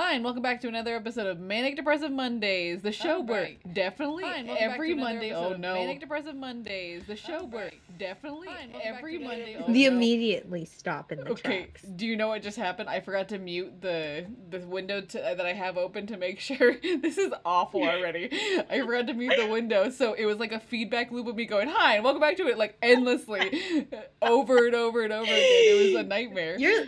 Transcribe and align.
Hi, 0.00 0.12
and 0.14 0.22
welcome 0.22 0.44
back 0.44 0.60
to 0.60 0.68
another 0.68 0.94
episode 0.94 1.26
of 1.26 1.40
Manic 1.40 1.74
Depressive 1.74 2.12
Mondays, 2.12 2.82
the 2.82 2.92
show 2.92 3.20
where 3.20 3.42
right. 3.42 3.60
Oh, 3.66 3.70
definitely 3.72 4.22
Hi, 4.26 4.36
and 4.36 4.46
welcome 4.46 4.66
back 4.68 4.74
every 4.74 4.94
to 4.94 5.00
Monday. 5.00 5.30
episode 5.30 5.54
Oh 5.54 5.56
no, 5.56 5.74
Manic 5.74 5.98
Depressive 5.98 6.36
Mondays, 6.36 7.02
the 7.08 7.16
show 7.16 7.44
where 7.46 7.64
right. 7.64 7.98
definitely 7.98 8.46
Hi, 8.46 8.60
and 8.60 8.76
every 8.80 9.18
to 9.18 9.24
Monday. 9.24 9.56
Oh, 9.58 9.66
the 9.72 9.88
no. 9.88 9.96
immediately 9.96 10.66
stop 10.66 11.10
in 11.10 11.18
the 11.18 11.30
Okay, 11.32 11.64
tracks. 11.64 11.82
do 11.82 12.06
you 12.06 12.14
know 12.14 12.28
what 12.28 12.42
just 12.42 12.56
happened? 12.56 12.88
I 12.88 13.00
forgot 13.00 13.28
to 13.30 13.38
mute 13.38 13.80
the 13.82 14.26
the 14.50 14.60
window 14.60 15.00
to, 15.00 15.20
uh, 15.20 15.34
that 15.34 15.44
I 15.44 15.52
have 15.52 15.76
open 15.76 16.06
to 16.06 16.16
make 16.16 16.38
sure. 16.48 16.76
this 16.80 17.18
is 17.18 17.32
awful 17.44 17.82
already. 17.82 18.28
I 18.70 18.78
forgot 18.86 19.08
to 19.08 19.14
mute 19.14 19.34
the 19.36 19.48
window, 19.48 19.90
so 19.90 20.12
it 20.12 20.26
was 20.26 20.38
like 20.38 20.52
a 20.52 20.60
feedback 20.60 21.10
loop 21.10 21.26
of 21.26 21.34
me 21.34 21.44
going, 21.44 21.66
"Hi, 21.70 21.96
and 21.96 22.04
welcome 22.04 22.20
back 22.20 22.36
to 22.36 22.46
it," 22.46 22.56
like 22.56 22.76
endlessly, 22.82 23.88
over 24.22 24.64
and 24.64 24.76
over 24.76 25.02
and 25.02 25.12
over 25.12 25.24
again. 25.24 25.44
It 25.44 25.92
was 25.92 26.00
a 26.04 26.06
nightmare. 26.06 26.56
You're 26.56 26.84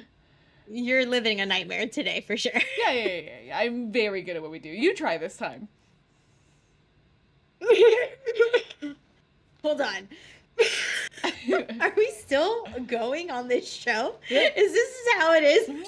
you're 0.71 1.05
living 1.05 1.41
a 1.41 1.46
nightmare 1.46 1.89
today 1.89 2.21
for 2.27 2.36
sure. 2.36 2.53
yeah, 2.79 2.93
yeah, 2.93 3.07
yeah, 3.07 3.30
yeah. 3.46 3.59
I'm 3.59 3.91
very 3.91 4.23
good 4.23 4.36
at 4.36 4.43
what 4.43 4.50
we 4.50 4.58
do. 4.58 4.68
You 4.68 4.95
try 4.95 5.18
this 5.18 5.36
time. 5.36 5.68
Hold 9.62 9.81
on. 9.81 10.09
Are 11.81 11.93
we 11.96 12.11
still 12.17 12.64
going 12.86 13.31
on 13.31 13.48
this 13.48 13.71
show? 13.71 14.17
Yeah. 14.29 14.48
Is 14.57 14.72
this 14.72 14.95
how 15.18 15.35
it 15.35 15.43
is? 15.43 15.68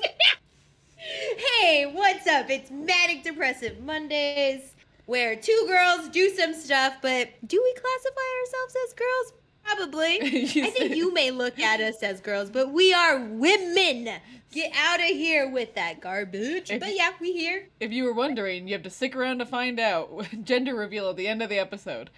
hey, 0.97 1.87
what's 1.87 2.27
up? 2.27 2.51
It's 2.51 2.71
Manic 2.71 3.23
Depressive 3.23 3.81
Mondays, 3.81 4.75
where 5.07 5.37
two 5.37 5.65
girls 5.69 6.09
do 6.09 6.29
some 6.31 6.55
stuff, 6.55 6.97
but 7.01 7.29
do 7.47 7.63
we 7.63 7.75
classify 7.75 8.21
ourselves 8.41 8.77
as 8.87 8.95
girls? 8.95 9.33
Probably. 9.65 10.21
I 10.23 10.71
think 10.71 10.97
you 10.97 11.13
may 11.13 11.31
look 11.31 11.59
at 11.59 11.81
us 11.81 12.03
as 12.03 12.21
girls, 12.21 12.51
but 12.51 12.73
we 12.73 12.93
are 12.93 13.19
women. 13.19 14.09
Get 14.53 14.73
out 14.77 15.01
of 15.01 15.07
here 15.07 15.49
with 15.49 15.75
that 15.77 16.01
garbage. 16.01 16.71
If- 16.71 16.81
But 16.81 16.95
yeah, 16.95 17.13
we 17.21 17.33
here. 17.33 17.69
If 17.81 17.91
you 17.93 18.05
were 18.05 18.13
wondering, 18.13 18.67
you 18.69 18.75
have 18.75 18.83
to 18.83 18.91
stick 18.91 19.17
around 19.17 19.39
to 19.39 19.47
find 19.47 19.81
out. 19.81 20.27
Gender 20.45 20.75
reveal 20.75 21.09
at 21.11 21.17
the 21.17 21.29
end 21.29 21.43
of 21.43 21.49
the 21.49 21.59
episode. 21.59 22.11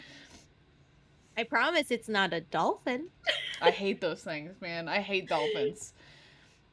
I 1.37 1.43
promise 1.45 1.91
it's 1.91 2.09
not 2.09 2.33
a 2.33 2.41
dolphin. 2.41 3.09
I 3.61 3.71
hate 3.71 4.01
those 4.01 4.23
things, 4.23 4.61
man. 4.61 4.89
I 4.89 5.01
hate 5.01 5.29
dolphins. 5.29 5.93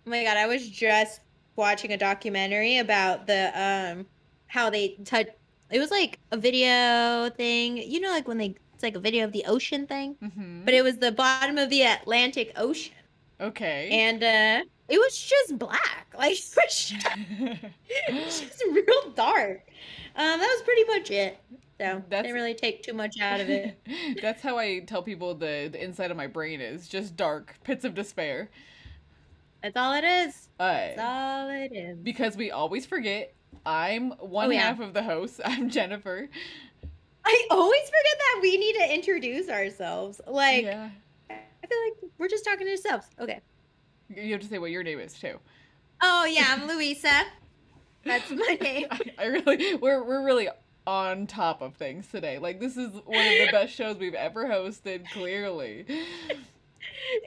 Oh 0.03 0.09
my 0.09 0.23
god, 0.23 0.35
I 0.35 0.47
was 0.47 0.67
just 0.67 1.21
watching 1.55 1.93
a 1.93 1.97
documentary 1.97 2.79
about 2.79 3.27
the 3.27 3.51
um 3.53 4.07
how 4.47 4.71
they 4.71 4.97
touch 5.05 5.27
it 5.69 5.77
was 5.77 5.91
like 5.91 6.17
a 6.31 6.37
video 6.37 7.29
thing. 7.29 7.77
You 7.77 7.99
know 8.01 8.09
like 8.09 8.27
when 8.27 8.39
they 8.39 8.55
it's 8.81 8.83
like 8.83 8.95
a 8.95 8.99
video 8.99 9.25
of 9.25 9.31
the 9.31 9.45
ocean 9.45 9.85
thing, 9.85 10.15
hmm 10.15 10.61
but 10.65 10.73
it 10.73 10.83
was 10.83 10.97
the 10.97 11.11
bottom 11.11 11.57
of 11.59 11.69
the 11.69 11.83
Atlantic 11.83 12.51
Ocean 12.55 12.93
Okay. 13.39 13.89
and 13.91 14.23
uh 14.23 14.63
it 14.89 14.97
was 14.97 15.15
just 15.17 15.57
black. 15.59 16.07
Like 16.17 16.31
it 16.33 18.13
was 18.13 18.39
just, 18.39 18.41
just 18.41 18.63
real 18.71 19.11
dark. 19.15 19.61
Um 20.15 20.39
that 20.39 20.55
was 20.55 20.61
pretty 20.63 20.83
much 20.85 21.11
it. 21.11 21.37
So 21.79 22.03
That's- 22.09 22.23
didn't 22.23 22.33
really 22.33 22.53
take 22.55 22.81
too 22.83 22.93
much 22.93 23.19
out 23.21 23.39
of 23.39 23.49
it. 23.49 23.77
That's 24.21 24.41
how 24.41 24.57
I 24.57 24.79
tell 24.79 25.01
people 25.03 25.33
the, 25.35 25.69
the 25.71 25.83
inside 25.83 26.11
of 26.11 26.17
my 26.17 26.27
brain 26.27 26.59
is 26.61 26.87
just 26.87 27.15
dark 27.15 27.55
pits 27.63 27.85
of 27.85 27.93
despair. 27.95 28.49
That's 29.63 29.77
all 29.77 29.93
it 29.93 30.03
is. 30.03 30.49
That's 30.57 30.99
Uh, 30.99 31.03
all 31.03 31.49
it 31.49 31.71
is. 31.71 31.97
because 31.99 32.35
we 32.35 32.49
always 32.51 32.85
forget. 32.85 33.33
I'm 33.65 34.11
one 34.19 34.47
Oh, 34.47 34.51
yeah. 34.51 34.61
half 34.61 34.79
of 34.79 34.93
the 34.93 35.03
host. 35.03 35.39
I'm 35.45 35.69
Jennifer. 35.69 36.29
I 37.25 37.47
always 37.51 37.83
forget 37.83 38.17
that 38.17 38.39
we 38.41 38.57
need 38.57 38.73
to 38.73 38.93
introduce 38.93 39.49
ourselves. 39.49 40.21
Like 40.27 40.63
yeah. 40.63 40.89
I 41.29 41.67
feel 41.67 41.77
like 41.85 42.11
we're 42.17 42.27
just 42.27 42.45
talking 42.45 42.65
to 42.65 42.71
ourselves. 42.71 43.07
Okay. 43.19 43.41
You 44.09 44.31
have 44.33 44.41
to 44.41 44.47
say 44.47 44.57
what 44.59 44.71
your 44.71 44.83
name 44.83 44.99
is 44.99 45.13
too. 45.13 45.39
Oh 46.01 46.25
yeah, 46.25 46.45
I'm 46.49 46.67
Louisa. 46.75 47.23
That's 48.03 48.29
my 48.31 48.57
name. 48.59 48.87
I, 48.89 48.99
I 49.17 49.25
really 49.25 49.75
we're 49.75 50.03
we're 50.03 50.25
really 50.25 50.49
on 50.87 51.27
top 51.27 51.61
of 51.61 51.75
things 51.75 52.07
today. 52.07 52.39
Like 52.39 52.59
this 52.59 52.77
is 52.77 52.91
one 53.05 53.25
of 53.25 53.33
the 53.33 53.49
best 53.51 53.73
shows 53.73 53.97
we've 53.97 54.13
ever 54.15 54.45
hosted, 54.45 55.09
clearly. 55.11 55.85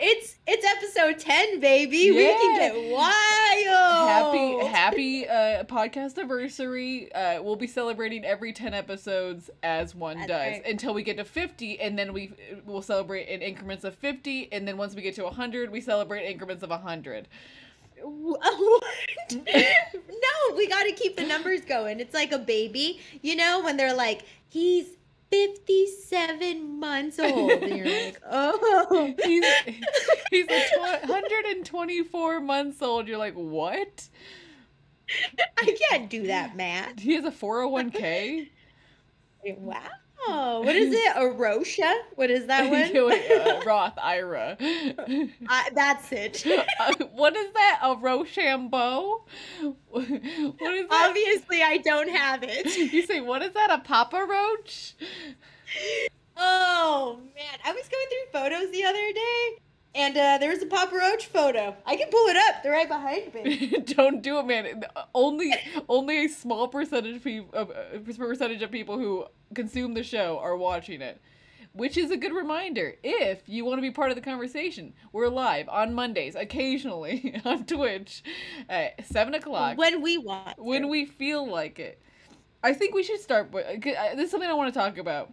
It's 0.00 0.36
it's 0.46 0.64
episode 0.64 1.18
ten, 1.18 1.60
baby. 1.60 2.10
We 2.10 2.24
can 2.24 2.54
Yeah. 2.54 2.68
get 2.68 2.92
wild. 2.92 4.08
Happy 4.08 4.66
happy 4.66 5.28
uh 5.28 5.64
podcast 5.64 6.16
anniversary. 6.18 7.12
Uh 7.12 7.42
we'll 7.42 7.56
be 7.56 7.66
celebrating 7.66 8.24
every 8.24 8.52
10 8.52 8.74
episodes 8.74 9.50
as 9.62 9.94
one 9.94 10.16
That's 10.16 10.28
does 10.28 10.52
right. 10.52 10.66
until 10.66 10.94
we 10.94 11.02
get 11.02 11.16
to 11.18 11.24
50 11.24 11.80
and 11.80 11.98
then 11.98 12.12
we 12.12 12.32
will 12.64 12.82
celebrate 12.82 13.28
in 13.28 13.42
increments 13.42 13.84
of 13.84 13.94
50 13.96 14.52
and 14.52 14.66
then 14.66 14.76
once 14.76 14.94
we 14.94 15.02
get 15.02 15.14
to 15.16 15.24
100 15.24 15.70
we 15.70 15.80
celebrate 15.80 16.26
increments 16.30 16.62
of 16.62 16.70
100. 16.70 17.28
What? 18.02 18.40
no, 19.32 20.56
we 20.56 20.66
got 20.68 20.84
to 20.84 20.92
keep 20.92 21.16
the 21.16 21.24
numbers 21.24 21.62
going. 21.62 22.00
It's 22.00 22.14
like 22.14 22.32
a 22.32 22.38
baby, 22.38 23.00
you 23.22 23.34
know, 23.36 23.62
when 23.62 23.76
they're 23.76 23.94
like, 23.94 24.22
he's 24.48 24.86
fifty-seven 25.30 26.78
months 26.80 27.18
old, 27.18 27.62
and 27.62 27.76
you're 27.76 27.86
like, 27.90 28.20
oh. 28.30 29.14
He's 29.24 29.44
he's 30.30 30.46
a 30.50 30.60
tw- 30.60 31.08
124 31.08 32.40
months 32.40 32.82
old. 32.82 33.08
You're 33.08 33.18
like, 33.18 33.34
"What?" 33.34 34.08
I 35.58 35.76
can't 35.90 36.08
do 36.10 36.26
that 36.28 36.56
math. 36.56 36.98
He 36.98 37.14
has 37.14 37.24
a 37.24 37.30
401k? 37.30 38.48
Wow. 39.44 39.82
What 40.26 40.74
is 40.76 40.92
it? 40.92 41.12
A 41.16 41.20
Rosha? 41.30 41.92
What 42.14 42.30
is 42.30 42.46
that 42.46 42.70
one? 42.94 42.96
Uh, 42.96 43.60
Roth 43.66 43.98
IRA. 44.02 44.56
I, 44.60 45.70
that's 45.74 46.12
it. 46.12 46.44
Uh, 46.80 46.94
what 47.12 47.36
is 47.36 47.52
that? 47.52 47.80
A 47.82 47.94
Rochambeau? 47.96 49.24
What 49.88 50.04
is 50.04 50.88
that? 50.88 51.06
Obviously, 51.08 51.62
I 51.62 51.78
don't 51.78 52.08
have 52.10 52.42
it. 52.42 52.76
You 52.92 53.02
say, 53.06 53.20
what 53.20 53.42
is 53.42 53.52
that? 53.52 53.70
A 53.70 53.78
Papa 53.78 54.26
Roach? 54.28 54.94
Oh 56.36 57.20
man, 57.34 57.58
I 57.64 57.72
was 57.72 57.88
going 57.88 58.06
through 58.08 58.40
photos 58.40 58.70
the 58.72 58.84
other 58.84 59.12
day, 59.12 59.58
and 59.94 60.16
uh, 60.16 60.38
there 60.38 60.50
was 60.50 60.62
a 60.62 60.66
Papa 60.66 60.94
Roach 60.96 61.26
photo. 61.26 61.76
I 61.86 61.96
can 61.96 62.08
pull 62.10 62.26
it 62.28 62.36
up. 62.36 62.62
They're 62.62 62.72
right 62.72 62.88
behind 62.88 63.32
me. 63.34 63.68
Don't 63.86 64.22
do 64.22 64.38
it, 64.38 64.46
man. 64.46 64.84
Only 65.14 65.52
only 65.88 66.24
a 66.24 66.28
small 66.28 66.68
percentage 66.68 67.16
of, 67.16 67.24
peop- 67.24 67.54
of 67.54 67.70
uh, 67.70 67.98
percentage 68.16 68.62
of 68.62 68.70
people 68.70 68.98
who 68.98 69.24
consume 69.54 69.94
the 69.94 70.02
show 70.02 70.38
are 70.38 70.56
watching 70.56 71.00
it. 71.02 71.20
Which 71.72 71.96
is 71.96 72.12
a 72.12 72.16
good 72.16 72.32
reminder. 72.32 72.94
If 73.02 73.42
you 73.48 73.64
want 73.64 73.78
to 73.78 73.82
be 73.82 73.90
part 73.90 74.10
of 74.10 74.14
the 74.16 74.20
conversation, 74.22 74.94
we're 75.12 75.26
live 75.28 75.68
on 75.68 75.92
Mondays, 75.92 76.36
occasionally 76.36 77.40
on 77.44 77.64
Twitch 77.64 78.22
at 78.68 79.04
seven 79.06 79.34
o'clock. 79.34 79.76
when 79.76 80.00
we 80.00 80.16
want. 80.16 80.56
when 80.56 80.82
to. 80.82 80.88
we 80.88 81.04
feel 81.04 81.44
like 81.50 81.80
it. 81.80 82.00
I 82.62 82.74
think 82.74 82.94
we 82.94 83.02
should 83.02 83.20
start. 83.20 83.50
with- 83.52 83.66
uh, 83.66 84.14
This 84.14 84.26
is 84.26 84.30
something 84.30 84.48
I 84.48 84.54
want 84.54 84.72
to 84.72 84.78
talk 84.78 84.98
about. 84.98 85.32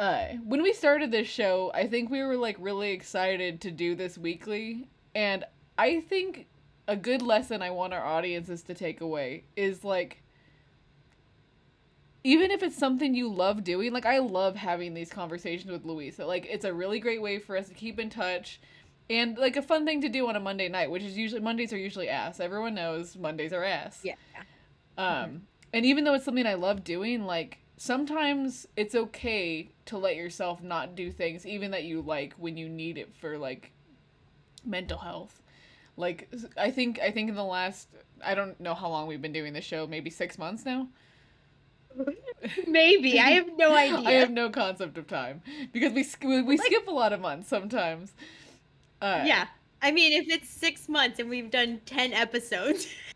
Uh, 0.00 0.28
when 0.46 0.62
we 0.62 0.72
started 0.72 1.10
this 1.10 1.28
show, 1.28 1.70
I 1.74 1.86
think 1.86 2.10
we 2.10 2.22
were 2.22 2.36
like 2.36 2.56
really 2.58 2.92
excited 2.92 3.60
to 3.60 3.70
do 3.70 3.94
this 3.94 4.16
weekly, 4.16 4.88
and 5.14 5.44
I 5.76 6.00
think 6.00 6.46
a 6.88 6.96
good 6.96 7.20
lesson 7.20 7.60
I 7.60 7.70
want 7.70 7.92
our 7.92 8.02
audiences 8.02 8.62
to 8.62 8.74
take 8.74 9.02
away 9.02 9.44
is 9.56 9.84
like, 9.84 10.22
even 12.24 12.50
if 12.50 12.62
it's 12.62 12.78
something 12.78 13.14
you 13.14 13.28
love 13.30 13.62
doing, 13.62 13.92
like 13.92 14.06
I 14.06 14.20
love 14.20 14.56
having 14.56 14.94
these 14.94 15.10
conversations 15.10 15.70
with 15.70 15.84
Louisa. 15.84 16.24
Like 16.24 16.46
it's 16.48 16.64
a 16.64 16.72
really 16.72 16.98
great 16.98 17.20
way 17.20 17.38
for 17.38 17.54
us 17.54 17.68
to 17.68 17.74
keep 17.74 17.98
in 17.98 18.08
touch. 18.08 18.58
And 19.10 19.36
like 19.36 19.56
a 19.56 19.62
fun 19.62 19.84
thing 19.84 20.00
to 20.00 20.08
do 20.08 20.28
on 20.28 20.36
a 20.36 20.40
Monday 20.40 20.68
night, 20.70 20.90
which 20.90 21.02
is 21.02 21.18
usually 21.18 21.42
Mondays 21.42 21.74
are 21.74 21.78
usually 21.78 22.08
ass. 22.08 22.40
Everyone 22.40 22.74
knows 22.74 23.16
Mondays 23.16 23.52
are 23.52 23.64
ass. 23.64 24.00
Yeah. 24.02 24.14
Um, 24.96 25.42
and 25.74 25.84
even 25.84 26.04
though 26.04 26.14
it's 26.14 26.24
something 26.24 26.46
I 26.46 26.54
love 26.54 26.84
doing, 26.84 27.24
like 27.24 27.58
sometimes 27.80 28.66
it's 28.76 28.94
okay 28.94 29.70
to 29.86 29.96
let 29.96 30.14
yourself 30.14 30.62
not 30.62 30.94
do 30.94 31.10
things 31.10 31.46
even 31.46 31.70
that 31.70 31.84
you 31.84 32.02
like 32.02 32.34
when 32.34 32.58
you 32.58 32.68
need 32.68 32.98
it 32.98 33.08
for 33.18 33.38
like 33.38 33.72
mental 34.66 34.98
health. 34.98 35.40
Like 35.96 36.28
i 36.58 36.70
think 36.70 37.00
I 37.00 37.10
think 37.10 37.30
in 37.30 37.34
the 37.34 37.42
last 37.44 37.88
I 38.22 38.34
don't 38.34 38.60
know 38.60 38.74
how 38.74 38.88
long 38.90 39.06
we've 39.06 39.22
been 39.22 39.32
doing 39.32 39.54
the 39.54 39.62
show, 39.62 39.86
maybe 39.86 40.10
6 40.10 40.38
months 40.38 40.66
now. 40.66 40.88
Maybe 42.66 43.18
I 43.18 43.30
have 43.30 43.48
no 43.56 43.74
idea. 43.86 44.08
I 44.08 44.12
have 44.12 44.30
no 44.30 44.50
concept 44.50 44.98
of 44.98 45.06
time 45.06 45.40
because 45.72 45.92
we 45.94 46.06
we, 46.28 46.42
we 46.42 46.58
Like- 46.58 46.66
skip 46.66 46.86
a 46.86 46.90
lot 46.90 47.14
of 47.14 47.20
months 47.20 47.48
sometimes. 47.48 48.12
Uh, 49.00 49.22
yeah. 49.24 49.46
I 49.82 49.90
mean, 49.90 50.12
if 50.12 50.28
it's 50.28 50.50
six 50.50 50.86
months 50.88 51.18
and 51.18 51.30
we've 51.30 51.50
done 51.50 51.80
ten 51.86 52.12
episodes, 52.12 52.86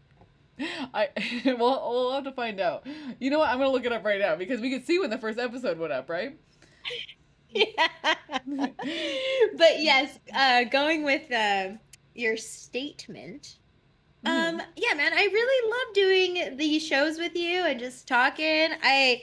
I 0.95 1.09
well 1.59 1.91
we'll 1.91 2.13
have 2.13 2.25
to 2.25 2.33
find 2.33 2.61
out. 2.61 2.87
You 3.19 3.31
know 3.31 3.39
what? 3.41 3.49
I'm 3.49 3.59
gonna 3.59 3.71
look 3.71 3.85
it 3.85 3.93
up 3.93 4.05
right 4.05 4.21
now 4.21 4.37
because 4.37 4.61
we 4.61 4.71
can 4.71 4.85
see 4.85 4.99
when 4.99 5.11
the 5.11 5.19
first 5.19 5.39
episode 5.39 5.79
went 5.79 5.93
up, 5.93 6.09
right? 6.09 6.39
yeah. 7.51 7.89
but 8.47 9.81
yes, 9.81 10.19
uh, 10.35 10.65
going 10.65 11.03
with 11.05 11.31
uh, 11.33 11.71
your 12.15 12.37
statement. 12.37 13.57
Um, 14.27 14.63
yeah, 14.77 14.95
man, 14.95 15.13
I 15.13 15.25
really 15.25 15.71
love 15.71 15.95
doing 15.95 16.57
these 16.57 16.85
shows 16.85 17.19
with 17.19 17.37
you 17.37 17.63
and 17.67 17.79
just 17.79 18.09
talking. 18.09 18.71
I, 18.83 19.23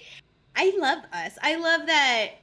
I 0.55 0.75
love 0.77 0.99
us. 1.11 1.39
I 1.41 1.55
love 1.55 1.87
that 1.87 2.33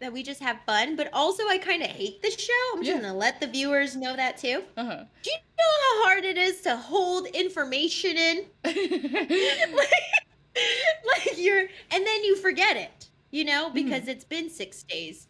that 0.00 0.12
we 0.12 0.22
just 0.22 0.40
have 0.40 0.60
fun, 0.66 0.96
but 0.96 1.10
also 1.12 1.44
I 1.48 1.58
kind 1.58 1.82
of 1.82 1.90
hate 1.90 2.22
the 2.22 2.30
show. 2.30 2.52
I'm 2.74 2.82
just 2.82 2.92
Yeah. 2.92 3.00
gonna 3.00 3.14
let 3.14 3.40
the 3.40 3.46
viewers 3.46 3.96
know 3.96 4.16
that 4.16 4.36
too. 4.38 4.64
Uh-huh. 4.76 5.04
Do 5.22 5.30
you 5.30 5.36
know 5.58 6.04
how 6.04 6.04
hard 6.08 6.24
it 6.24 6.38
is 6.38 6.60
to 6.62 6.76
hold 6.76 7.26
information 7.28 8.16
in? 8.16 8.46
like, 9.72 9.88
like 11.06 11.38
you're, 11.38 11.60
and 11.90 12.06
then 12.06 12.24
you 12.24 12.36
forget 12.36 12.76
it, 12.76 13.10
you 13.30 13.44
know, 13.44 13.70
because 13.70 14.08
Mhm. 14.08 14.08
it's 14.08 14.24
been 14.24 14.50
six 14.50 14.82
days, 14.88 15.28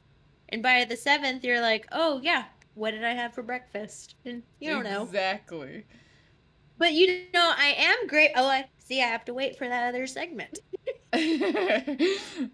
and 0.49 0.63
by 0.63 0.85
the 0.85 0.97
seventh, 0.97 1.45
you're 1.45 1.61
like, 1.61 1.87
oh 1.93 2.21
yeah, 2.23 2.47
what 2.75 2.93
did 2.93 3.05
I 3.05 3.15
have 3.15 3.35
for 3.35 3.43
breakfast? 3.43 4.17
And 4.25 4.43
you 4.61 4.71
don't 4.71 4.85
know. 4.85 5.11
exactly. 5.11 5.85
But 6.79 6.95
you 6.95 7.29
know, 7.35 7.53
I 7.55 7.75
am 7.77 8.07
great. 8.07 8.31
Oh, 8.35 8.47
I 8.47 8.71
see. 8.79 9.03
I 9.03 9.07
have 9.09 9.27
to 9.27 9.35
wait 9.35 9.59
for 9.59 9.69
that 9.69 9.89
other 9.89 10.07
segment. 10.07 10.61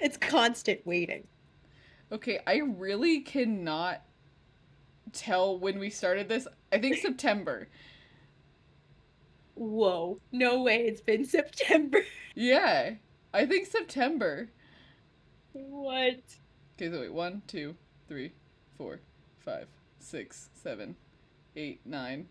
it's 0.00 0.16
constant 0.16 0.86
waiting. 0.86 1.26
okay, 2.12 2.40
I 2.46 2.58
really 2.58 3.20
cannot 3.20 4.02
tell 5.12 5.58
when 5.58 5.78
we 5.78 5.90
started 5.90 6.28
this. 6.28 6.46
I 6.72 6.78
think 6.78 6.96
September. 7.02 7.68
Whoa! 9.54 10.18
No 10.32 10.62
way! 10.62 10.82
It's 10.86 11.00
been 11.00 11.24
September. 11.26 12.00
Yeah, 12.34 12.94
I 13.34 13.46
think 13.46 13.66
September. 13.66 14.48
What? 15.52 16.20
Okay, 16.76 16.90
so 16.90 17.00
wait, 17.00 17.12
one, 17.12 17.42
two, 17.46 17.76
three, 18.08 18.32
four, 18.78 19.00
five, 19.38 19.66
six, 19.98 20.48
seven, 20.54 20.96
eight, 21.56 21.80
nine, 21.84 22.28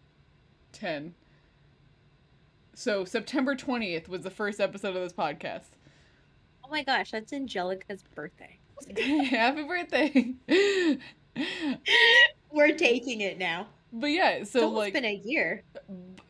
ten. 0.71 1.13
So 2.73 3.03
September 3.05 3.55
twentieth 3.55 4.07
was 4.09 4.23
the 4.23 4.31
first 4.31 4.59
episode 4.59 4.95
of 4.95 5.03
this 5.03 5.13
podcast. 5.13 5.71
Oh 6.69 6.71
my 6.71 6.83
gosh, 6.83 7.09
that's 7.11 7.33
Angelica's 7.33 8.03
birthday. 8.13 8.59
Happy 9.25 9.63
birthday! 9.63 10.35
We're 12.51 12.75
taking 12.77 13.21
it 13.21 13.39
now. 13.39 13.67
but 13.91 14.07
yeah, 14.11 14.29
It's 14.31 14.51
so 14.51 14.65
almost 14.65 14.77
like, 14.77 14.93
been 14.93 15.05
a 15.05 15.15
year. 15.15 15.63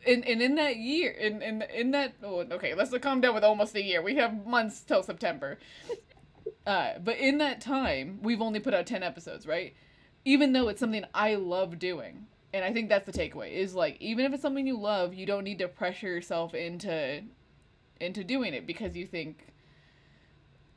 and 0.06 0.26
and 0.26 0.40
in 0.40 0.54
that 0.54 0.76
year, 0.76 1.10
in 1.10 1.42
in 1.42 1.60
in 1.74 1.90
that, 1.90 2.14
oh, 2.22 2.40
okay, 2.52 2.74
let's 2.74 2.96
calm 3.00 3.20
down 3.20 3.34
with 3.34 3.44
almost 3.44 3.74
a 3.74 3.82
year. 3.82 4.00
We 4.00 4.14
have 4.16 4.46
months 4.46 4.80
till 4.80 5.02
September. 5.02 5.58
Uh, 6.66 6.98
but 6.98 7.16
in 7.16 7.38
that 7.38 7.60
time, 7.60 8.18
we've 8.22 8.40
only 8.42 8.60
put 8.60 8.74
out 8.74 8.86
ten 8.86 9.02
episodes, 9.02 9.46
right? 9.46 9.74
Even 10.24 10.52
though 10.52 10.68
it's 10.68 10.78
something 10.80 11.04
I 11.14 11.34
love 11.36 11.78
doing, 11.78 12.26
and 12.52 12.64
I 12.64 12.72
think 12.72 12.88
that's 12.88 13.06
the 13.06 13.12
takeaway 13.12 13.52
is 13.52 13.74
like 13.74 13.96
even 14.00 14.24
if 14.24 14.32
it's 14.34 14.42
something 14.42 14.66
you 14.66 14.78
love, 14.78 15.14
you 15.14 15.26
don't 15.26 15.44
need 15.44 15.58
to 15.60 15.68
pressure 15.68 16.08
yourself 16.08 16.54
into 16.54 17.22
into 18.00 18.24
doing 18.24 18.52
it 18.54 18.66
because 18.66 18.94
you 18.96 19.06
think, 19.06 19.46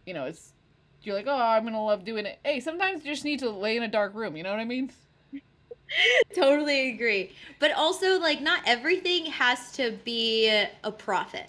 you 0.06 0.14
know, 0.14 0.26
it's 0.26 0.54
you're 1.02 1.16
like, 1.16 1.28
oh, 1.28 1.36
I'm 1.36 1.64
gonna 1.64 1.84
love 1.84 2.06
doing 2.06 2.26
it. 2.26 2.40
Hey, 2.44 2.60
sometimes 2.60 3.04
you 3.06 3.12
just 3.12 3.26
need 3.26 3.40
to 3.40 3.50
lay 3.50 3.78
in 3.78 3.84
a 3.84 3.88
dark 3.88 4.14
room. 4.16 4.36
You 4.38 4.44
know 4.44 4.52
what 4.52 4.60
I 4.60 4.66
mean? 4.66 4.92
totally 6.36 6.92
agree. 6.92 7.32
But 7.60 7.72
also, 7.72 8.20
like, 8.20 8.42
not 8.42 8.62
everything 8.66 9.26
has 9.28 9.72
to 9.74 9.92
be 10.04 10.48
a 10.84 10.92
profit. 10.92 11.48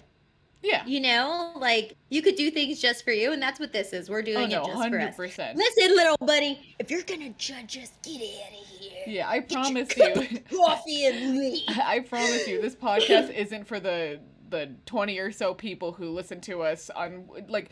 Yeah. 0.61 0.83
You 0.85 0.99
know, 0.99 1.53
like 1.57 1.95
you 2.09 2.23
could 2.23 2.35
do 2.35 2.49
things 2.49 2.81
just 2.81 3.03
for 3.03 3.11
you, 3.11 3.31
and 3.31 3.41
that's 3.41 3.59
what 3.59 3.71
this 3.71 3.93
is. 3.93 4.09
We're 4.09 4.19
Oh 4.19 4.23
doing 4.23 4.49
no, 4.49 4.63
it 4.63 4.65
just 4.65 4.71
for 4.71 4.77
hundred 4.77 5.01
us. 5.01 5.17
Listen, 5.19 5.95
little 5.95 6.17
buddy, 6.21 6.75
if 6.79 6.89
you're 6.89 7.03
gonna 7.03 7.29
judge 7.37 7.77
us, 7.77 7.91
get 8.01 8.15
out 8.15 8.51
of 8.51 8.79
here. 8.79 9.03
Yeah, 9.05 9.29
I 9.29 9.39
Get 9.39 9.51
promise 9.51 9.95
you. 9.95 10.05
of 10.11 10.49
coffee 10.49 11.05
and 11.05 11.37
leave. 11.37 11.63
I 11.69 11.99
promise 11.99 12.47
you, 12.47 12.61
this 12.61 12.75
podcast 12.81 13.31
isn't 13.31 13.65
for 13.67 13.79
the 13.79 14.19
the 14.49 14.71
twenty 14.87 15.19
or 15.19 15.31
so 15.31 15.53
people 15.53 15.91
who 15.91 16.09
listen 16.09 16.41
to 16.41 16.63
us 16.63 16.89
on 16.89 17.29
like. 17.47 17.69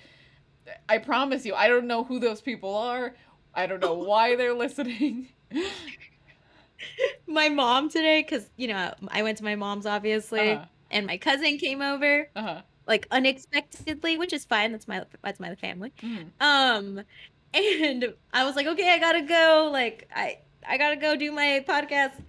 I 0.89 0.98
promise 1.00 1.45
you, 1.45 1.54
I 1.56 1.68
don't 1.68 1.88
know 1.88 2.04
who 2.04 2.19
those 2.19 2.42
people 2.42 2.75
are. 2.75 3.15
I 3.54 3.68
don't 3.68 3.80
know 3.80 3.94
why 3.95 4.36
they're 4.36 4.54
listening. 4.54 5.30
my 7.27 7.50
mom 7.50 7.89
today, 7.89 8.21
because 8.21 8.50
you 8.57 8.68
know 8.68 8.94
I 9.10 9.24
went 9.24 9.38
to 9.39 9.44
my 9.44 9.56
mom's 9.56 9.86
obviously, 9.86 10.54
Uh-huh. 10.54 10.65
and 10.92 11.07
my 11.07 11.18
cousin 11.18 11.57
came 11.57 11.81
over 11.81 12.27
Uh 12.36 12.42
huh. 12.42 12.62
like 12.88 13.07
unexpectedly, 13.12 14.18
which 14.18 14.33
is 14.33 14.45
fine. 14.45 14.71
That's 14.71 14.88
my 14.88 15.04
that's 15.24 15.39
my 15.39 15.56
family. 15.56 15.94
Mhm. 16.01 16.31
Um, 16.39 17.04
and 17.54 18.13
I 18.31 18.44
was 18.45 18.56
like, 18.56 18.68
okay, 18.68 18.89
I 18.92 19.00
gotta 19.00 19.21
go. 19.21 19.69
Like, 19.71 20.09
I 20.16 20.38
I 20.68 20.77
gotta 20.77 20.95
go 20.95 21.15
do 21.15 21.31
my 21.31 21.63
podcast. 21.68 22.13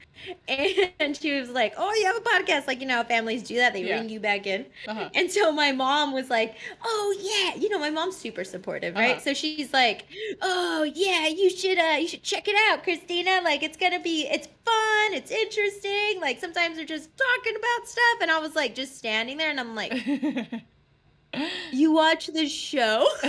And 1.00 1.14
she 1.16 1.38
was 1.38 1.50
like, 1.50 1.74
oh, 1.76 1.92
you 1.94 2.06
have 2.06 2.16
a 2.16 2.20
podcast? 2.20 2.66
Like, 2.66 2.80
you 2.80 2.86
know, 2.86 2.94
how 2.94 3.04
families 3.04 3.42
do 3.42 3.56
that. 3.56 3.72
They 3.74 3.82
Yeah. 3.84 3.96
ring 3.96 4.08
you 4.08 4.20
back 4.20 4.46
in. 4.46 4.64
Uh 4.88 4.94
huh. 4.94 5.10
And 5.14 5.30
so 5.30 5.52
my 5.52 5.72
mom 5.72 6.12
was 6.12 6.30
like, 6.30 6.56
"Oh 6.82 7.14
yeah, 7.20 7.60
you 7.60 7.68
know 7.68 7.78
my 7.78 7.90
mom's 7.90 8.16
super 8.16 8.44
supportive, 8.44 8.94
right? 8.94 9.12
Uh-huh. 9.16 9.20
So 9.20 9.34
she's 9.34 9.72
like, 9.72 10.06
"Oh 10.40 10.84
yeah, 10.94 11.26
you 11.26 11.50
should 11.50 11.78
uh 11.78 11.96
you 12.00 12.08
should 12.08 12.22
check 12.22 12.48
it 12.48 12.56
out, 12.70 12.84
Christina. 12.84 13.40
Like 13.42 13.62
it's 13.62 13.76
going 13.76 13.92
to 13.92 13.98
be 14.00 14.26
it's 14.30 14.46
fun, 14.46 15.12
it's 15.14 15.30
interesting. 15.30 16.20
Like 16.20 16.40
sometimes 16.40 16.76
they're 16.76 16.86
just 16.86 17.10
talking 17.16 17.56
about 17.56 17.88
stuff." 17.88 18.18
And 18.22 18.30
I 18.30 18.38
was 18.38 18.54
like 18.54 18.74
just 18.74 18.96
standing 18.96 19.36
there 19.36 19.50
and 19.50 19.60
I'm 19.60 19.74
like, 19.74 19.92
"You 21.72 21.92
watch 21.92 22.28
this 22.28 22.52
show?" 22.52 23.06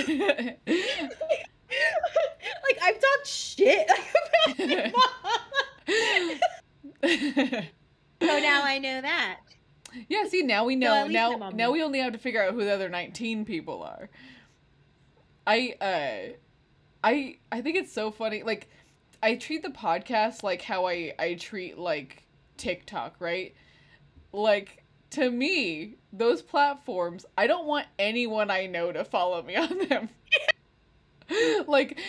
like 2.64 2.80
I've 2.82 3.00
talked 3.00 3.28
shit 3.28 3.88
about 4.46 4.60
my 4.60 4.92
mom. 7.04 7.64
so 8.22 8.40
now 8.40 8.64
I 8.64 8.80
know 8.80 9.02
that. 9.02 9.40
yeah. 10.10 10.28
See, 10.28 10.42
now 10.42 10.66
we 10.66 10.76
know. 10.76 11.06
my 11.06 11.12
now, 11.12 11.52
now 11.54 11.72
we 11.72 11.84
only 11.84 12.00
have 12.00 12.14
to 12.14 12.20
figure 12.20 12.44
out 12.44 12.54
who 12.54 12.64
the 12.64 12.74
other 12.74 12.90
nineteen 12.90 13.46
people 13.46 13.84
are. 13.84 14.10
I 15.48 15.76
uh, 15.82 16.34
I 17.04 17.38
I 17.52 17.62
think 17.62 17.78
it's 17.78 17.92
so 17.94 18.12
funny. 18.12 18.44
Like, 18.44 18.70
I 19.22 19.36
treat 19.36 19.64
the 19.64 19.70
podcast 19.70 20.44
like 20.44 20.62
how 20.62 20.88
I 20.88 21.14
I 21.20 21.36
treat 21.36 21.78
like 21.78 22.24
TikTok, 22.58 23.16
right? 23.20 23.54
Like 24.32 24.84
to 25.12 25.30
me, 25.32 25.96
those 26.12 26.42
platforms, 26.42 27.26
I 27.38 27.48
don't 27.48 27.66
want 27.66 27.88
anyone 27.98 28.52
I 28.52 28.66
know 28.66 28.92
to 28.92 29.06
follow 29.06 29.42
me 29.44 29.56
on 29.56 29.88
them. 29.88 30.10
like 31.68 32.00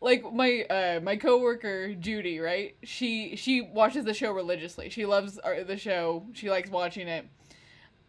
like 0.00 0.32
my 0.32 0.62
uh 0.62 1.00
my 1.00 1.16
coworker 1.16 1.94
Judy, 1.94 2.40
right? 2.40 2.76
She 2.82 3.36
she 3.36 3.60
watches 3.60 4.04
the 4.04 4.14
show 4.14 4.32
religiously. 4.32 4.90
She 4.90 5.06
loves 5.06 5.38
the 5.66 5.76
show. 5.76 6.26
She 6.32 6.50
likes 6.50 6.70
watching 6.70 7.08
it. 7.08 7.26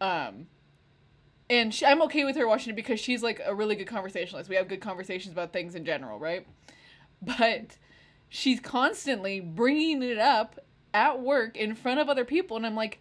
Um 0.00 0.46
and 1.48 1.72
she, 1.72 1.86
I'm 1.86 2.02
okay 2.02 2.24
with 2.24 2.36
her 2.36 2.48
watching 2.48 2.72
it 2.72 2.76
because 2.76 2.98
she's 2.98 3.22
like 3.22 3.40
a 3.44 3.54
really 3.54 3.76
good 3.76 3.86
conversationalist. 3.86 4.50
We 4.50 4.56
have 4.56 4.66
good 4.66 4.80
conversations 4.80 5.32
about 5.32 5.52
things 5.52 5.76
in 5.76 5.84
general, 5.84 6.18
right? 6.18 6.44
But 7.22 7.78
she's 8.28 8.58
constantly 8.58 9.38
bringing 9.40 10.02
it 10.02 10.18
up 10.18 10.58
at 10.92 11.20
work 11.20 11.56
in 11.56 11.74
front 11.76 12.00
of 12.00 12.08
other 12.08 12.24
people 12.24 12.56
and 12.56 12.66
I'm 12.66 12.74
like 12.74 13.00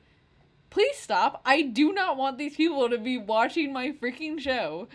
please 0.69 0.97
stop. 0.97 1.41
I 1.45 1.61
do 1.61 1.93
not 1.93 2.17
want 2.17 2.37
these 2.37 2.55
people 2.57 2.89
to 2.89 2.97
be 2.97 3.17
watching 3.17 3.71
my 3.71 3.91
freaking 3.91 4.39
show. 4.39 4.89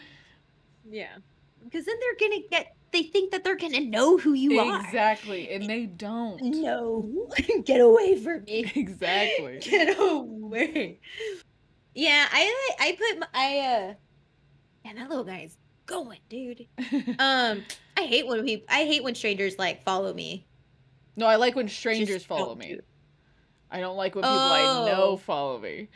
Yeah. 0.88 1.16
Because 1.62 1.84
then 1.86 1.94
they're 2.00 2.28
to 2.42 2.48
get 2.48 2.74
they 2.92 3.04
think 3.04 3.30
that 3.30 3.44
they're 3.44 3.54
to 3.74 3.80
know 3.84 4.18
who 4.18 4.32
you 4.32 4.58
are. 4.58 4.80
exactly. 4.84 5.50
And 5.52 5.66
they 5.68 5.86
don't. 5.86 6.40
No, 6.42 7.28
get 7.64 7.80
away 7.80 8.16
from 8.16 8.44
me. 8.44 8.70
Exactly. 8.74 9.58
Get 9.62 9.96
away. 9.98 10.98
Yeah, 11.94 12.26
I 12.30 12.70
I 12.80 12.92
put 12.98 13.20
my, 13.20 13.26
I 13.34 13.58
uh 13.58 13.94
man, 14.84 14.96
that 14.96 15.08
little 15.08 15.24
guy 15.24 15.40
is 15.42 15.56
going, 15.86 16.18
dude. 16.28 16.66
Um, 17.18 17.62
I 17.96 18.02
hate 18.06 18.26
when 18.26 18.44
people 18.44 18.66
I 18.68 18.84
hate 18.84 19.02
when 19.04 19.14
strangers 19.14 19.58
like 19.58 19.84
follow 19.84 20.12
me. 20.14 20.46
no, 21.16 21.26
I 21.26 21.36
like 21.36 21.54
when 21.54 21.66
Just 21.68 21.78
strangers 21.78 22.24
follow 22.24 22.54
me. 22.54 22.74
do- 22.74 22.80
I 23.70 23.78
don't 23.80 23.96
like 23.96 24.14
when 24.16 24.22
people 24.24 24.36
I 24.36 24.86
know 24.90 25.02
Oh. 25.12 25.16
follow 25.16 25.60
me. 25.60 25.88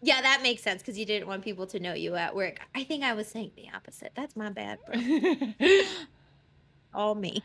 Yeah, 0.00 0.20
that 0.22 0.42
makes 0.42 0.62
sense 0.62 0.80
because 0.80 0.98
you 0.98 1.04
didn't 1.04 1.26
want 1.26 1.42
people 1.42 1.66
to 1.66 1.80
know 1.80 1.92
you 1.92 2.14
at 2.14 2.34
work. 2.34 2.60
I 2.74 2.84
think 2.84 3.02
I 3.02 3.14
was 3.14 3.28
saying 3.28 3.52
the 3.56 3.66
opposite. 3.74 4.12
That's 4.14 4.36
my 4.36 4.50
bad, 4.50 4.78
bro. 4.86 5.00
All 6.94 7.14
me. 7.14 7.42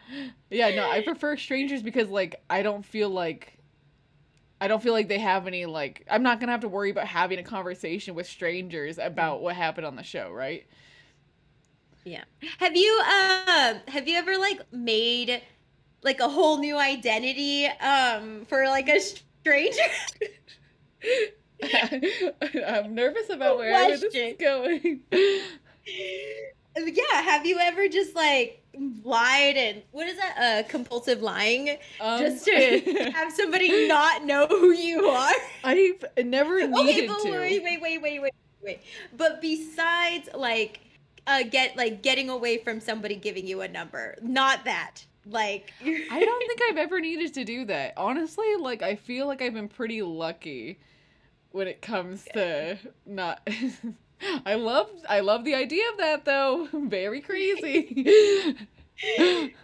yeah, 0.50 0.70
no, 0.70 0.90
I 0.90 1.02
prefer 1.02 1.36
strangers 1.36 1.82
because 1.82 2.10
like 2.10 2.42
I 2.50 2.62
don't 2.62 2.86
feel 2.86 3.10
like 3.10 3.58
I 4.62 4.68
don't 4.68 4.82
feel 4.82 4.94
like 4.94 5.10
they 5.10 5.20
have 5.20 5.48
any 5.48 5.66
like 5.66 6.06
I'm 6.10 6.24
not 6.24 6.40
gonna 6.40 6.52
have 6.52 6.62
to 6.62 6.70
worry 6.70 6.92
about 6.92 7.08
having 7.08 7.40
a 7.40 7.44
conversation 7.44 8.16
with 8.16 8.28
strangers 8.28 8.98
about 8.98 9.42
what 9.42 9.56
happened 9.56 9.86
on 9.86 9.96
the 9.96 10.04
show, 10.04 10.32
right? 10.32 10.66
Yeah. 12.06 12.24
Have 12.60 12.76
you 12.76 13.02
uh 13.04 13.74
have 13.88 14.08
you 14.08 14.16
ever 14.18 14.38
like 14.38 14.62
made 14.72 15.42
like 16.04 16.20
a 16.20 16.30
whole 16.30 16.60
new 16.60 16.78
identity 16.78 17.66
um 17.66 18.46
for 18.46 18.66
like 18.66 18.90
a 18.90 19.00
stranger? 19.00 19.82
I'm 22.68 22.96
nervous 22.96 23.30
about 23.30 23.58
where 23.58 23.74
this 23.98 24.04
is 24.04 24.36
going. 24.40 25.02
yeah, 26.78 27.22
have 27.22 27.46
you 27.46 27.60
ever 27.60 27.88
just 27.88 28.16
like 28.16 28.60
lied 29.04 29.56
and 29.58 29.84
what 29.92 30.08
is 30.08 30.18
that? 30.18 30.36
Uh 30.66 30.68
compulsive 30.68 31.22
lying 31.22 31.78
Um, 32.00 32.20
just 32.20 32.46
to 32.46 33.12
have 33.14 33.32
somebody 33.32 33.88
not 33.88 34.26
know 34.26 34.48
who 34.48 34.72
you 34.72 35.06
are? 35.08 35.34
I've 35.64 36.04
never 36.26 36.58
Okay, 36.62 36.68
needed 36.68 37.08
but 37.08 37.20
to. 37.20 37.32
wait, 37.32 37.64
wait, 37.64 37.82
wait, 37.82 38.02
wait, 38.02 38.22
wait, 38.22 38.34
wait. 38.62 38.82
But 39.16 39.42
besides 39.42 40.30
like 40.34 40.82
uh 41.28 41.44
get 41.44 41.78
like 41.78 42.02
getting 42.02 42.30
away 42.30 42.58
from 42.58 42.80
somebody 42.80 43.16
giving 43.16 43.46
you 43.48 43.62
a 43.62 43.68
number. 43.68 44.16
Not 44.22 44.66
that. 44.66 45.06
Like 45.26 45.74
I 45.82 46.20
don't 46.26 46.48
think 46.48 46.60
I've 46.70 46.78
ever 46.78 47.00
needed 47.00 47.34
to 47.36 47.46
do 47.46 47.66
that. 47.66 47.94
Honestly, 47.98 48.56
like 48.60 48.82
I 48.82 48.96
feel 48.96 49.28
like 49.28 49.42
I've 49.42 49.54
been 49.54 49.70
pretty 49.70 50.02
lucky 50.02 50.80
when 51.54 51.68
it 51.68 51.82
comes 51.82 52.26
to 52.34 52.78
not 53.06 53.48
I 54.46 54.56
love 54.56 54.90
I 55.08 55.22
love 55.22 55.46
the 55.46 55.56
idea 55.56 55.84
of 55.92 55.98
that 56.00 56.26
though. 56.26 56.68
Very 56.74 57.22
crazy. 57.22 58.58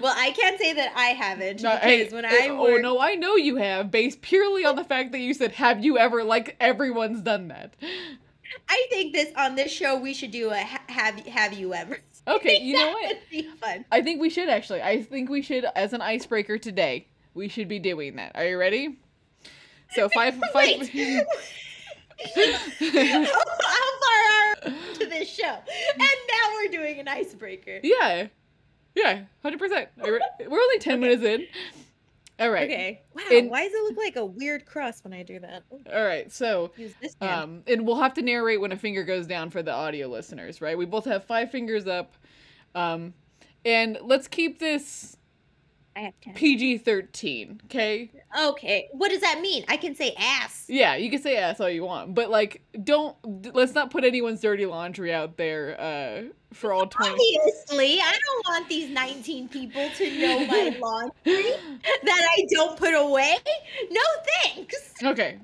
Well, 0.00 0.12
I 0.16 0.32
can't 0.32 0.58
say 0.58 0.72
that 0.72 0.92
I 0.96 1.10
haven't 1.10 1.62
No, 1.62 1.74
because 1.74 1.84
hey, 1.84 2.08
when 2.08 2.24
uh, 2.24 2.28
I 2.28 2.48
oh 2.50 2.60
worked, 2.60 2.82
no, 2.82 2.98
I 2.98 3.14
know 3.14 3.36
you 3.36 3.54
have, 3.54 3.88
based 3.88 4.20
purely 4.20 4.64
on 4.64 4.74
the 4.74 4.82
fact 4.82 5.12
that 5.12 5.20
you 5.20 5.32
said, 5.32 5.52
"Have 5.52 5.84
you 5.84 5.96
ever?" 5.96 6.24
Like 6.24 6.56
everyone's 6.58 7.20
done 7.20 7.46
that. 7.48 7.74
I 8.68 8.86
think 8.90 9.12
this 9.12 9.32
on 9.36 9.54
this 9.54 9.70
show 9.70 9.96
we 9.96 10.12
should 10.12 10.32
do 10.32 10.50
a 10.50 10.56
have 10.56 11.20
have 11.26 11.52
you 11.52 11.72
ever? 11.72 11.98
Okay, 12.26 12.60
you 12.60 12.78
know 12.78 12.90
what? 12.90 13.08
would 13.10 13.30
be 13.30 13.42
fun. 13.60 13.84
I 13.92 14.02
think 14.02 14.20
we 14.20 14.28
should 14.28 14.48
actually. 14.48 14.82
I 14.82 15.04
think 15.04 15.30
we 15.30 15.40
should, 15.40 15.64
as 15.76 15.92
an 15.92 16.00
icebreaker 16.02 16.58
today, 16.58 17.06
we 17.34 17.46
should 17.46 17.68
be 17.68 17.78
doing 17.78 18.16
that. 18.16 18.32
Are 18.34 18.44
you 18.44 18.58
ready? 18.58 18.98
So 19.94 20.08
five, 20.08 20.34
five. 20.52 20.88
How, 22.34 23.24
how 23.24 23.90
far 24.00 24.18
are 24.30 24.56
we 24.66 24.94
to 24.98 25.06
this 25.06 25.28
show? 25.28 25.44
And 25.44 26.00
now 26.00 26.54
we're 26.54 26.70
doing 26.70 27.00
an 27.00 27.08
icebreaker. 27.08 27.80
yeah, 27.82 28.26
yeah, 28.94 29.22
hundred 29.42 29.58
percent. 29.58 29.88
We're 29.96 30.20
only 30.52 30.78
ten 30.80 31.00
minutes 31.00 31.22
in. 31.22 31.46
All 32.38 32.50
right. 32.50 32.70
Okay. 32.70 33.02
Wow. 33.14 33.48
Why 33.50 33.64
does 33.64 33.74
it 33.74 33.82
look 33.84 33.98
like 33.98 34.16
a 34.16 34.24
weird 34.24 34.64
cross 34.64 35.04
when 35.04 35.12
I 35.12 35.22
do 35.22 35.38
that? 35.40 35.62
All 35.70 36.04
right. 36.04 36.32
So, 36.32 36.72
Use 36.76 36.94
this 37.02 37.14
um, 37.20 37.62
and 37.66 37.86
we'll 37.86 38.00
have 38.00 38.14
to 38.14 38.22
narrate 38.22 38.62
when 38.62 38.72
a 38.72 38.76
finger 38.78 39.04
goes 39.04 39.26
down 39.26 39.50
for 39.50 39.62
the 39.62 39.72
audio 39.72 40.06
listeners, 40.08 40.62
right? 40.62 40.76
We 40.78 40.86
both 40.86 41.04
have 41.04 41.24
five 41.24 41.50
fingers 41.50 41.86
up. 41.86 42.14
Um, 42.74 43.12
and 43.66 43.98
let's 44.02 44.26
keep 44.26 44.58
this 44.58 45.18
I 45.96 46.00
have 46.00 46.14
ten. 46.20 46.34
PG 46.34 46.78
thirteen. 46.78 47.60
Okay. 47.64 48.10
Okay. 48.38 48.88
What 48.92 49.10
does 49.10 49.20
that 49.22 49.40
mean? 49.40 49.64
I 49.68 49.76
can 49.76 49.94
say 49.94 50.14
ass. 50.16 50.66
Yeah, 50.68 50.94
you 50.94 51.10
can 51.10 51.20
say 51.20 51.36
ass 51.36 51.60
all 51.60 51.68
you 51.68 51.84
want, 51.84 52.14
but 52.14 52.30
like, 52.30 52.62
don't 52.84 53.16
let's 53.54 53.74
not 53.74 53.90
put 53.90 54.04
anyone's 54.04 54.40
dirty 54.40 54.66
laundry 54.66 55.12
out 55.12 55.36
there 55.36 55.80
uh, 55.80 56.22
for 56.54 56.72
all 56.72 56.86
twenty. 56.86 57.10
Obviously, 57.12 58.00
I 58.00 58.12
don't 58.12 58.54
want 58.54 58.68
these 58.68 58.88
19 58.90 59.48
people 59.48 59.88
to 59.96 60.18
know 60.18 60.46
my 60.46 60.76
laundry 60.80 61.52
that 61.84 62.28
I 62.36 62.46
don't 62.50 62.78
put 62.78 62.94
away. 62.94 63.36
No 63.90 64.00
thanks. 64.44 64.94
Okay, 65.02 65.38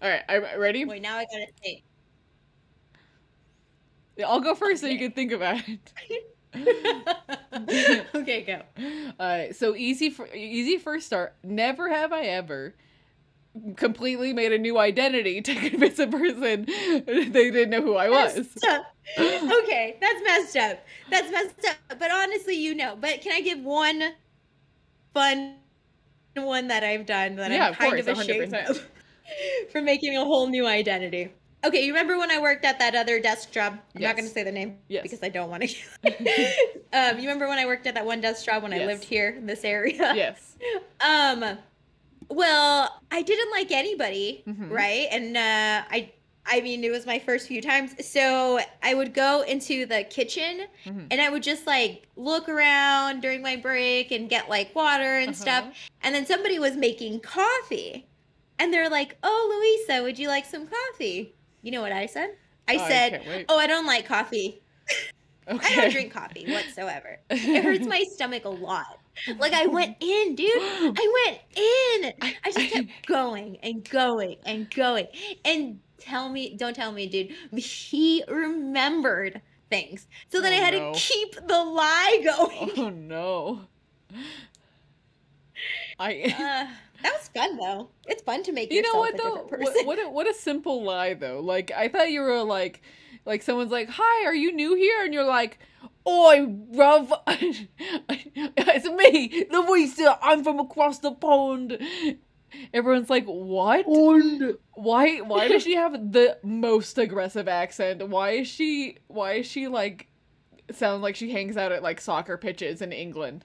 all 0.00 0.08
right, 0.08 0.22
I 0.28 0.56
ready. 0.56 0.86
Wait, 0.86 1.02
now 1.02 1.16
I 1.18 1.24
gotta 1.24 1.46
think. 1.62 1.82
I'll 4.26 4.40
go 4.40 4.54
first 4.54 4.80
so 4.80 4.86
you 4.86 4.98
can 4.98 5.12
think 5.12 5.32
about 5.32 5.68
it. 5.68 5.92
okay, 8.14 8.42
go. 8.42 8.62
Uh, 9.18 9.52
so 9.52 9.74
easy 9.74 10.10
for 10.10 10.26
easy 10.34 10.78
first 10.78 11.06
start. 11.06 11.34
Never 11.42 11.88
have 11.90 12.12
I 12.12 12.22
ever 12.24 12.74
completely 13.76 14.32
made 14.32 14.52
a 14.52 14.58
new 14.58 14.78
identity 14.78 15.40
to 15.40 15.54
convince 15.70 15.98
a 15.98 16.06
person 16.06 16.66
they 16.66 17.50
didn't 17.50 17.70
know 17.70 17.82
who 17.82 17.96
I 17.96 18.08
was. 18.10 18.48
Okay, 19.18 19.96
that's 20.00 20.22
messed 20.24 20.56
up. 20.56 20.84
That's 21.10 21.30
messed 21.30 21.66
up. 21.68 21.98
But 21.98 22.10
honestly, 22.10 22.56
you 22.56 22.74
know. 22.74 22.96
But 22.98 23.20
can 23.20 23.32
I 23.32 23.40
give 23.40 23.60
one 23.60 24.02
fun 25.12 25.56
one 26.36 26.68
that 26.68 26.82
I've 26.82 27.06
done 27.06 27.36
that 27.36 27.50
Yeah, 27.50 27.66
I'm 27.66 27.72
of 27.72 27.78
kind 27.78 27.90
course, 27.94 28.06
of 28.08 28.18
ashamed 28.18 28.52
100%. 28.52 28.70
of 28.70 28.88
for 29.70 29.80
making 29.82 30.16
a 30.16 30.24
whole 30.24 30.48
new 30.48 30.66
identity? 30.66 31.32
Okay, 31.64 31.84
you 31.84 31.92
remember 31.92 32.18
when 32.18 32.30
I 32.30 32.38
worked 32.40 32.64
at 32.64 32.78
that 32.78 32.94
other 32.94 33.18
desk 33.20 33.50
job? 33.50 33.72
I'm 33.94 34.02
Yes. 34.02 34.08
not 34.10 34.16
going 34.16 34.28
to 34.28 34.34
say 34.34 34.42
the 34.44 34.52
name 34.52 34.78
Yes. 34.88 35.02
because 35.02 35.22
I 35.22 35.28
don't 35.30 35.48
want 35.50 35.62
to. 35.68 35.76
um, 36.92 37.16
you 37.16 37.22
remember 37.22 37.48
when 37.48 37.58
I 37.58 37.66
worked 37.66 37.86
at 37.86 37.94
that 37.94 38.04
one 38.04 38.20
desk 38.20 38.44
job 38.44 38.62
when 38.62 38.72
I 38.74 38.84
lived 38.84 39.04
here 39.04 39.30
in 39.30 39.46
this 39.46 39.64
area? 39.64 40.12
yes. 40.14 40.56
Um, 41.00 41.58
well, 42.30 43.00
I 43.10 43.22
didn't 43.22 43.50
like 43.50 43.70
anybody, 43.70 44.42
Mhm. 44.46 44.70
right? 44.70 45.08
And 45.10 45.36
uh, 45.36 45.84
I, 45.90 46.10
I 46.46 46.60
mean, 46.62 46.82
it 46.84 46.90
was 46.90 47.04
my 47.06 47.18
first 47.18 47.46
few 47.48 47.60
times, 47.60 47.94
so 48.06 48.58
I 48.82 48.94
would 48.94 49.12
go 49.14 49.42
into 49.42 49.84
the 49.86 50.04
kitchen 50.04 50.66
Mhm. 50.86 51.06
and 51.10 51.20
I 51.20 51.28
would 51.28 51.42
just 51.42 51.66
like 51.66 52.06
look 52.16 52.48
around 52.48 53.20
during 53.20 53.42
my 53.42 53.56
break 53.56 54.10
and 54.12 54.28
get 54.30 54.48
like 54.48 54.74
water 54.74 55.18
and 55.18 55.36
stuff. 55.36 55.64
Uh-huh. 55.64 55.72
And 56.02 56.14
then 56.14 56.24
somebody 56.26 56.58
was 56.58 56.76
making 56.76 57.20
coffee, 57.20 58.06
and 58.58 58.72
they're 58.72 58.88
like, 58.90 59.16
"Oh, 59.22 59.42
Louisa, 59.86 60.02
would 60.02 60.18
you 60.18 60.28
like 60.28 60.44
some 60.46 60.66
coffee?" 60.66 61.34
You 61.64 61.72
know 61.72 61.80
what 61.82 61.92
I 61.92 62.06
said? 62.06 62.36
I 62.68 62.76
Oh, 62.76 62.88
said, 62.88 63.22
can't 63.24 63.44
"Oh, 63.48 63.58
I 63.58 63.66
don't 63.66 63.86
like 63.86 64.06
coffee. 64.06 64.62
okay. 65.48 65.66
I 65.72 65.74
don't 65.82 65.90
drink 65.92 66.12
coffee 66.12 66.44
whatsoever. 66.52 67.18
It 67.30 67.62
hurts 67.64 67.86
my 67.86 68.04
stomach 68.12 68.44
a 68.44 68.50
lot." 68.50 68.98
Like 69.38 69.52
I 69.54 69.66
went 69.66 69.96
in, 70.00 70.34
dude. 70.34 70.50
I 70.56 71.24
went 71.26 71.40
in. 71.56 72.34
I 72.44 72.50
just 72.52 72.72
kept 72.72 73.06
going 73.06 73.56
and 73.62 73.88
going 73.88 74.36
and 74.44 74.70
going. 74.74 75.06
And 75.44 75.80
tell 75.98 76.28
me, 76.28 76.54
don't 76.56 76.74
tell 76.76 76.92
me, 76.92 77.06
dude. 77.06 77.32
He 77.56 78.22
remembered 78.28 79.40
things. 79.70 80.06
So 80.30 80.40
then 80.40 80.52
Oh, 80.52 80.56
I 80.56 80.58
had 80.60 80.74
oh, 80.74 80.78
no. 80.88 80.92
to 80.92 80.98
keep 81.00 81.34
the 81.34 81.64
lie 81.64 82.20
going. 82.36 82.70
Oh 82.76 82.90
no. 82.90 83.60
I. 85.98 86.34
Uh, 86.94 87.02
that 87.02 87.12
was 87.12 87.28
fun 87.28 87.56
though. 87.58 87.90
It's 88.06 88.22
fun 88.22 88.42
to 88.44 88.52
make 88.52 88.72
you 88.72 88.80
know 88.80 88.98
what 88.98 89.14
a 89.14 89.16
though? 89.18 89.46
What, 89.58 89.86
what 89.86 89.98
a, 89.98 90.08
what 90.08 90.26
a 90.26 90.32
simple 90.32 90.82
lie 90.84 91.12
though. 91.14 91.40
Like 91.40 91.70
I 91.70 91.88
thought 91.88 92.10
you 92.10 92.22
were 92.22 92.42
like, 92.42 92.80
like 93.26 93.42
someone's 93.42 93.70
like, 93.70 93.88
"Hi, 93.90 94.26
are 94.26 94.34
you 94.34 94.52
new 94.52 94.74
here?" 94.74 95.04
And 95.04 95.12
you're 95.12 95.24
like, 95.24 95.58
"Oi, 96.06 96.46
bruv, 96.46 97.12
it's 97.28 98.88
me, 98.88 99.44
the 99.50 99.60
Louisa. 99.60 100.18
I'm 100.22 100.44
from 100.44 100.60
across 100.60 101.00
the 101.00 101.12
pond." 101.12 101.78
Everyone's 102.72 103.10
like, 103.10 103.26
"What? 103.26 103.84
Why? 103.86 105.18
Why 105.18 105.48
does 105.48 105.62
she 105.62 105.74
have 105.76 106.12
the 106.12 106.38
most 106.42 106.96
aggressive 106.96 107.48
accent? 107.48 108.08
Why 108.08 108.30
is 108.30 108.48
she? 108.48 108.98
Why 109.08 109.34
is 109.34 109.46
she 109.46 109.68
like?" 109.68 110.08
Sounds 110.72 111.02
like 111.02 111.16
she 111.16 111.30
hangs 111.30 111.58
out 111.58 111.72
at 111.72 111.82
like 111.82 112.00
soccer 112.00 112.38
pitches 112.38 112.80
in 112.80 112.92
England. 112.92 113.44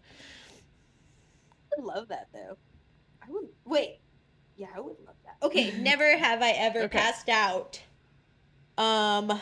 I 1.79 1.81
would 1.81 1.95
love 1.95 2.07
that 2.09 2.27
though. 2.33 2.57
I 3.21 3.31
would 3.31 3.45
wait. 3.65 3.99
Yeah, 4.57 4.67
I 4.75 4.79
would 4.81 4.97
love 5.05 5.15
that. 5.23 5.45
Okay, 5.45 5.71
never 5.79 6.17
have 6.17 6.41
I 6.41 6.51
ever 6.51 6.83
Okay. 6.83 6.97
passed 6.97 7.29
out. 7.29 7.81
Um 8.77 9.39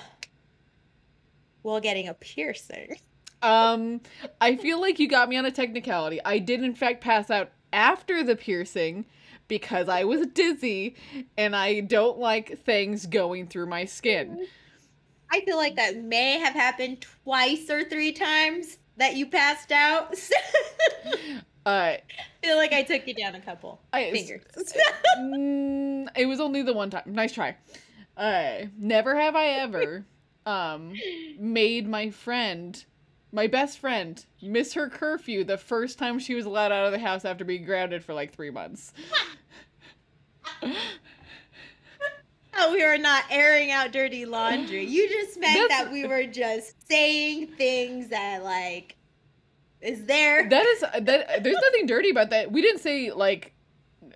while 1.63 1.79
getting 1.79 2.07
a 2.07 2.13
piercing. 2.13 2.95
Um, 3.41 4.01
I 4.41 4.55
feel 4.55 4.79
like 4.81 4.99
you 4.99 5.07
got 5.07 5.29
me 5.29 5.37
on 5.37 5.45
a 5.45 5.51
technicality. 5.51 6.19
I 6.25 6.39
did 6.39 6.63
in 6.63 6.73
fact 6.73 7.01
pass 7.01 7.29
out 7.29 7.51
after 7.73 8.23
the 8.23 8.35
piercing 8.35 9.05
because 9.47 9.89
I 9.89 10.05
was 10.05 10.25
dizzy 10.27 10.95
and 11.37 11.55
I 11.55 11.81
don't 11.81 12.17
like 12.19 12.59
things 12.59 13.05
going 13.05 13.47
through 13.47 13.67
my 13.67 13.85
skin. 13.85 14.47
I 15.31 15.41
feel 15.41 15.57
like 15.57 15.75
that 15.75 15.97
may 15.97 16.39
have 16.39 16.53
happened 16.53 17.05
twice 17.23 17.69
or 17.69 17.83
three 17.83 18.11
times 18.11 18.77
that 18.97 19.15
you 19.15 19.27
passed 19.27 19.71
out. 19.71 20.15
I 21.67 21.95
Uh, 21.95 21.97
feel 22.43 22.55
like 22.57 22.71
I 22.73 22.83
took 22.83 23.05
you 23.07 23.13
down 23.13 23.35
a 23.35 23.41
couple 23.41 23.79
I, 23.91 24.11
fingers. 24.11 24.41
mm, 25.19 26.07
it 26.15 26.25
was 26.25 26.39
only 26.39 26.61
the 26.61 26.73
one 26.73 26.89
time. 26.89 27.03
Nice 27.07 27.33
try. 27.33 27.57
Uh, 28.15 28.67
never 28.77 29.15
have 29.15 29.35
I 29.35 29.47
ever 29.47 30.05
um 30.45 30.93
made 31.37 31.87
my 31.87 32.09
friend, 32.09 32.83
my 33.33 33.47
best 33.47 33.79
friend, 33.79 34.25
miss 34.41 34.73
her 34.73 34.89
curfew 34.89 35.43
the 35.43 35.57
first 35.57 35.99
time 35.99 36.19
she 36.19 36.33
was 36.35 36.45
allowed 36.45 36.71
out 36.71 36.85
of 36.85 36.93
the 36.93 36.99
house 36.99 37.25
after 37.25 37.43
being 37.43 37.65
grounded 37.65 38.03
for 38.03 38.13
like 38.13 38.33
three 38.33 38.49
months. 38.49 38.93
oh, 42.57 42.73
we 42.73 42.83
were 42.83 42.97
not 42.97 43.23
airing 43.29 43.71
out 43.71 43.91
dirty 43.91 44.25
laundry. 44.25 44.85
You 44.85 45.09
just 45.09 45.37
meant 45.39 45.69
That's- 45.69 45.83
that 45.85 45.91
we 45.91 46.07
were 46.07 46.25
just 46.25 46.87
saying 46.87 47.47
things 47.57 48.07
that 48.09 48.43
like 48.43 48.95
is 49.81 50.05
there. 50.05 50.49
That 50.49 50.65
is 50.65 50.81
that. 50.81 51.43
There's 51.43 51.55
nothing 51.61 51.85
dirty 51.85 52.09
about 52.09 52.29
that. 52.31 52.51
We 52.51 52.61
didn't 52.61 52.81
say 52.81 53.11
like. 53.11 53.53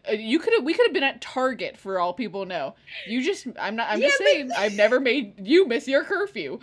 uh, 0.10 0.13
You 0.13 0.39
could 0.39 0.53
have. 0.53 0.63
We 0.63 0.74
could 0.74 0.88
have 0.88 0.94
been 0.94 1.03
at 1.03 1.22
Target 1.22 1.77
for 1.77 2.00
all 2.00 2.13
people 2.13 2.46
know. 2.46 2.75
You 3.08 3.24
just. 3.24 3.48
I'm 3.60 3.75
not. 3.75 3.88
I'm 3.89 4.00
just 4.01 4.20
Yeah, 4.20 4.25
but- 4.25 4.32
saying. 4.32 4.51
I've 4.58 4.75
never 4.75 5.00
made 5.00 5.36
you 5.46 5.68
miss 5.68 5.88
your 5.88 6.03
curfew. 6.03 6.60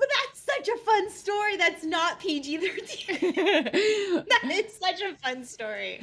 But 0.00 0.08
that's 0.24 0.40
such 0.40 0.68
a 0.68 0.78
fun 0.84 1.10
story. 1.10 1.56
That's 1.56 1.84
not 1.84 2.20
PG 2.20 2.58
thirteen. 2.58 3.34
that 4.28 4.44
is 4.50 4.72
such 4.78 5.00
a 5.02 5.14
fun 5.16 5.44
story. 5.44 6.00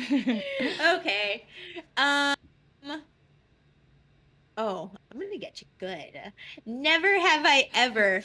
Okay. 0.85 1.45
Um. 1.97 2.35
Oh, 4.57 4.89
I'm 5.11 5.19
gonna 5.19 5.37
get 5.37 5.61
you 5.61 5.67
good. 5.79 6.19
Never 6.65 7.19
have 7.19 7.43
I 7.45 7.69
ever 7.73 8.21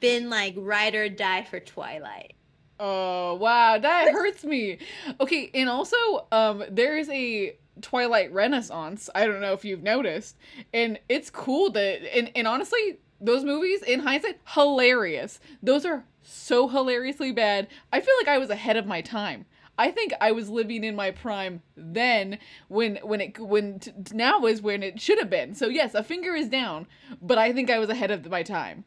been 0.00 0.28
like 0.30 0.54
ride 0.56 0.94
or 0.94 1.08
die 1.08 1.44
for 1.44 1.60
Twilight. 1.60 2.34
Oh 2.82 3.34
wow, 3.34 3.78
that 3.78 4.12
hurts 4.12 4.44
me. 4.44 4.78
Okay, 5.20 5.50
and 5.54 5.70
also, 5.70 5.96
um, 6.32 6.64
there 6.68 6.98
is 6.98 7.08
a 7.08 7.56
Twilight 7.80 8.32
Renaissance. 8.32 9.08
I 9.14 9.26
don't 9.26 9.40
know 9.40 9.52
if 9.52 9.64
you've 9.64 9.82
noticed, 9.82 10.36
and 10.74 10.98
it's 11.08 11.30
cool 11.30 11.70
that. 11.70 12.02
And 12.16 12.30
and 12.34 12.46
honestly, 12.46 12.98
those 13.20 13.44
movies 13.44 13.82
in 13.82 14.00
hindsight 14.00 14.40
hilarious. 14.48 15.40
Those 15.62 15.86
are 15.86 16.04
so 16.22 16.68
hilariously 16.68 17.32
bad. 17.32 17.68
I 17.92 18.00
feel 18.00 18.14
like 18.20 18.28
I 18.28 18.38
was 18.38 18.50
ahead 18.50 18.76
of 18.76 18.86
my 18.86 19.00
time. 19.00 19.46
I 19.78 19.90
think 19.90 20.12
I 20.20 20.32
was 20.32 20.50
living 20.50 20.84
in 20.84 20.94
my 20.94 21.12
prime 21.12 21.62
then 21.76 22.38
when 22.68 22.96
when 22.96 23.20
it 23.20 23.38
when 23.38 23.78
t- 23.78 23.92
now 24.12 24.44
is 24.44 24.60
when 24.60 24.82
it 24.82 25.00
should 25.00 25.18
have 25.18 25.30
been. 25.30 25.54
So 25.54 25.68
yes, 25.68 25.94
a 25.94 26.02
finger 26.02 26.34
is 26.34 26.48
down, 26.48 26.86
but 27.22 27.38
I 27.38 27.52
think 27.52 27.70
I 27.70 27.78
was 27.78 27.88
ahead 27.88 28.10
of 28.10 28.28
my 28.28 28.42
time. 28.42 28.84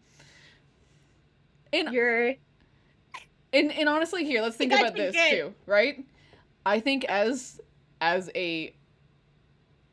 And 1.74 1.92
You're 1.92 2.36
and 3.56 3.72
and 3.72 3.90
honestly 3.90 4.26
here, 4.26 4.42
let's 4.42 4.56
think 4.56 4.74
about 4.74 4.96
this 4.96 5.16
good. 5.16 5.32
too, 5.32 5.54
right? 5.66 6.04
I 6.66 6.80
think 6.80 7.06
as 7.06 7.60
as 8.02 8.30
a 8.36 8.76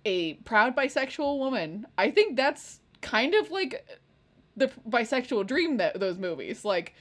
a 0.04 0.34
proud 0.34 0.76
bisexual 0.76 1.38
woman, 1.38 1.86
I 1.96 2.10
think 2.10 2.36
that's 2.36 2.80
kind 3.00 3.34
of 3.34 3.50
like 3.50 3.86
the 4.56 4.70
bisexual 4.88 5.46
dream 5.46 5.78
that 5.78 5.98
those 5.98 6.18
movies 6.18 6.64
like 6.64 6.94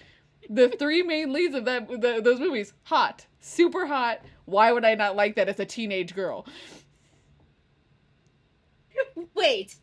the 0.50 0.70
three 0.70 1.04
main 1.04 1.32
leads 1.34 1.54
of 1.54 1.66
that 1.66 1.88
the, 1.88 2.22
those 2.24 2.40
movies 2.40 2.74
hot 2.84 3.26
super 3.42 3.86
hot 3.86 4.22
why 4.46 4.72
would 4.72 4.86
i 4.86 4.96
not 4.96 5.16
like 5.16 5.36
that 5.36 5.50
as 5.50 5.60
a 5.60 5.66
teenage 5.66 6.16
girl 6.16 6.48
wait. 9.36 9.76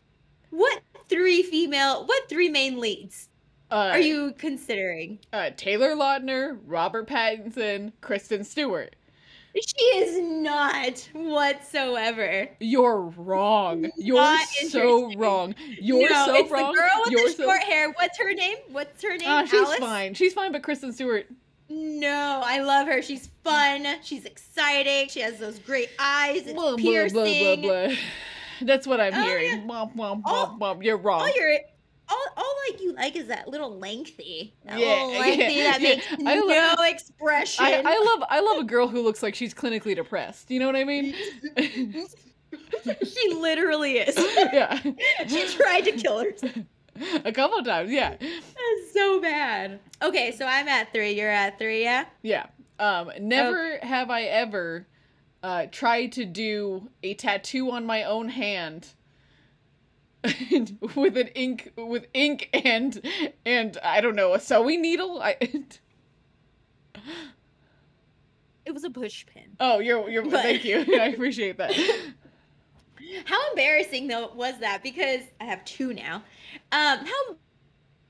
What 0.51 0.81
three 1.09 1.43
female? 1.43 2.07
What 2.07 2.29
three 2.29 2.49
main 2.49 2.79
leads 2.79 3.29
uh, 3.71 3.75
are 3.93 4.01
you 4.01 4.33
considering? 4.39 5.19
uh, 5.33 5.51
taylor 5.57 5.95
lautner 5.95 6.59
robert 6.67 7.09
pattinson 7.09 7.93
kristen 8.01 8.45
stewart 8.45 8.95
She 9.55 9.85
is 9.99 10.19
not 10.21 11.09
whatsoever. 11.15 12.49
you're 12.61 13.01
wrong 13.01 13.91
you're 13.97 14.21
Not 14.21 14.47
so 14.69 15.13
wrong 15.17 15.55
you're 15.81 16.09
no, 16.11 16.27
so 16.27 16.35
it's 16.37 16.51
wrong 16.51 16.73
the 16.73 16.79
girl 16.81 16.91
with 17.05 17.11
you're 17.13 17.29
the 17.29 17.35
so 17.35 17.43
short 17.45 17.63
hair. 17.63 17.91
What's 17.93 18.19
her 18.19 18.33
name? 18.35 18.57
What's 18.71 19.03
her 19.03 19.17
name? 19.17 19.27
Ah, 19.29 19.45
she's 19.45 19.55
Alice? 19.61 19.79
fine 19.79 20.15
she's 20.15 20.33
fine 20.33 20.53
but 20.53 20.63
kristen 20.63 20.93
stewart 20.93 21.27
No, 21.71 22.41
I 22.45 22.61
love 22.61 22.87
her. 22.87 23.03
She's 23.03 23.29
fun. 23.45 23.85
She's 24.03 24.25
exciting. 24.25 25.09
She 25.11 25.21
has 25.21 25.39
those 25.39 25.59
great 25.59 25.91
eyes. 25.99 26.45
It's 26.47 26.53
blah, 26.55 26.71
blah, 26.71 26.77
piercing. 26.77 27.15
blah, 27.15 27.57
blah, 27.57 27.87
blah. 27.89 27.97
that's 28.63 28.87
what 28.87 29.01
i'm 29.01 29.13
Oh, 29.15 29.23
hearing 29.23 29.45
yeah. 29.51 29.59
Womp, 29.67 29.95
womp, 29.97 30.23
womp, 30.23 30.59
womp. 30.59 30.83
you're 30.85 30.97
wrong 30.97 31.21
All 31.23 31.35
you're 31.37 31.59
all, 32.11 32.27
all 32.37 32.55
like 32.71 32.81
you 32.83 32.93
like 32.95 33.17
is 33.17 33.27
that 33.29 33.49
little 33.49 33.79
lengthy. 33.79 34.55
That 34.65 34.79
Yeah, 34.79 34.87
little 35.05 35.09
lengthy 35.21 35.55
yeah, 35.55 35.71
that 35.73 35.81
yeah. 35.81 35.89
makes 35.89 36.07
I 36.27 36.35
no 36.35 36.47
love- 36.47 36.79
expression. 36.89 37.65
I, 37.65 37.83
I 37.85 37.99
love 38.05 38.29
I 38.31 38.41
love 38.41 38.59
a 38.59 38.65
girl 38.65 38.89
who 38.89 39.03
looks 39.03 39.23
like 39.23 39.35
she's 39.35 39.55
clinically 39.55 39.95
depressed. 39.95 40.51
You 40.51 40.61
know 40.61 40.67
what 40.67 40.77
I 40.77 40.85
mean? 40.85 41.15
she 41.59 43.35
literally 43.35 43.99
is. 43.99 44.17
yeah. 44.53 44.79
she 45.27 45.47
tried 45.49 45.83
to 45.83 45.93
kill 45.93 46.21
herself. 46.21 46.53
A 47.25 47.33
couple 47.33 47.59
of 47.59 47.65
times, 47.65 47.91
yeah. 47.93 48.17
That's 48.19 48.93
so 48.93 49.21
bad. 49.21 49.79
Okay, 50.03 50.33
so 50.33 50.45
I'm 50.47 50.67
at 50.69 50.93
three. 50.93 51.13
You're 51.13 51.31
at 51.31 51.59
three, 51.59 51.83
yeah? 51.83 52.07
Yeah. 52.23 52.47
Um 52.79 53.11
never 53.21 53.79
have 53.83 54.11
I 54.11 54.23
ever 54.23 54.87
uh 55.43 55.67
tried 55.71 56.13
to 56.13 56.25
do 56.25 56.89
a 57.03 57.15
tattoo 57.15 57.71
on 57.71 57.87
my 57.87 58.03
own 58.05 58.29
hand 58.29 58.89
with 60.95 61.17
an 61.17 61.29
ink 61.29 61.73
with 61.77 62.07
ink 62.15 62.49
and 62.53 63.01
and 63.45 63.79
I 63.83 64.01
don't 64.01 64.17
know, 64.17 64.35
a 64.35 64.41
sewing 64.41 64.83
needle. 64.83 65.21
I 65.23 65.37
It 68.65 68.75
was 68.75 68.85
a 68.85 68.91
push 68.91 69.25
pin. 69.27 69.57
Oh, 69.61 69.79
you're 69.79 70.09
you're 70.11 70.23
But- 70.25 70.43
thank 70.43 70.65
you. 70.65 70.81
I 71.01 71.09
appreciate 71.09 71.57
that. 71.59 71.73
How 73.25 73.51
embarrassing 73.51 74.09
though 74.09 74.31
was 74.35 74.59
that? 74.59 74.83
Because 74.83 75.21
I 75.41 75.45
have 75.45 75.65
two 75.65 75.95
now. 75.95 76.17
Um, 76.73 76.99
how 77.07 77.37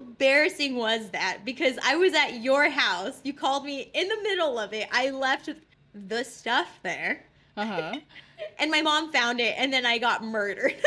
embarrassing 0.00 0.75
was 0.76 1.10
that? 1.10 1.40
Because 1.44 1.78
I 1.84 1.94
was 1.96 2.14
at 2.14 2.40
your 2.42 2.68
house. 2.68 3.20
You 3.22 3.32
called 3.34 3.64
me 3.64 3.90
in 3.94 4.08
the 4.08 4.16
middle 4.22 4.58
of 4.58 4.72
it. 4.72 4.88
I 4.90 5.10
left 5.10 5.50
the 5.94 6.25
stuff 6.25 6.80
there, 6.82 7.25
Uh-huh. 7.58 7.94
and 8.58 8.70
my 8.70 8.82
mom 8.82 9.12
found 9.12 9.40
it, 9.40 9.54
and 9.58 9.72
then 9.72 9.84
I 9.86 9.98
got 9.98 10.22
murdered. 10.24 10.74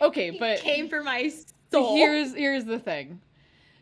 Okay, 0.00 0.28
It 0.28 0.38
but 0.38 0.58
came 0.60 0.88
for 0.88 1.02
my 1.02 1.30
soul. 1.72 1.96
here's 1.96 2.32
here's 2.34 2.64
the 2.64 2.78
thing. 2.78 3.20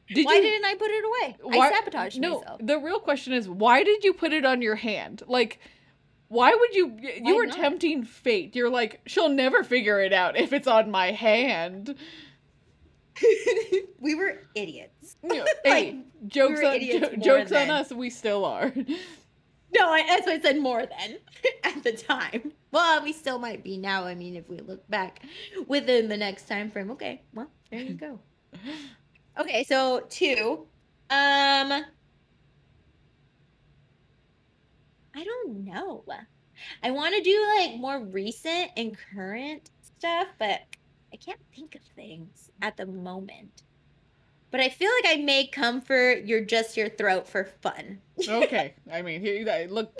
Did 0.08 0.24
Why 0.24 0.34
you 0.36 0.40
didn't 0.42 0.64
I 0.64 0.74
put 0.74 0.90
it 0.90 1.04
away? 1.04 1.36
Why- 1.42 1.66
I 1.66 1.70
sabotaged 1.72 2.20
no, 2.20 2.38
myself. 2.40 2.60
the 2.62 2.78
real 2.78 3.00
question 3.00 3.32
is 3.34 3.48
why 3.48 3.82
did 3.82 4.02
you 4.04 4.12
put 4.14 4.32
it 4.32 4.46
on 4.46 4.62
your 4.62 4.76
hand? 4.76 5.22
Like, 5.26 5.58
why 6.28 6.54
would 6.54 6.74
you? 6.74 6.96
You 7.02 7.22
Why 7.22 7.32
were 7.34 7.46
not? 7.46 7.56
tempting 7.56 8.04
fate. 8.04 8.54
You're 8.56 8.70
like, 8.70 9.00
she'll 9.06 9.28
never 9.28 9.62
figure 9.62 10.00
it 10.00 10.12
out 10.14 10.38
if 10.38 10.52
it's 10.54 10.68
on 10.68 10.90
my 10.90 11.10
hand. 11.10 11.96
we 14.00 14.14
were 14.14 14.40
idiots. 14.54 15.16
Know, 15.22 15.36
Like, 15.36 15.48
hey, 15.64 16.00
jokes 16.28 16.60
were 16.60 16.68
on 16.68 16.76
idiots 16.76 17.08
jo- 17.16 17.16
jokes 17.38 17.52
on 17.52 17.70
us. 17.70 17.92
We 17.92 18.10
still 18.10 18.44
are. 18.44 18.72
No, 19.74 19.88
I, 19.90 20.04
that's 20.06 20.26
what 20.26 20.36
I 20.36 20.40
said 20.40 20.58
more 20.60 20.86
than 20.86 21.18
at 21.64 21.82
the 21.82 21.92
time. 21.92 22.52
Well, 22.70 23.02
we 23.02 23.12
still 23.12 23.38
might 23.38 23.62
be 23.64 23.76
now. 23.76 24.04
I 24.04 24.14
mean, 24.14 24.36
if 24.36 24.48
we 24.48 24.58
look 24.58 24.88
back 24.88 25.22
within 25.66 26.08
the 26.08 26.16
next 26.16 26.48
time 26.48 26.70
frame. 26.70 26.90
Okay, 26.92 27.22
well, 27.34 27.50
there 27.70 27.80
you 27.80 27.94
go. 27.94 28.20
Okay, 29.38 29.64
so 29.64 30.00
two. 30.08 30.66
Um, 31.10 31.84
I 35.14 35.24
don't 35.24 35.64
know. 35.64 36.04
I 36.82 36.90
want 36.90 37.14
to 37.14 37.20
do 37.22 37.46
like 37.58 37.76
more 37.76 38.00
recent 38.00 38.70
and 38.76 38.96
current 39.14 39.70
stuff, 39.82 40.28
but 40.38 40.60
I 41.12 41.16
can't 41.16 41.40
think 41.54 41.74
of 41.74 41.82
things 41.94 42.50
at 42.62 42.76
the 42.76 42.86
moment. 42.86 43.62
But 44.50 44.60
I 44.60 44.68
feel 44.68 44.90
like 45.02 45.16
I 45.18 45.20
may 45.22 45.46
come 45.46 45.80
for 45.80 46.12
your 46.12 46.40
just 46.40 46.76
your 46.76 46.88
throat 46.88 47.26
for 47.28 47.44
fun. 47.60 48.00
okay, 48.26 48.74
I 48.92 49.02
mean, 49.02 49.20
here, 49.20 49.44
that- 49.44 49.70
look, 49.72 49.92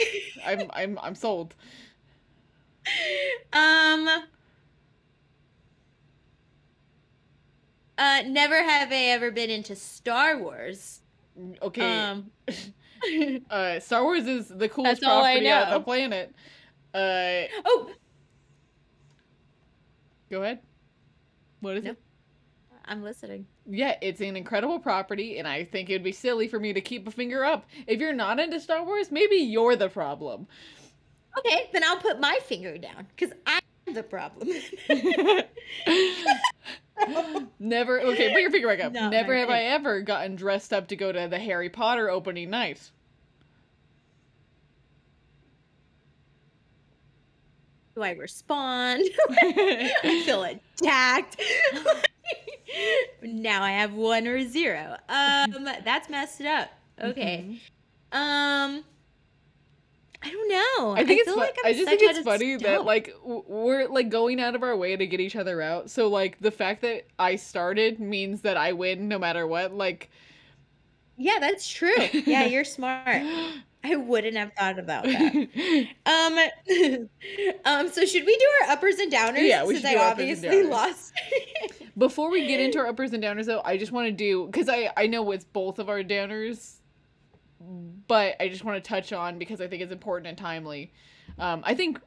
I'm 0.44 0.70
I'm 0.72 0.98
I'm 1.02 1.14
sold. 1.14 1.54
Um. 3.52 4.08
Uh, 7.98 8.22
never 8.26 8.62
have 8.62 8.92
I 8.92 9.06
ever 9.06 9.30
been 9.30 9.48
into 9.48 9.74
Star 9.74 10.38
Wars. 10.38 11.00
Okay, 11.62 12.00
Um, 12.02 12.30
uh, 13.50 13.80
Star 13.80 14.04
Wars 14.04 14.26
is 14.26 14.48
the 14.48 14.68
coolest 14.68 15.00
That's 15.00 15.04
property 15.12 15.50
on 15.50 15.70
the 15.70 15.80
planet. 15.80 16.34
Uh, 16.94 17.48
oh, 17.64 17.90
go 20.30 20.42
ahead. 20.42 20.60
What 21.60 21.78
is 21.78 21.84
No. 21.84 21.90
it? 21.92 21.98
I'm 22.84 23.02
listening. 23.02 23.46
Yeah, 23.68 23.96
it's 24.00 24.20
an 24.20 24.36
incredible 24.36 24.78
property, 24.78 25.38
and 25.38 25.48
I 25.48 25.64
think 25.64 25.90
it 25.90 25.94
would 25.94 26.04
be 26.04 26.12
silly 26.12 26.46
for 26.46 26.60
me 26.60 26.72
to 26.72 26.80
keep 26.80 27.08
a 27.08 27.10
finger 27.10 27.44
up. 27.44 27.66
If 27.86 28.00
you're 28.00 28.12
not 28.12 28.38
into 28.38 28.60
Star 28.60 28.84
Wars, 28.84 29.10
maybe 29.10 29.36
you're 29.36 29.76
the 29.76 29.88
problem. 29.88 30.46
Okay, 31.38 31.68
then 31.72 31.82
I'll 31.84 31.98
put 31.98 32.20
my 32.20 32.38
finger 32.44 32.78
down 32.78 33.06
because 33.14 33.36
I'm 33.46 33.60
the 33.92 34.02
problem. 34.02 34.48
Never. 37.58 38.00
Okay, 38.00 38.32
put 38.32 38.40
your 38.40 38.50
finger 38.50 38.68
back 38.68 38.84
up. 38.84 38.92
Never 38.92 39.36
have 39.36 39.50
I 39.50 39.64
ever 39.64 40.00
gotten 40.00 40.36
dressed 40.36 40.72
up 40.72 40.88
to 40.88 40.96
go 40.96 41.12
to 41.12 41.28
the 41.28 41.38
Harry 41.38 41.68
Potter 41.68 42.08
opening 42.08 42.50
night. 42.50 42.90
Do 47.94 48.02
I 48.02 48.12
respond? 48.12 49.04
I 49.30 50.22
feel 50.24 50.44
attacked. 50.44 51.40
Now 53.22 53.62
I 53.62 53.72
have 53.72 53.92
one 53.94 54.26
or 54.26 54.42
zero. 54.48 54.96
Um, 55.08 55.64
that's 55.84 56.08
messed 56.08 56.40
up. 56.42 56.70
Okay. 57.02 57.44
Mhm. 58.12 58.16
Um, 58.16 58.84
I 60.22 60.30
don't 60.30 60.48
know. 60.48 60.94
I 60.96 61.04
think 61.04 61.20
it's. 61.20 61.24
feel 61.28 61.34
fu- 61.34 61.40
like 61.40 61.56
I'm 61.64 61.70
I 61.70 61.72
just 61.74 61.88
think 61.88 62.02
it's 62.02 62.20
funny 62.20 62.56
that 62.56 62.84
like 62.84 63.14
we're 63.24 63.86
like 63.88 64.08
going 64.08 64.40
out 64.40 64.54
of 64.54 64.62
our 64.62 64.76
way 64.76 64.96
to 64.96 65.06
get 65.06 65.20
each 65.20 65.36
other 65.36 65.60
out. 65.60 65.90
So 65.90 66.08
like 66.08 66.38
the 66.40 66.50
fact 66.50 66.82
that 66.82 67.06
I 67.18 67.36
started 67.36 68.00
means 68.00 68.40
that 68.42 68.56
I 68.56 68.72
win 68.72 69.08
no 69.08 69.18
matter 69.18 69.46
what. 69.46 69.72
Like. 69.72 70.10
Yeah, 71.18 71.38
that's 71.40 71.68
true. 71.68 71.94
Yeah, 72.12 72.44
you're 72.44 72.64
smart. 72.64 73.06
I 73.84 73.94
wouldn't 73.96 74.36
have 74.36 74.52
thought 74.58 74.78
about 74.78 75.04
that. 75.04 75.88
Um, 76.06 76.38
um. 77.64 77.88
So 77.92 78.04
should 78.04 78.24
we 78.26 78.36
do 78.36 78.46
our 78.62 78.70
uppers 78.72 78.98
and 78.98 79.12
downers? 79.12 79.46
Yeah, 79.46 79.64
we 79.64 79.74
Since 79.74 79.86
should 79.86 79.92
do 79.92 79.98
I 79.98 80.02
our 80.04 80.10
uppers 80.12 80.42
and 80.42 80.46
obviously 80.46 80.64
downers. 80.64 80.70
lost. 80.70 81.12
Before 81.98 82.30
we 82.30 82.46
get 82.46 82.60
into 82.60 82.78
our 82.78 82.86
uppers 82.86 83.12
and 83.12 83.22
downers, 83.22 83.46
though, 83.46 83.62
I 83.64 83.78
just 83.78 83.90
want 83.90 84.06
to 84.06 84.12
do 84.12 84.46
because 84.46 84.68
I 84.68 84.90
I 84.96 85.06
know 85.06 85.30
it's 85.30 85.44
both 85.44 85.78
of 85.78 85.88
our 85.88 86.02
downers, 86.02 86.76
but 88.06 88.36
I 88.38 88.48
just 88.48 88.64
want 88.64 88.82
to 88.82 88.86
touch 88.86 89.12
on 89.12 89.38
because 89.38 89.60
I 89.60 89.66
think 89.66 89.82
it's 89.82 89.92
important 89.92 90.26
and 90.28 90.36
timely. 90.36 90.92
Um, 91.38 91.62
I 91.64 91.74
think 91.74 92.00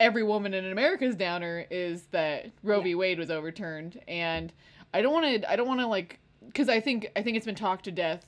every 0.00 0.22
woman 0.22 0.54
in 0.54 0.70
America's 0.70 1.14
downer 1.14 1.64
is 1.70 2.04
that 2.10 2.50
Roe 2.62 2.80
v. 2.80 2.94
Wade 2.94 3.18
was 3.18 3.30
overturned, 3.30 4.00
and 4.08 4.52
I 4.92 5.02
don't 5.02 5.12
want 5.12 5.42
to 5.42 5.50
I 5.50 5.56
don't 5.56 5.68
want 5.68 5.80
to 5.80 5.86
like 5.86 6.18
because 6.46 6.68
I 6.68 6.80
think 6.80 7.10
I 7.14 7.22
think 7.22 7.36
it's 7.36 7.46
been 7.46 7.54
talked 7.54 7.84
to 7.84 7.92
death, 7.92 8.26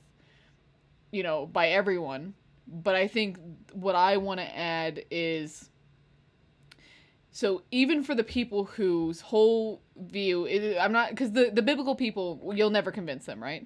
you 1.11 1.23
know, 1.23 1.47
by 1.47 1.69
everyone. 1.69 2.33
But 2.67 2.95
I 2.95 3.07
think 3.07 3.37
what 3.73 3.95
I 3.95 4.15
want 4.15 4.39
to 4.39 4.57
add 4.57 5.03
is 5.11 5.69
So 7.31 7.63
even 7.71 8.03
for 8.03 8.13
the 8.13 8.23
people 8.23 8.65
whose 8.65 9.21
whole 9.21 9.81
view, 9.95 10.45
is, 10.45 10.77
I'm 10.77 10.91
not 10.91 11.11
because 11.11 11.31
the 11.31 11.49
the 11.51 11.61
biblical 11.61 11.95
people, 11.95 12.51
you'll 12.53 12.69
never 12.69 12.91
convince 12.91 13.25
them, 13.25 13.41
right? 13.41 13.65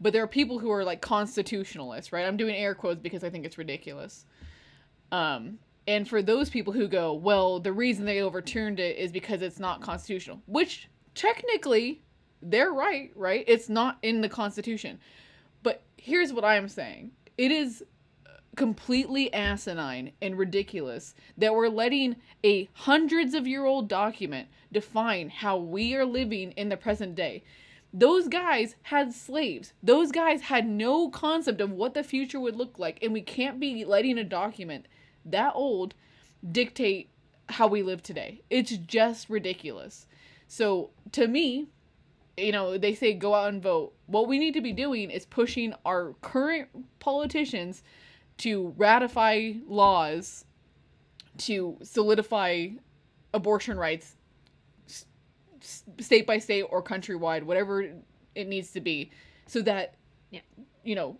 But 0.00 0.12
there 0.12 0.22
are 0.22 0.28
people 0.28 0.58
who 0.58 0.70
are 0.70 0.84
like 0.84 1.00
constitutionalists, 1.00 2.12
right? 2.12 2.26
I'm 2.26 2.36
doing 2.36 2.54
air 2.54 2.74
quotes 2.74 3.00
because 3.00 3.24
I 3.24 3.30
think 3.30 3.46
it's 3.46 3.56
ridiculous. 3.56 4.26
Um, 5.10 5.58
and 5.86 6.08
for 6.08 6.22
those 6.22 6.50
people 6.50 6.72
who 6.72 6.86
go, 6.86 7.12
well, 7.14 7.60
the 7.60 7.72
reason 7.72 8.04
they 8.04 8.20
overturned 8.20 8.78
it 8.78 8.96
is 8.96 9.10
because 9.10 9.42
it's 9.42 9.58
not 9.58 9.80
constitutional, 9.80 10.40
which 10.46 10.88
technically 11.14 12.02
they're 12.42 12.72
right, 12.72 13.10
right? 13.14 13.44
It's 13.46 13.68
not 13.68 13.98
in 14.02 14.20
the 14.20 14.28
Constitution. 14.28 14.98
But 15.62 15.82
here's 15.96 16.32
what 16.32 16.44
I'm 16.44 16.68
saying 16.68 17.12
it 17.38 17.50
is 17.50 17.84
completely 18.56 19.32
asinine 19.32 20.12
and 20.20 20.36
ridiculous 20.36 21.14
that 21.38 21.54
we're 21.54 21.68
letting 21.68 22.16
a 22.44 22.68
hundreds 22.74 23.34
of 23.34 23.46
year 23.46 23.64
old 23.64 23.88
document 23.88 24.48
define 24.70 25.30
how 25.30 25.56
we 25.56 25.94
are 25.94 26.04
living 26.04 26.52
in 26.52 26.68
the 26.68 26.76
present 26.76 27.14
day. 27.14 27.42
Those 27.94 28.28
guys 28.28 28.74
had 28.82 29.12
slaves. 29.12 29.72
Those 29.82 30.12
guys 30.12 30.42
had 30.42 30.66
no 30.66 31.10
concept 31.10 31.60
of 31.60 31.72
what 31.72 31.94
the 31.94 32.02
future 32.02 32.40
would 32.40 32.56
look 32.56 32.78
like, 32.78 32.98
and 33.02 33.12
we 33.12 33.20
can't 33.20 33.60
be 33.60 33.84
letting 33.84 34.18
a 34.18 34.24
document 34.24 34.86
that 35.24 35.52
old 35.54 35.94
dictate 36.50 37.10
how 37.50 37.66
we 37.66 37.82
live 37.82 38.02
today. 38.02 38.40
It's 38.48 38.76
just 38.76 39.28
ridiculous. 39.28 40.06
So, 40.48 40.90
to 41.12 41.26
me, 41.28 41.66
you 42.36 42.52
know, 42.52 42.78
they 42.78 42.94
say 42.94 43.12
go 43.12 43.34
out 43.34 43.50
and 43.50 43.62
vote. 43.62 43.92
What 44.06 44.26
we 44.26 44.38
need 44.38 44.54
to 44.54 44.60
be 44.60 44.72
doing 44.72 45.10
is 45.10 45.26
pushing 45.26 45.74
our 45.84 46.14
current 46.22 46.68
politicians 46.98 47.82
to 48.38 48.74
ratify 48.76 49.52
laws 49.66 50.44
to 51.38 51.78
solidify 51.82 52.68
abortion 53.34 53.78
rights 53.78 54.16
state 55.60 56.26
by 56.26 56.38
state 56.38 56.62
or 56.62 56.82
countrywide, 56.82 57.44
whatever 57.44 57.82
it 58.34 58.48
needs 58.48 58.72
to 58.72 58.80
be, 58.80 59.10
so 59.46 59.62
that, 59.62 59.94
Yeah. 60.30 60.40
you 60.82 60.94
know, 60.94 61.18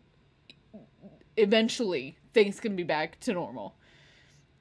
eventually 1.37 2.17
things 2.35 2.61
can 2.61 2.75
be 2.77 2.83
back 2.83 3.21
to 3.21 3.33
normal. 3.33 3.75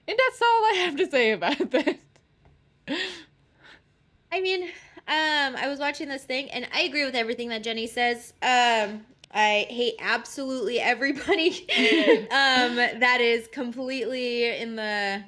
And 0.07 0.17
that's 0.17 0.41
all 0.41 0.65
I 0.65 0.73
have 0.85 0.95
to 0.97 1.09
say 1.09 1.31
about 1.31 1.57
that. 1.71 1.97
I 4.31 4.39
mean, 4.41 4.63
um, 4.63 5.55
I 5.57 5.67
was 5.67 5.79
watching 5.79 6.07
this 6.09 6.23
thing, 6.23 6.49
and 6.51 6.67
I 6.73 6.81
agree 6.81 7.05
with 7.05 7.15
everything 7.15 7.49
that 7.49 7.63
Jenny 7.63 7.87
says. 7.87 8.33
Um, 8.41 9.05
I 9.33 9.65
hate 9.69 9.95
absolutely 9.99 10.79
everybody 10.79 11.49
um, 12.31 12.75
that 12.75 13.19
is 13.21 13.47
completely 13.47 14.57
in 14.57 14.75
the 14.75 15.23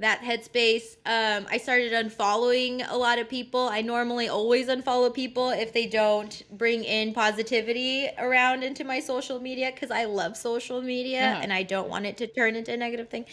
that 0.00 0.20
headspace. 0.22 0.96
Um, 1.04 1.46
I 1.50 1.58
started 1.58 1.92
unfollowing 1.92 2.86
a 2.88 2.96
lot 2.96 3.18
of 3.18 3.28
people. 3.28 3.68
I 3.68 3.82
normally 3.82 4.28
always 4.28 4.68
unfollow 4.68 5.12
people 5.12 5.50
if 5.50 5.72
they 5.72 5.86
don't 5.86 6.40
bring 6.56 6.84
in 6.84 7.12
positivity 7.12 8.08
around 8.16 8.62
into 8.62 8.84
my 8.84 9.00
social 9.00 9.40
media 9.40 9.72
because 9.74 9.90
I 9.90 10.04
love 10.04 10.36
social 10.36 10.80
media 10.80 11.20
Yeah. 11.20 11.40
and 11.42 11.52
I 11.52 11.64
don't 11.64 11.88
want 11.88 12.06
it 12.06 12.16
to 12.18 12.28
turn 12.28 12.54
into 12.54 12.72
a 12.72 12.76
negative 12.76 13.08
thing. 13.08 13.24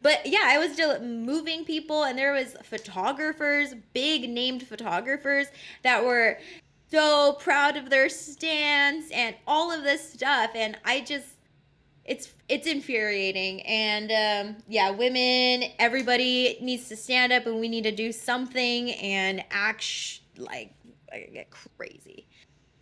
But 0.00 0.24
yeah, 0.24 0.44
I 0.44 0.58
was 0.58 0.72
still 0.72 1.00
moving 1.00 1.64
people, 1.64 2.04
and 2.04 2.16
there 2.16 2.32
was 2.32 2.54
photographers, 2.62 3.74
big 3.92 4.28
named 4.30 4.62
photographers 4.64 5.48
that 5.82 6.04
were 6.04 6.38
so 6.92 7.32
proud 7.40 7.76
of 7.76 7.88
their 7.88 8.08
stance 8.08 9.10
and 9.10 9.34
all 9.46 9.72
of 9.72 9.82
this 9.82 10.12
stuff 10.12 10.50
and 10.54 10.76
i 10.84 11.00
just 11.00 11.26
it's 12.04 12.32
it's 12.48 12.66
infuriating. 12.66 13.60
And 13.62 14.10
um 14.10 14.56
yeah 14.68 14.90
women 14.90 15.70
everybody 15.78 16.58
needs 16.60 16.88
to 16.88 16.96
stand 16.96 17.32
up 17.32 17.46
and 17.46 17.60
we 17.60 17.68
need 17.68 17.84
to 17.84 17.92
do 17.92 18.12
something 18.12 18.90
and 18.92 19.44
act 19.50 19.82
sh- 19.82 20.18
like 20.36 20.74
I 21.12 21.28
get 21.32 21.48
crazy. 21.50 22.26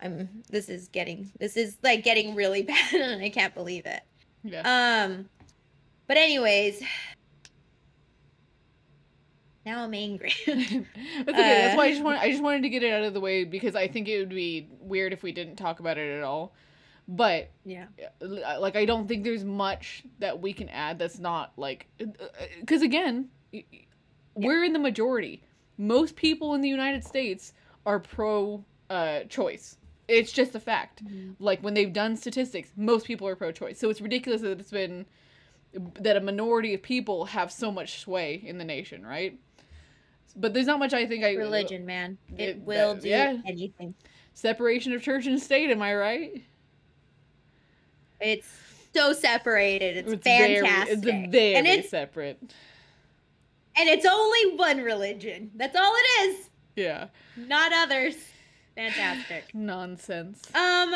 I'm 0.01 0.27
this 0.49 0.69
is 0.69 0.87
getting 0.87 1.31
this 1.39 1.57
is 1.57 1.77
like 1.83 2.03
getting 2.03 2.33
really 2.35 2.63
bad 2.71 2.93
and 2.93 3.21
i 3.21 3.29
can't 3.29 3.53
believe 3.53 3.85
it. 3.85 4.01
Yeah. 4.43 5.03
um 5.05 5.29
but 6.07 6.17
anyways 6.17 6.81
now 9.65 9.83
i'm 9.83 9.93
angry 9.93 10.33
That's 10.45 11.37
okay. 11.39 11.55
That's 11.61 11.75
why 11.75 11.85
I 11.85 11.87
Uh, 11.87 11.91
just 11.91 12.03
want 12.03 12.19
I 12.25 12.29
just 12.31 12.43
wanted 12.43 12.63
to 12.63 12.69
get 12.69 12.83
it 12.83 12.91
out 12.93 13.03
of 13.03 13.13
the 13.13 13.19
way 13.19 13.43
because 13.43 13.75
I 13.75 13.87
think 13.87 14.07
it 14.07 14.19
would 14.19 14.29
be 14.29 14.67
weird 14.79 15.13
if 15.13 15.23
we 15.23 15.31
didn't 15.31 15.55
talk 15.55 15.79
about 15.79 15.97
it 15.97 16.17
at 16.17 16.23
all. 16.23 16.53
But 17.07 17.49
yeah 17.65 17.85
uh, 18.21 18.59
like 18.59 18.75
I 18.75 18.85
don't 18.85 19.07
think 19.07 19.23
there's 19.23 19.43
much 19.43 20.03
that 20.19 20.41
we 20.41 20.53
can 20.53 20.69
add 20.69 20.97
that's 20.99 21.19
not 21.19 21.51
like 21.57 21.87
cuz 22.65 22.81
again, 22.81 23.29
y- 23.53 23.65
y- 23.71 23.85
we're 24.35 24.63
in 24.63 24.73
the 24.73 24.79
majority. 24.79 25.43
Most 25.77 26.15
people 26.15 26.53
in 26.53 26.61
the 26.61 26.69
United 26.69 27.03
States 27.03 27.53
are 27.85 27.99
pro 27.99 28.63
uh 28.89 29.21
choice. 29.25 29.77
It's 30.07 30.31
just 30.31 30.55
a 30.55 30.59
fact. 30.59 31.03
Like 31.39 31.61
when 31.61 31.73
they've 31.73 31.93
done 31.93 32.17
statistics, 32.17 32.71
most 32.75 33.05
people 33.05 33.27
are 33.27 33.35
pro 33.35 33.51
choice. 33.51 33.79
So 33.79 33.89
it's 33.89 34.01
ridiculous 34.01 34.41
that 34.41 34.59
it's 34.59 34.71
been 34.71 35.05
that 35.99 36.17
a 36.17 36.19
minority 36.21 36.73
of 36.73 36.81
people 36.81 37.25
have 37.25 37.49
so 37.51 37.71
much 37.71 37.99
sway 37.99 38.41
in 38.45 38.57
the 38.57 38.65
nation, 38.65 39.05
right? 39.05 39.39
But 40.35 40.53
there's 40.53 40.65
not 40.67 40.79
much 40.79 40.93
I 40.93 41.05
think 41.05 41.23
I 41.23 41.33
religion 41.33 41.85
man 41.85 42.17
it, 42.37 42.49
It- 42.49 42.57
will 42.59 42.93
that- 42.95 43.03
do 43.03 43.09
yeah. 43.09 43.37
anything 43.45 43.93
separation 44.33 44.93
of 44.93 45.01
church 45.01 45.27
and 45.27 45.39
state, 45.41 45.69
am 45.69 45.81
I 45.81 45.93
right? 45.95 46.43
It's 48.19 48.47
so 48.93 49.13
separated. 49.13 49.97
It's, 49.97 50.23
very- 50.23 50.55
fantastic. 50.61 50.93
it's 50.97 51.01
very 51.31 51.55
and 51.55 51.67
it's 51.67 51.89
separate. 51.89 52.39
and 53.75 53.89
it's 53.89 54.05
only 54.05 54.55
one 54.57 54.79
religion. 54.81 55.51
That's 55.55 55.75
all 55.75 55.93
it 55.95 56.29
is. 56.29 56.49
Yeah. 56.75 57.07
Not 57.35 57.71
others. 57.73 58.15
Fantastic. 58.75 59.45
Nonsense. 59.53 60.41
Um 60.55 60.93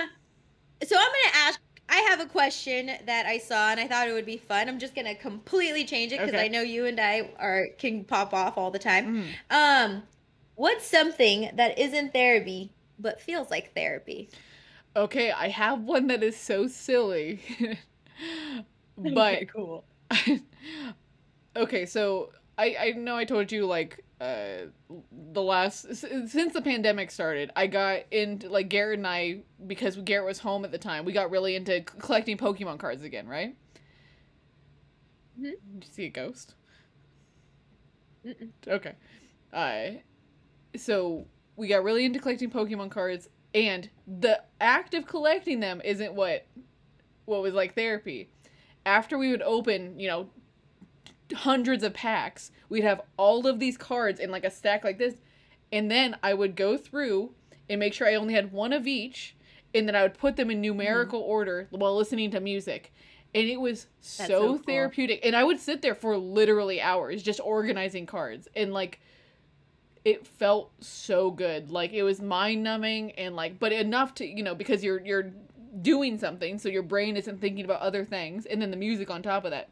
so 0.84 0.96
I'm 0.98 1.08
going 1.08 1.32
to 1.32 1.38
ask 1.38 1.60
I 1.88 1.98
have 2.10 2.20
a 2.20 2.26
question 2.26 2.92
that 3.06 3.26
I 3.26 3.38
saw 3.38 3.70
and 3.70 3.80
I 3.80 3.88
thought 3.88 4.08
it 4.08 4.14
would 4.14 4.26
be 4.26 4.38
fun. 4.38 4.68
I'm 4.68 4.80
just 4.80 4.96
going 4.96 5.06
to 5.06 5.16
completely 5.16 5.86
change 5.86 6.12
it 6.12 6.24
cuz 6.24 6.30
Okay. 6.30 6.46
I 6.46 6.48
know 6.48 6.62
you 6.62 6.86
and 6.86 7.00
I 7.00 7.30
are 7.38 7.68
can 7.78 8.04
pop 8.04 8.34
off 8.34 8.58
all 8.58 8.72
the 8.72 8.80
time. 8.80 9.06
Mm. 9.06 9.36
Um 9.50 10.04
what's 10.56 10.86
something 10.86 11.52
that 11.54 11.78
isn't 11.78 12.14
therapy 12.14 12.72
but 13.00 13.22
feels 13.22 13.52
like 13.52 13.74
therapy? 13.74 14.30
Okay, 14.96 15.32
I 15.32 15.50
have 15.50 15.82
one 15.82 16.08
that 16.08 16.24
is 16.24 16.38
so 16.38 16.68
silly. 16.68 17.42
but 18.98 19.36
okay, 19.36 19.46
cool. 19.46 19.86
okay, 21.56 21.86
so 21.86 22.32
I 22.58 22.76
I 22.80 22.92
know 22.92 23.16
I 23.18 23.26
told 23.26 23.52
you 23.52 23.66
like 23.66 24.05
uh 24.22 24.68
the 25.34 25.42
last 25.42 25.94
since 25.96 26.54
the 26.54 26.62
pandemic 26.62 27.12
started, 27.12 27.52
I 27.56 27.68
got 27.68 28.02
into 28.12 28.50
like 28.50 28.70
Garrett 28.70 29.00
and 29.00 29.08
I 29.08 29.40
because 29.68 29.98
Garrett 29.98 30.26
was 30.26 30.40
home 30.40 30.64
at 30.66 30.72
the 30.72 30.78
time. 30.78 31.06
We 31.06 31.12
got 31.14 31.32
really 31.32 31.56
into 31.56 31.82
collecting 31.82 32.38
Pokemon 32.38 32.80
cards 32.80 33.04
again, 33.04 33.28
right? 33.28 33.56
Mhm. 35.40 35.56
Did 35.80 35.88
you 35.88 35.94
see 35.94 36.06
a 36.06 36.10
ghost? 36.10 36.56
Mm-mm. 38.26 38.50
Okay. 38.68 38.94
Uh 39.54 40.00
so 40.78 41.28
we 41.56 41.68
got 41.68 41.84
really 41.84 42.06
into 42.06 42.20
collecting 42.20 42.50
Pokemon 42.52 42.92
cards 42.92 43.30
and 43.54 43.90
the 44.08 44.42
act 44.62 44.94
of 44.94 45.08
collecting 45.08 45.60
them 45.60 45.82
isn't 45.84 46.14
what 46.14 46.48
what 47.26 47.42
was 47.42 47.54
like 47.54 47.76
therapy. 47.76 48.30
After 48.86 49.18
we 49.18 49.32
would 49.32 49.42
open, 49.44 50.00
you 50.00 50.08
know, 50.08 50.30
hundreds 51.34 51.84
of 51.84 51.94
packs, 51.94 52.52
we'd 52.70 52.84
have 52.84 53.02
all 53.18 53.48
of 53.48 53.60
these 53.60 53.78
cards 53.78 54.20
in 54.20 54.32
like 54.32 54.46
a 54.46 54.52
stack 54.52 54.84
like 54.84 54.98
this, 54.98 55.16
and 55.72 55.90
then 55.90 56.18
I 56.22 56.34
would 56.34 56.56
go 56.56 56.78
through 56.78 57.32
and 57.70 57.80
make 57.80 57.94
sure 57.94 58.08
I 58.08 58.16
only 58.16 58.34
had 58.34 58.52
one 58.52 58.74
of 58.74 58.88
each, 58.88 59.36
and 59.74 59.88
then 59.88 59.96
I 59.96 60.04
would 60.04 60.18
put 60.18 60.36
them 60.36 60.52
in 60.52 60.62
numerical 60.62 61.22
mm-hmm. 61.22 61.30
order 61.30 61.68
while 61.72 61.96
listening 61.96 62.32
to 62.32 62.40
music. 62.40 62.94
And 63.34 63.50
it 63.50 63.60
was 63.60 63.88
so, 64.00 64.26
so 64.26 64.40
cool. 64.40 64.58
therapeutic. 64.60 65.26
And 65.26 65.36
I 65.36 65.44
would 65.44 65.60
sit 65.60 65.82
there 65.82 65.96
for 65.96 66.16
literally 66.16 66.80
hours 66.80 67.22
just 67.22 67.42
organizing 67.44 68.06
cards. 68.06 68.48
And 68.56 68.74
like 68.74 69.02
it 70.06 70.26
felt 70.26 70.72
so 70.80 71.32
good. 71.32 71.72
Like 71.72 71.92
it 71.92 72.04
was 72.04 72.22
mind 72.22 72.64
numbing 72.64 73.12
and 73.14 73.36
like 73.36 73.60
but 73.60 73.74
enough 73.74 74.14
to 74.16 74.26
you 74.26 74.44
know, 74.44 74.56
because 74.56 74.84
you're 74.84 75.04
you're 75.04 75.34
doing 75.82 76.18
something, 76.18 76.58
so 76.60 76.70
your 76.70 76.84
brain 76.84 77.18
isn't 77.18 77.42
thinking 77.42 77.66
about 77.66 77.82
other 77.82 78.06
things, 78.06 78.46
and 78.46 78.62
then 78.62 78.72
the 78.72 78.78
music 78.78 79.10
on 79.10 79.22
top 79.22 79.44
of 79.44 79.52
that. 79.52 79.70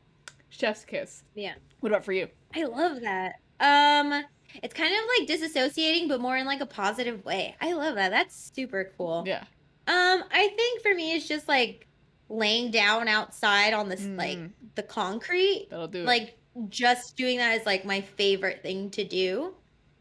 Chef's 0.57 0.85
kiss. 0.85 1.23
Yeah. 1.35 1.53
What 1.79 1.91
about 1.91 2.05
for 2.05 2.13
you? 2.13 2.27
I 2.55 2.63
love 2.65 3.01
that. 3.01 3.39
Um, 3.59 4.23
it's 4.61 4.73
kind 4.73 4.93
of 4.93 5.01
like 5.17 5.27
disassociating, 5.27 6.07
but 6.07 6.21
more 6.21 6.37
in 6.37 6.45
like 6.45 6.61
a 6.61 6.65
positive 6.65 7.25
way. 7.25 7.55
I 7.59 7.73
love 7.73 7.95
that. 7.95 8.09
That's 8.09 8.51
super 8.53 8.91
cool. 8.97 9.23
Yeah. 9.25 9.43
Um, 9.87 10.23
I 10.31 10.49
think 10.55 10.81
for 10.81 10.93
me, 10.93 11.15
it's 11.15 11.27
just 11.27 11.47
like 11.47 11.87
laying 12.29 12.71
down 12.71 13.07
outside 13.07 13.73
on 13.73 13.89
this 13.89 14.05
like 14.05 14.37
Mm. 14.37 14.51
the 14.75 14.83
concrete. 14.83 15.67
That'll 15.69 15.87
do 15.87 16.01
it. 16.01 16.05
Like 16.05 16.37
just 16.69 17.17
doing 17.17 17.37
that 17.39 17.59
is 17.59 17.65
like 17.65 17.83
my 17.83 18.01
favorite 18.01 18.61
thing 18.61 18.91
to 18.91 19.03
do. 19.03 19.55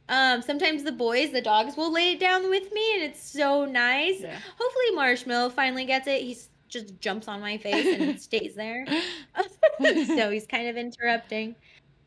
Um, 0.09 0.43
sometimes 0.43 0.83
the 0.83 0.93
boys, 0.93 1.31
the 1.31 1.41
dogs, 1.41 1.77
will 1.77 1.91
lay 1.93 2.13
it 2.13 2.21
down 2.21 2.51
with 2.51 2.71
me, 2.73 2.95
and 2.95 3.05
it's 3.05 3.23
so 3.23 3.65
nice. 3.65 4.21
Yeah. 4.21 4.37
Hopefully, 4.59 4.91
Marshmallow 4.95 5.51
finally 5.51 5.87
gets 5.87 6.07
it. 6.07 6.21
He 6.23 6.37
just 6.73 6.99
jumps 7.01 7.29
on 7.29 7.41
my 7.41 7.59
face 7.59 7.93
and 7.93 8.21
stays 8.21 8.55
there. 8.55 8.87
so 10.17 10.31
he's 10.31 10.47
kind 10.47 10.69
of 10.69 10.77
interrupting. 10.77 11.57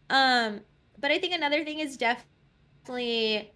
Um, 0.09 0.61
but 0.99 1.11
I 1.11 1.19
think 1.19 1.33
another 1.33 1.63
thing 1.65 1.79
is 1.79 1.97
definitely 1.97 3.53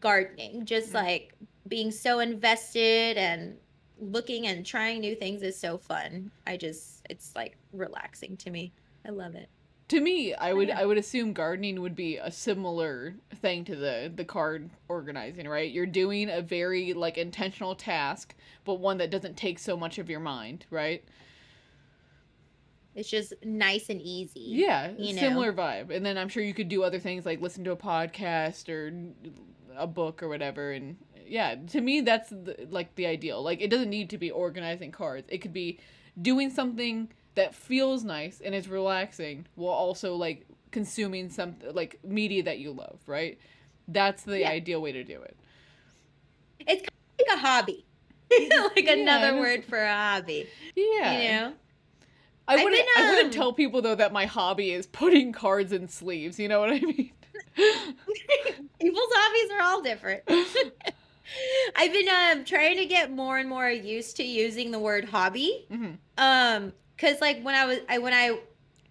gardening. 0.00 0.66
Just 0.66 0.92
Mhm. 0.92 0.94
like 0.94 1.34
being 1.68 1.90
so 1.90 2.20
invested 2.20 3.16
and 3.18 3.60
looking 3.98 4.46
and 4.46 4.64
trying 4.66 5.00
new 5.00 5.14
things 5.16 5.42
is 5.42 5.58
so 5.60 5.78
fun. 5.78 6.32
I 6.46 6.56
just 6.56 7.06
it's 7.10 7.34
like 7.36 7.58
relaxing 7.72 8.36
to 8.38 8.50
me. 8.50 8.74
I 9.06 9.10
love 9.10 9.34
it. 9.34 9.50
To 9.90 10.00
me, 10.00 10.32
I 10.34 10.52
would. 10.52 10.70
I 10.70 10.86
would 10.86 10.98
assume 10.98 11.32
gardening 11.32 11.80
would 11.80 11.96
be 11.96 12.16
a 12.16 12.30
similar 12.30 13.16
thing 13.42 13.64
to 13.64 13.74
the 13.74 14.12
the 14.14 14.24
card 14.24 14.70
organizing, 14.86 15.48
right? 15.48 15.68
You're 15.68 15.84
doing 15.84 16.30
a 16.30 16.40
very 16.40 16.92
like 16.94 17.18
intentional 17.18 17.74
task, 17.74 18.36
but 18.64 18.74
one 18.74 18.98
that 18.98 19.10
doesn't 19.10 19.36
take 19.36 19.58
so 19.58 19.76
much 19.76 19.98
of 19.98 20.08
your 20.08 20.20
mind, 20.20 20.64
right? 20.70 21.02
It's 22.94 23.10
just 23.10 23.32
nice 23.44 23.88
and 23.90 24.00
easy. 24.00 24.44
Yeah, 24.46 24.92
you 24.96 25.12
know. 25.12 25.20
similar 25.20 25.52
vibe. 25.52 25.90
And 25.90 26.06
then 26.06 26.16
I'm 26.16 26.28
sure 26.28 26.44
you 26.44 26.54
could 26.54 26.68
do 26.68 26.84
other 26.84 27.00
things 27.00 27.26
like 27.26 27.40
listen 27.40 27.64
to 27.64 27.72
a 27.72 27.76
podcast 27.76 28.68
or 28.68 28.92
a 29.76 29.88
book 29.88 30.22
or 30.22 30.28
whatever. 30.28 30.70
And 30.70 30.98
yeah, 31.26 31.56
to 31.68 31.80
me, 31.80 32.00
that's 32.00 32.30
the, 32.30 32.68
like 32.70 32.94
the 32.94 33.06
ideal. 33.06 33.42
Like 33.42 33.60
it 33.60 33.70
doesn't 33.70 33.90
need 33.90 34.10
to 34.10 34.18
be 34.18 34.30
organizing 34.30 34.92
cards. 34.92 35.28
It 35.30 35.38
could 35.38 35.52
be 35.52 35.80
doing 36.22 36.48
something 36.48 37.08
that 37.40 37.54
feels 37.54 38.04
nice 38.04 38.40
and 38.44 38.54
is 38.54 38.68
relaxing 38.68 39.46
while 39.54 39.72
also 39.72 40.14
like 40.14 40.46
consuming 40.72 41.30
some 41.30 41.56
like 41.72 41.98
media 42.04 42.42
that 42.42 42.58
you 42.58 42.70
love, 42.70 42.98
right? 43.06 43.38
That's 43.88 44.24
the 44.24 44.40
Yeah. 44.40 44.50
ideal 44.50 44.82
way 44.82 44.92
to 44.92 45.02
do 45.02 45.20
it. 45.22 45.36
It's 46.60 46.82
kind 46.82 46.90
of 47.18 47.26
like 47.26 47.36
a 47.36 47.40
hobby. 47.40 47.84
like 48.76 48.84
Yeah, 48.84 48.92
another 48.92 49.40
word 49.40 49.64
for 49.64 49.82
a 49.82 49.92
hobby. 49.92 50.48
Yeah. 50.76 51.22
You 51.22 51.28
know? 51.30 51.52
I 52.46 52.56
wouldn't 52.62 52.74
been, 52.94 53.04
I 53.06 53.10
wouldn't 53.10 53.26
um, 53.26 53.30
tell 53.32 53.52
people 53.52 53.80
though 53.80 53.94
that 53.94 54.12
my 54.12 54.26
hobby 54.26 54.72
is 54.72 54.86
putting 54.86 55.32
cards 55.32 55.72
in 55.72 55.88
sleeves, 55.88 56.38
you 56.38 56.48
know 56.48 56.60
what 56.60 56.70
I 56.70 56.80
mean? 56.80 57.12
People's 57.56 59.08
hobbies 59.12 59.50
are 59.52 59.62
all 59.62 59.82
different. 59.82 60.22
I've 61.76 61.92
been 61.92 62.08
um 62.08 62.44
trying 62.44 62.76
to 62.76 62.86
get 62.86 63.10
more 63.10 63.38
and 63.38 63.48
more 63.48 63.68
used 63.70 64.16
to 64.16 64.24
using 64.24 64.72
the 64.72 64.78
word 64.78 65.04
hobby. 65.06 65.66
Mhm. 65.70 65.96
Um, 66.18 66.72
cause 67.00 67.20
like 67.20 67.42
when 67.42 67.54
I 67.54 67.64
was 67.66 67.78
I 67.88 67.98
when 67.98 68.12
I 68.12 68.38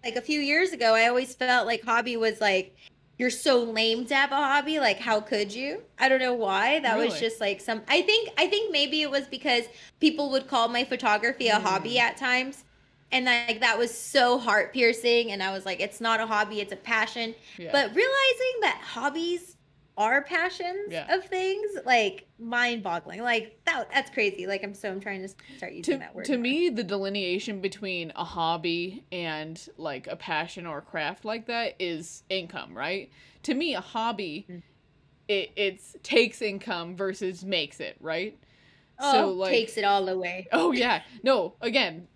like 0.04 0.16
a 0.16 0.20
few 0.22 0.40
years 0.40 0.72
ago, 0.72 0.94
I 0.94 1.08
always 1.08 1.34
felt 1.34 1.66
like 1.66 1.82
hobby 1.84 2.16
was 2.16 2.40
like 2.40 2.76
you're 3.20 3.28
so 3.28 3.62
lame 3.62 4.06
to 4.06 4.14
have 4.14 4.32
a 4.32 4.36
hobby. 4.36 4.80
Like, 4.80 4.98
how 4.98 5.20
could 5.20 5.54
you? 5.54 5.82
I 5.98 6.08
don't 6.08 6.20
know 6.20 6.32
why. 6.32 6.80
That 6.80 6.96
was 6.96 7.20
just 7.20 7.38
like 7.38 7.60
some. 7.60 7.82
I 7.86 8.00
think 8.00 8.30
I 8.38 8.46
think 8.46 8.72
maybe 8.72 9.02
it 9.02 9.10
was 9.10 9.26
because 9.26 9.64
people 10.00 10.30
would 10.30 10.48
call 10.48 10.68
my 10.68 10.84
photography 10.84 11.48
a 11.48 11.60
hobby 11.60 11.96
Mm. 11.96 12.00
at 12.00 12.16
times, 12.16 12.64
and 13.12 13.26
like 13.26 13.60
that 13.60 13.76
was 13.76 13.92
so 13.94 14.38
heart 14.38 14.72
piercing. 14.72 15.32
And 15.32 15.42
I 15.42 15.52
was 15.52 15.66
like, 15.66 15.80
it's 15.80 16.00
not 16.00 16.18
a 16.18 16.26
hobby, 16.26 16.62
it's 16.62 16.72
a 16.72 16.76
passion. 16.76 17.34
Yeah. 17.58 17.68
But 17.70 17.94
realizing 17.94 18.54
that 18.62 18.80
hobbies 18.82 19.56
are 19.96 20.22
passions 20.22 20.88
Yeah. 20.90 21.14
of 21.14 21.24
things, 21.24 21.70
like 21.84 22.26
mind 22.38 22.82
boggling. 22.82 23.22
Like 23.22 23.58
that 23.66 23.88
that's 23.92 24.10
crazy. 24.10 24.46
Like 24.46 24.62
I'm 24.64 24.72
so 24.74 24.90
I'm 24.90 25.00
trying 25.00 25.22
to 25.22 25.28
start 25.56 25.72
using 25.72 25.94
to, 25.94 25.98
that 25.98 26.14
word. 26.14 26.24
to 26.26 26.32
more. 26.32 26.42
me 26.42 26.68
the 26.70 26.84
delineation 26.84 27.60
between 27.60 28.12
a 28.16 28.24
hobby 28.24 29.04
and 29.12 29.68
like 29.76 30.06
a 30.06 30.16
passion 30.16 30.66
or 30.66 30.78
a 30.78 30.82
craft 30.82 31.24
like 31.24 31.46
that 31.46 31.74
is 31.78 32.22
income 32.30 32.74
right 32.74 33.10
to 33.42 33.54
me 33.54 33.74
a 33.74 33.80
hobby 33.80 34.46
Mm. 34.48 34.62
it 35.28 35.50
it's 35.56 35.96
takes 36.02 36.40
income 36.42 36.96
versus 36.96 37.44
makes 37.44 37.78
it 37.80 37.96
right 38.00 38.38
oh, 38.98 39.34
like 39.36 39.50
takes 39.52 39.76
it 39.76 39.84
all 39.84 40.08
away. 40.08 40.46
oh 40.52 40.72
yeah 40.72 41.02
no 41.22 41.54
again 41.60 42.06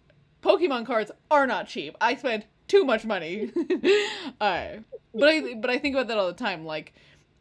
pokemon 0.43 0.87
cards 0.87 1.11
are 1.31 1.47
not 1.47 1.67
cheap 1.69 1.97
i 2.01 2.15
spend 2.15 2.45
too 2.69 2.85
much 2.85 3.05
money 3.05 3.51
uh, 4.41 4.69
but 5.15 5.29
i 5.29 5.55
but 5.55 5.71
i 5.71 5.79
think 5.79 5.95
about 5.95 6.09
that 6.09 6.19
all 6.19 6.27
the 6.27 6.33
time 6.33 6.65
like 6.65 6.93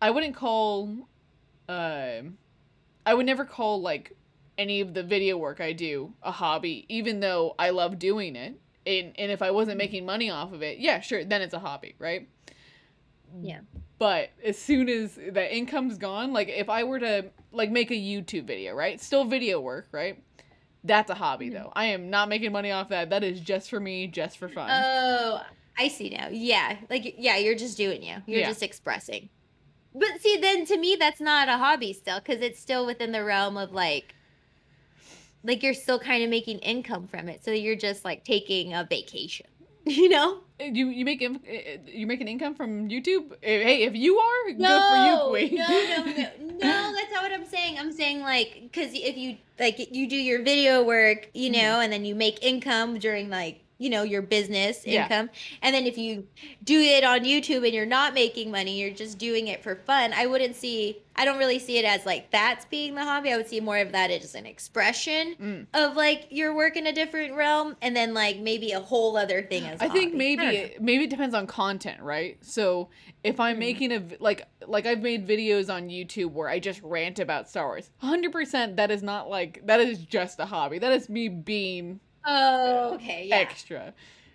i 0.03 0.09
wouldn't 0.11 0.35
call 0.35 1.07
um 1.69 2.37
i 3.05 3.13
would 3.13 3.25
never 3.25 3.45
call 3.45 3.81
like 3.81 4.15
any 4.57 4.81
of 4.81 4.93
the 4.93 5.01
video 5.01 5.37
work 5.37 5.59
i 5.61 5.71
do 5.73 6.13
a 6.21 6.31
hobby 6.31 6.85
even 6.89 7.19
though 7.19 7.55
i 7.57 7.69
love 7.69 7.97
doing 7.97 8.35
it 8.35 8.59
and, 8.85 9.13
and 9.17 9.31
if 9.31 9.41
i 9.41 9.49
wasn't 9.49 9.77
making 9.77 10.05
money 10.05 10.29
off 10.29 10.51
of 10.53 10.61
it 10.61 10.77
yeah 10.79 10.99
sure 10.99 11.23
then 11.23 11.41
it's 11.41 11.53
a 11.53 11.59
hobby 11.59 11.95
right 11.99 12.27
Yeah. 13.41 13.61
but 13.97 14.29
as 14.43 14.57
soon 14.59 14.89
as 14.89 15.15
the 15.15 15.55
income's 15.57 15.97
gone 15.97 16.33
like 16.33 16.49
if 16.49 16.69
i 16.69 16.83
were 16.83 16.99
to 16.99 17.31
like 17.51 17.71
make 17.71 17.89
a 17.91 17.95
youtube 17.95 18.45
video 18.45 18.75
right 18.75 18.99
still 19.01 19.23
video 19.25 19.59
work 19.61 19.87
right 19.91 20.21
that's 20.83 21.09
a 21.09 21.15
hobby 21.15 21.49
Mhm. 21.49 21.53
though 21.53 21.71
i 21.75 21.85
am 21.85 22.09
not 22.09 22.27
making 22.29 22.51
money 22.51 22.71
off 22.71 22.89
that 22.89 23.09
that 23.09 23.23
is 23.23 23.39
just 23.39 23.69
for 23.69 23.79
me 23.79 24.05
just 24.07 24.37
for 24.37 24.49
fun 24.49 24.69
Oh, 24.71 25.41
I 25.75 25.87
see 25.87 26.09
now. 26.09 26.27
Yeah. 26.29 26.77
Like 26.87 27.15
yeah, 27.17 27.37
you're 27.37 27.55
just 27.55 27.77
doing 27.77 28.03
you. 28.03 28.17
You're 28.27 28.41
Yeah. 28.41 28.49
just 28.49 28.61
expressing. 28.61 29.29
But 29.95 30.21
see, 30.21 30.37
then 30.37 30.65
to 30.65 30.77
me 30.77 30.95
that's 30.99 31.21
not 31.21 31.47
a 31.49 31.57
hobby 31.57 31.93
still 31.93 32.19
cuz 32.21 32.37
it's 32.41 32.59
still 32.59 32.85
within 32.85 33.11
the 33.11 33.23
realm 33.23 33.57
of 33.57 33.71
like 33.71 34.15
like 35.43 35.61
you're 35.61 35.73
still 35.73 35.99
kind 35.99 36.23
of 36.23 36.29
making 36.29 36.59
income 36.59 37.07
from 37.07 37.27
it. 37.27 37.43
So 37.43 37.51
you're 37.51 37.75
just 37.75 38.05
like 38.05 38.23
taking 38.23 38.73
a 38.73 38.83
vacation. 38.89 39.47
You 39.85 40.07
know? 40.07 40.39
Uh, 40.61 40.65
you 40.71 40.87
you 40.87 41.03
make 41.03 41.21
uh, 41.21 41.37
you 41.85 42.07
make 42.07 42.21
an 42.21 42.29
income 42.29 42.55
from 42.55 42.87
youtube 42.87 43.33
hey 43.41 43.83
if 43.83 43.93
you 43.95 44.17
are 44.17 44.51
good 44.53 44.81
for 44.87 44.95
you 44.95 45.17
queen 45.27 45.55
No, 45.57 45.67
no, 45.67 46.05
no, 46.05 46.29
no. 46.57 46.93
That's 46.95 47.11
not 47.11 47.21
what 47.23 47.33
I'm 47.33 47.45
saying. 47.45 47.77
I'm 47.77 47.91
saying 47.91 48.21
like 48.21 48.59
because 48.63 48.93
if 48.93 49.17
you 49.17 49.37
like 49.59 49.77
you 49.91 50.07
do 50.07 50.15
your 50.15 50.41
video 50.41 50.83
work, 50.83 51.29
you 51.33 51.49
Mhm. 51.49 51.53
know, 51.53 51.79
and 51.81 51.91
then 51.91 52.05
you 52.05 52.15
make 52.15 52.41
income 52.41 52.97
during 52.97 53.29
like 53.29 53.62
you 53.83 53.89
know 53.89 54.03
your 54.03 54.21
business 54.21 54.83
Yeah. 54.85 55.03
income, 55.03 55.29
and 55.61 55.75
then 55.75 55.85
if 55.85 55.97
you 55.97 56.27
do 56.63 56.79
it 56.79 57.03
on 57.03 57.21
YouTube 57.21 57.65
and 57.65 57.73
you're 57.73 57.85
not 57.85 58.13
making 58.13 58.49
money, 58.51 58.79
you're 58.79 58.91
just 58.93 59.17
doing 59.17 59.47
it 59.47 59.61
for 59.61 59.75
fun. 59.75 60.13
I 60.13 60.25
wouldn't 60.27 60.55
see. 60.55 60.99
I 61.15 61.25
don't 61.25 61.37
really 61.37 61.59
see 61.59 61.77
it 61.77 61.85
as 61.85 62.05
like 62.07 62.31
that's 62.31 62.65
being 62.65 62.95
the 62.95 63.03
hobby. 63.03 63.31
I 63.31 63.37
would 63.37 63.47
see 63.47 63.59
more 63.59 63.77
of 63.77 63.91
that 63.91 64.09
as 64.09 64.33
an 64.33 64.45
expression 64.47 65.35
Mm. 65.39 65.67
of 65.73 65.95
like 65.95 66.27
your 66.31 66.55
work 66.55 66.75
in 66.77 66.87
a 66.87 66.93
different 66.93 67.35
realm, 67.35 67.75
and 67.81 67.95
then 67.95 68.13
like 68.13 68.39
maybe 68.39 68.71
a 68.71 68.79
whole 68.79 69.15
other 69.17 69.41
thing 69.43 69.63
as. 69.65 69.79
i 69.81 69.89
think 69.89 70.05
hobby. 70.13 70.17
maybe 70.17 70.41
don't 70.43 70.53
know. 70.53 70.59
it, 70.61 70.81
maybe 70.81 71.03
it 71.03 71.09
depends 71.09 71.35
on 71.35 71.45
content, 71.45 72.01
right? 72.01 72.37
So 72.41 72.89
if 73.23 73.39
I'm 73.39 73.57
Mhm. 73.57 73.59
making 73.59 73.91
a 73.91 73.99
v- 73.99 74.15
like 74.19 74.47
like 74.65 74.85
I've 74.85 75.01
made 75.01 75.27
videos 75.27 75.71
on 75.71 75.89
YouTube 75.89 76.31
where 76.31 76.47
I 76.49 76.57
just 76.59 76.81
rant 76.81 77.19
about 77.19 77.49
Star 77.49 77.67
Wars. 77.67 77.91
100% 78.01 78.77
that 78.77 78.89
is 78.91 79.03
not 79.03 79.29
like 79.29 79.65
that 79.67 79.79
is 79.81 79.99
just 79.99 80.39
a 80.39 80.45
hobby. 80.45 80.79
That 80.79 80.93
is 80.93 81.09
me 81.09 81.27
being 81.27 81.99
Oh, 82.25 82.93
okay, 82.95 83.25
yeah. 83.27 83.35
extra. 83.37 83.93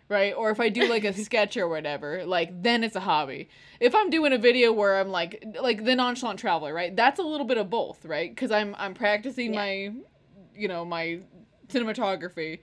Right? 0.09 0.33
Or 0.35 0.51
if 0.51 0.59
I 0.59 0.71
do 0.71 0.89
like 0.89 1.05
a 1.05 1.13
sketch 1.13 1.59
or 1.59 1.69
whatever, 1.69 2.25
like 2.25 2.63
then 2.63 2.83
it's 2.83 2.97
a 2.97 3.01
hobby. 3.01 3.51
If 3.79 3.95
I'm 3.95 4.09
doing 4.09 4.33
a 4.33 4.39
video 4.39 4.73
where 4.73 4.99
I'm 4.99 5.11
like 5.11 5.45
like 5.61 5.85
the 5.85 5.95
nonchalant 5.95 6.39
traveler, 6.41 6.73
right? 6.73 6.97
That's 6.97 7.19
a 7.21 7.23
little 7.23 7.45
bit 7.47 7.59
of 7.59 7.69
both, 7.69 8.07
right? 8.07 8.35
Cuz 8.35 8.51
I'm 8.51 8.75
I'm 8.79 8.95
practicing 8.95 9.53
Yeah. 9.53 9.61
my 9.61 9.93
you 10.57 10.67
know, 10.67 10.85
my 10.87 11.21
cinematography 11.69 12.61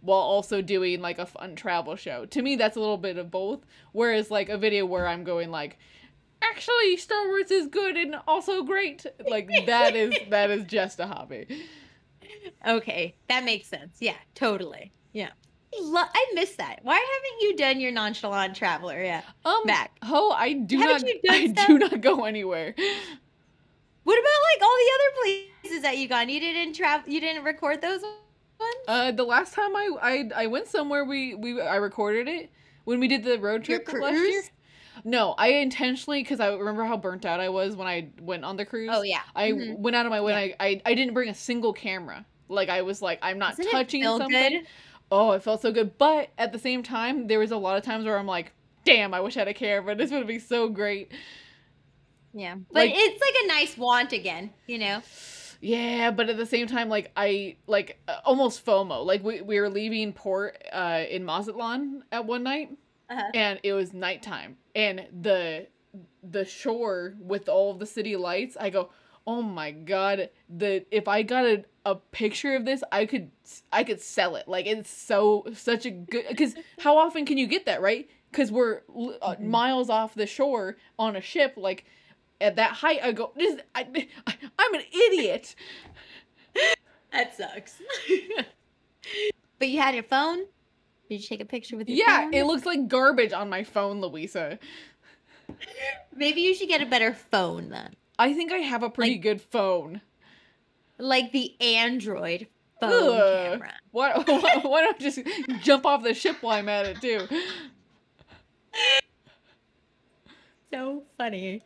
while 0.00 0.18
also 0.20 0.62
doing 0.62 1.00
like 1.02 1.18
a 1.18 1.26
fun 1.26 1.54
travel 1.54 1.96
show. 1.96 2.24
To 2.26 2.40
me 2.40 2.56
that's 2.56 2.76
a 2.76 2.80
little 2.80 2.96
bit 2.96 3.18
of 3.18 3.30
both. 3.30 3.60
Whereas 3.92 4.30
like 4.30 4.48
a 4.48 4.56
video 4.56 4.86
where 4.86 5.06
I'm 5.06 5.22
going 5.22 5.50
like 5.50 5.78
actually 6.40 6.96
Star 6.96 7.26
Wars 7.28 7.50
is 7.50 7.66
good 7.66 7.96
and 7.98 8.16
also 8.26 8.62
great. 8.62 9.04
Like 9.28 9.50
that 9.66 9.94
is 9.96 10.14
that 10.30 10.48
is 10.50 10.64
just 10.64 10.98
a 10.98 11.06
hobby. 11.06 11.46
Okay, 12.66 13.16
that 13.28 13.44
makes 13.44 13.68
sense. 13.68 13.96
Yeah, 14.00 14.16
totally. 14.34 14.92
Yeah. 15.12 15.30
I 15.74 15.78
lo- 15.82 16.02
I 16.14 16.26
miss 16.34 16.56
that. 16.56 16.80
Why 16.82 16.94
haven't 16.94 17.40
you 17.42 17.56
done 17.56 17.80
your 17.80 17.92
nonchalant 17.92 18.56
traveler? 18.56 19.02
Yeah. 19.02 19.22
Um 19.44 19.62
Back. 19.66 19.96
Oh, 20.02 20.32
I 20.32 20.52
do 20.54 20.78
Haven't 20.78 21.02
not 21.02 21.08
you 21.08 21.20
done 21.22 21.34
I 21.34 21.46
stuff? 21.48 21.66
do 21.66 21.78
not 21.78 22.00
go 22.00 22.24
anywhere. 22.24 22.74
What 24.04 24.18
about 24.18 24.40
like 24.54 24.62
all 24.62 24.76
the 24.76 24.92
other 24.94 25.50
places 25.62 25.82
that 25.82 25.98
you 25.98 26.08
gone? 26.08 26.28
You 26.28 26.40
didn't 26.40 26.74
travel. 26.74 27.10
You 27.12 27.20
didn't 27.20 27.44
record 27.44 27.82
those 27.82 28.02
ones. 28.02 28.14
Uh, 28.88 29.10
the 29.12 29.24
last 29.24 29.52
time 29.52 29.74
I, 29.74 29.90
I 30.00 30.30
I 30.44 30.46
went 30.46 30.68
somewhere, 30.68 31.04
we 31.04 31.34
we 31.34 31.60
I 31.60 31.76
recorded 31.76 32.28
it 32.28 32.50
when 32.84 33.00
we 33.00 33.08
did 33.08 33.24
the 33.24 33.38
road 33.38 33.66
Your 33.66 33.80
trip 33.80 34.00
last 34.00 34.14
year. 34.14 34.42
No, 35.04 35.34
I 35.36 35.48
intentionally 35.48 36.22
because 36.22 36.40
I 36.40 36.48
remember 36.54 36.84
how 36.84 36.96
burnt 36.96 37.24
out 37.26 37.40
I 37.40 37.48
was 37.48 37.76
when 37.76 37.86
I 37.88 38.10
went 38.20 38.44
on 38.44 38.56
the 38.56 38.64
cruise. 38.64 38.90
Oh 38.92 39.02
yeah. 39.02 39.22
I 39.34 39.50
Mhm. 39.50 39.78
went 39.78 39.94
out 39.96 40.06
of 40.06 40.10
my 40.10 40.20
way. 40.20 40.32
Yeah. 40.48 40.56
I, 40.60 40.68
I 40.68 40.82
I 40.86 40.94
didn't 40.94 41.12
bring 41.14 41.28
a 41.28 41.34
single 41.34 41.72
camera. 41.72 42.24
Like 42.48 42.68
I 42.68 42.82
was 42.82 43.02
like 43.02 43.18
I'm 43.22 43.38
not 43.38 43.58
it 43.58 43.70
touching 43.70 44.02
something. 44.04 44.28
good? 44.30 44.66
Oh, 45.10 45.32
it 45.32 45.42
felt 45.42 45.62
so 45.62 45.70
good. 45.72 45.96
But 45.98 46.30
at 46.36 46.52
the 46.52 46.58
same 46.58 46.82
time, 46.82 47.26
there 47.28 47.38
was 47.38 47.50
a 47.52 47.56
lot 47.56 47.76
of 47.76 47.84
times 47.84 48.04
where 48.04 48.18
I'm 48.18 48.26
like, 48.26 48.52
damn, 48.84 49.14
I 49.14 49.20
wish 49.20 49.36
I 49.36 49.40
had 49.40 49.48
a 49.48 49.54
camera. 49.54 49.94
This 49.94 50.10
would 50.10 50.26
be 50.26 50.38
so 50.38 50.68
great. 50.68 51.12
Yeah, 52.34 52.56
but 52.56 52.74
Like- 52.74 52.92
it's 52.94 53.20
like 53.20 53.44
a 53.44 53.46
nice 53.46 53.76
want 53.78 54.12
again. 54.12 54.52
You 54.66 54.78
know. 54.78 55.02
Yeah, 55.60 56.10
but 56.10 56.28
at 56.28 56.36
the 56.36 56.44
same 56.46 56.66
time, 56.66 56.88
like 56.90 57.10
I 57.16 57.56
like 57.66 57.98
uh, 58.08 58.18
almost 58.24 58.64
FOMO. 58.66 59.04
Like 59.06 59.24
we 59.24 59.40
we 59.40 59.58
were 59.58 59.70
leaving 59.70 60.12
port 60.12 60.62
uh 60.72 61.04
in 61.08 61.24
Mazatlan 61.24 62.02
at 62.12 62.26
one 62.26 62.42
night, 62.42 62.76
Uh-huh. 63.08 63.30
and 63.34 63.58
it 63.62 63.72
was 63.72 63.94
nighttime, 63.94 64.58
and 64.74 65.06
the 65.22 65.66
the 66.22 66.44
shore 66.44 67.14
with 67.20 67.48
all 67.48 67.70
of 67.70 67.78
the 67.78 67.86
city 67.86 68.16
lights. 68.16 68.56
I 68.60 68.68
go, 68.68 68.90
oh 69.26 69.40
my 69.40 69.70
god! 69.70 70.28
The 70.54 70.84
if 70.90 71.08
I 71.08 71.22
got 71.22 71.46
a 71.46 71.64
a 71.86 71.94
picture 71.94 72.54
of 72.54 72.66
this, 72.66 72.82
I 72.92 73.06
could 73.06 73.30
I 73.72 73.82
could 73.84 74.02
sell 74.02 74.36
it. 74.36 74.46
Like 74.46 74.66
it's 74.66 74.90
so 74.90 75.46
such 75.54 75.86
a 75.86 75.90
good 75.90 76.26
because 76.28 76.54
how 76.78 76.98
often 76.98 77.24
can 77.24 77.38
you 77.38 77.46
get 77.46 77.64
that 77.66 77.80
right? 77.80 78.08
because 78.32 78.52
we're 78.52 78.82
uh, 79.22 79.36
Mhm. 79.36 79.40
miles 79.44 79.88
off 79.88 80.14
the 80.14 80.26
shore 80.26 80.76
on 80.98 81.16
a 81.16 81.22
ship. 81.22 81.54
Like 81.56 81.86
at 82.38 82.56
that 82.56 82.72
height, 82.72 83.00
I 83.02 83.12
go, 83.12 83.32
this, 83.34 83.58
I, 83.74 83.82
I'm 84.58 84.74
an 84.74 84.82
idiot. 84.92 85.54
That 87.12 87.34
sucks. 87.34 87.80
but 89.58 89.68
you 89.68 89.80
had 89.80 89.94
your 89.94 90.02
phone? 90.04 90.40
Did 91.08 91.20
you 91.22 91.26
take 91.28 91.40
a 91.40 91.46
picture 91.46 91.78
with 91.78 91.88
your 91.88 91.96
Yeah, 91.96 92.22
phone? 92.24 92.34
it 92.34 92.44
looks 92.44 92.66
like 92.66 92.88
garbage 92.88 93.32
on 93.32 93.48
my 93.48 93.62
phone, 93.64 94.00
Louisa. 94.02 94.58
Maybe 96.14 96.42
you 96.42 96.54
should 96.54 96.68
get 96.68 96.82
a 96.82 96.86
better 96.86 97.14
phone 97.14 97.70
then. 97.70 97.94
I 98.18 98.34
think 98.34 98.52
I 98.52 98.56
have 98.58 98.82
a 98.82 98.90
pretty 98.90 99.12
Like- 99.12 99.22
good 99.22 99.40
phone. 99.40 100.02
Like 100.98 101.32
the 101.32 101.54
Android 101.60 102.46
phone 102.80 102.92
Ugh. 102.92 103.52
camera. 103.52 103.72
Why, 103.90 104.12
why, 104.14 104.24
why 104.62 104.80
don't 104.82 104.96
I 104.96 104.98
just 104.98 105.18
jump 105.62 105.84
off 105.86 106.02
the 106.02 106.14
ship 106.14 106.36
while 106.42 106.56
I'm 106.58 106.68
at 106.68 106.86
it 106.86 107.00
too? 107.00 107.26
So 110.72 111.04
funny. 111.16 111.62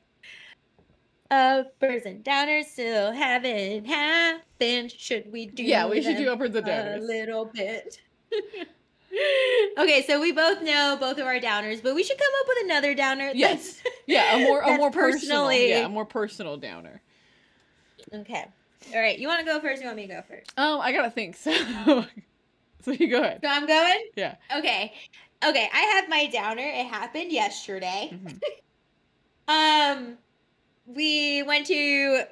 Uppers 1.31 2.03
and 2.05 2.25
downers 2.25 2.65
still 2.67 3.13
haven't 3.13 3.87
happened. 3.87 4.93
Should 4.93 5.33
we 5.33 5.47
do 5.47 5.63
Yeah, 5.63 5.87
we 5.89 6.03
should 6.03 6.17
do 6.17 6.29
uppers 6.31 6.55
and 6.55 6.67
downers. 6.67 6.97
a 6.99 7.01
little 7.01 7.45
bit? 7.47 8.01
okay, 9.79 10.05
so 10.07 10.21
we 10.21 10.33
both 10.33 10.63
know 10.63 10.97
both 11.01 11.19
of 11.19 11.27
our 11.27 11.39
downers, 11.41 11.83
but 11.83 11.95
we 11.95 12.03
should 12.03 12.19
come 12.19 12.33
up 12.41 12.47
with 12.49 12.59
another 12.65 12.95
downer. 12.95 13.31
Yes. 13.35 13.81
Yeah, 14.07 14.37
a 14.37 14.45
more 14.45 14.61
a 14.61 14.77
more 14.77 14.91
personal, 14.91 15.47
personally- 15.47 15.69
yeah, 15.71 15.87
a 15.87 15.89
more 15.89 16.05
personal 16.05 16.57
downer. 16.57 17.01
Okay. 18.13 18.47
All 18.95 19.01
right. 19.01 19.19
You 19.19 19.29
want 19.29 19.41
to 19.41 19.47
go 19.47 19.61
first? 19.61 19.81
You 19.81 19.87
want 19.87 19.97
me 19.97 20.07
to 20.07 20.15
go 20.15 20.23
first? 20.29 20.53
Um, 20.57 20.81
I 20.81 20.93
gotta 20.93 21.11
think. 21.11 21.37
So, 21.37 21.53
so 22.83 22.91
you 22.93 23.09
go 23.09 23.21
ahead. 23.21 23.41
So 23.43 23.49
I'm 23.49 23.67
going. 23.67 24.05
Yeah. 24.17 24.37
Okay. 24.57 24.93
Okay. 25.45 25.69
I 25.73 25.79
have 25.97 26.09
my 26.09 26.27
downer. 26.27 26.63
It 26.63 26.87
happened 26.87 27.33
yesterday. 27.33 28.11
Mhm. 28.13 28.41
Um, 29.49 30.17
we 30.87 31.43
went 31.43 31.67
to 31.67 32.23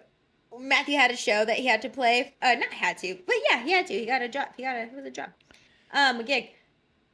Matthew 0.57 0.97
had 0.97 1.11
a 1.11 1.17
show 1.17 1.45
that 1.45 1.57
he 1.57 1.67
had 1.67 1.83
to 1.83 1.89
play. 1.89 2.35
Uh, 2.41 2.55
not 2.55 2.73
had 2.73 2.97
to, 2.99 3.19
but 3.27 3.35
yeah, 3.51 3.63
he 3.65 3.73
had 3.73 3.89
to. 3.89 3.95
He 3.99 4.07
got 4.07 4.23
a 4.23 4.29
job. 4.29 4.49
He 4.57 4.63
got 4.63 4.77
a 4.77 4.83
it 4.83 4.93
was 4.95 5.05
a 5.05 5.11
job. 5.11 5.31
Um, 5.93 6.21
a 6.21 6.23
gig. 6.23 6.51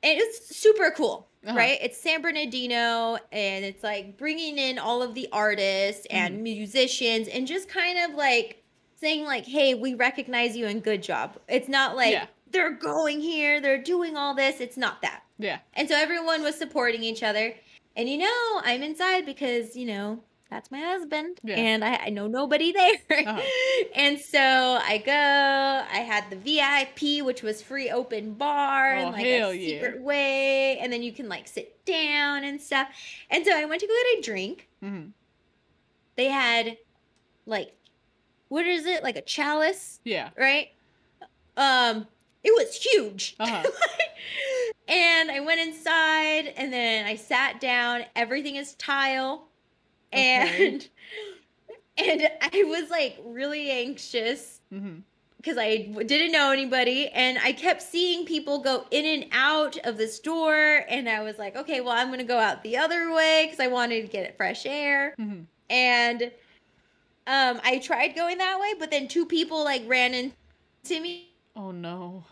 And 0.03 0.19
it 0.19 0.23
was 0.27 0.47
super 0.47 0.91
cool, 0.91 1.27
Uh-huh. 1.47 1.57
right? 1.57 1.79
It's 1.81 1.97
San 1.97 2.21
Bernardino, 2.21 3.17
and 3.33 3.65
it's 3.65 3.83
like 3.83 4.19
bringing 4.19 4.59
in 4.59 4.79
all 4.79 5.03
of 5.03 5.15
the 5.15 5.27
artists 5.33 6.07
and 6.11 6.43
musicians, 6.43 7.27
and 7.29 7.47
just 7.47 7.71
kind 7.71 7.99
of 8.01 8.15
like 8.15 8.63
saying 8.97 9.25
like, 9.25 9.47
"Hey, 9.47 9.75
we 9.75 9.95
recognize 9.95 10.57
you 10.57 10.67
and 10.67 10.83
good 10.83 11.03
job." 11.03 11.37
It's 11.49 11.69
not 11.69 11.97
like 11.97 12.13
Yeah. 12.13 12.27
they're 12.51 12.73
going 12.73 13.21
here, 13.21 13.61
they're 13.61 13.83
doing 13.83 14.17
all 14.17 14.35
this. 14.35 14.61
It's 14.61 14.77
not 14.77 15.03
that. 15.03 15.23
Yeah. 15.39 15.59
And 15.75 15.89
so 15.89 15.97
everyone 15.97 16.43
was 16.43 16.57
supporting 16.57 17.03
each 17.03 17.23
other. 17.23 17.55
And 17.97 18.09
you 18.09 18.19
know, 18.19 18.61
I'm 18.65 18.83
inside 18.83 19.25
because, 19.27 19.77
you 19.77 19.87
know, 19.87 20.21
that's 20.51 20.71
my 20.71 20.79
husband. 20.81 21.41
Yeah. 21.43 21.57
And 21.57 21.85
I, 21.85 21.95
I 21.97 22.11
know 22.11 22.27
nobody 22.29 22.71
there. 22.73 23.25
Uh-huh. 23.27 23.41
and 23.97 24.19
so 24.21 24.39
I 24.41 24.99
go, 25.05 25.13
I 25.13 25.99
had 26.01 26.25
the 26.31 26.37
VIP, 26.37 27.25
which 27.25 27.43
was 27.43 27.61
free 27.63 27.91
open 27.91 28.35
bar 28.35 28.95
Oh, 28.95 28.99
and 29.01 29.13
like 29.13 29.27
hell 29.27 29.51
a 29.51 29.55
yeah. 29.55 29.81
secret 29.81 30.01
way. 30.03 30.79
And 30.79 30.93
then 30.93 31.03
you 31.03 31.13
can 31.13 31.29
like 31.29 31.49
sit 31.49 31.85
down 31.85 32.45
and 32.45 32.61
stuff. 32.61 32.89
And 33.31 33.45
so 33.45 33.57
I 33.57 33.65
went 33.65 33.81
to 33.81 33.87
go 33.89 33.93
get 34.13 34.19
a 34.19 34.23
drink. 34.23 34.69
Mm-hmm. 34.83 35.09
They 36.17 36.27
had 36.29 36.77
like, 37.47 37.75
what 38.49 38.67
is 38.67 38.87
it? 38.87 39.03
Like 39.03 39.17
a 39.17 39.23
chalice, 39.23 40.01
Yeah. 40.05 40.31
right? 40.37 40.69
Um, 41.57 42.07
it 42.43 42.53
was 42.57 42.75
huge. 42.77 43.37
Uh-huh. 43.41 43.63
and 44.89 45.31
I 45.31 45.41
went 45.41 45.61
inside 45.61 46.53
and 46.57 46.73
then 46.73 47.07
I 47.07 47.17
sat 47.17 47.61
down. 47.61 48.05
Everything 48.17 48.57
is 48.57 48.75
tile. 48.75 49.49
Okay. 50.13 50.69
And 50.69 50.89
and 51.97 52.29
I 52.41 52.65
was 52.65 52.91
like 52.91 53.19
really 53.25 53.71
anxious 53.71 54.61
hmm 54.71 54.97
because 55.39 55.59
I 55.59 55.77
didn't 56.07 56.33
know 56.33 56.53
anybody 56.53 57.09
and 57.09 57.37
I 57.39 57.53
kept 57.53 57.83
seeing 57.83 58.25
people 58.25 58.61
go 58.61 58.87
in 58.91 59.05
and 59.05 59.27
out 59.31 59.77
of 59.85 59.99
the 59.99 60.09
store 60.09 60.87
and 60.89 61.07
I 61.07 61.23
was 61.23 61.37
like, 61.39 61.55
okay, 61.55 61.83
well, 61.83 61.93
I'm 61.95 62.07
going 62.07 62.19
to 62.21 62.25
go 62.25 62.39
out 62.39 62.63
the 62.63 62.79
other 62.79 63.13
way 63.13 63.49
cuz 63.51 63.61
I 63.61 63.67
wanted 63.67 64.01
to 64.01 64.09
get 64.09 64.35
fresh 64.39 64.65
air. 64.65 65.15
hmm 65.19 65.41
And 65.69 66.33
um 67.27 67.61
I 67.65 67.79
tried 67.79 68.15
going 68.15 68.39
that 68.39 68.61
way, 68.61 68.75
but 68.79 68.91
then 68.91 69.09
two 69.09 69.27
people 69.27 69.65
like 69.65 69.83
ran 69.87 70.15
into 70.15 71.01
me 71.01 71.31
Oh 71.57 71.71
no. 71.71 72.25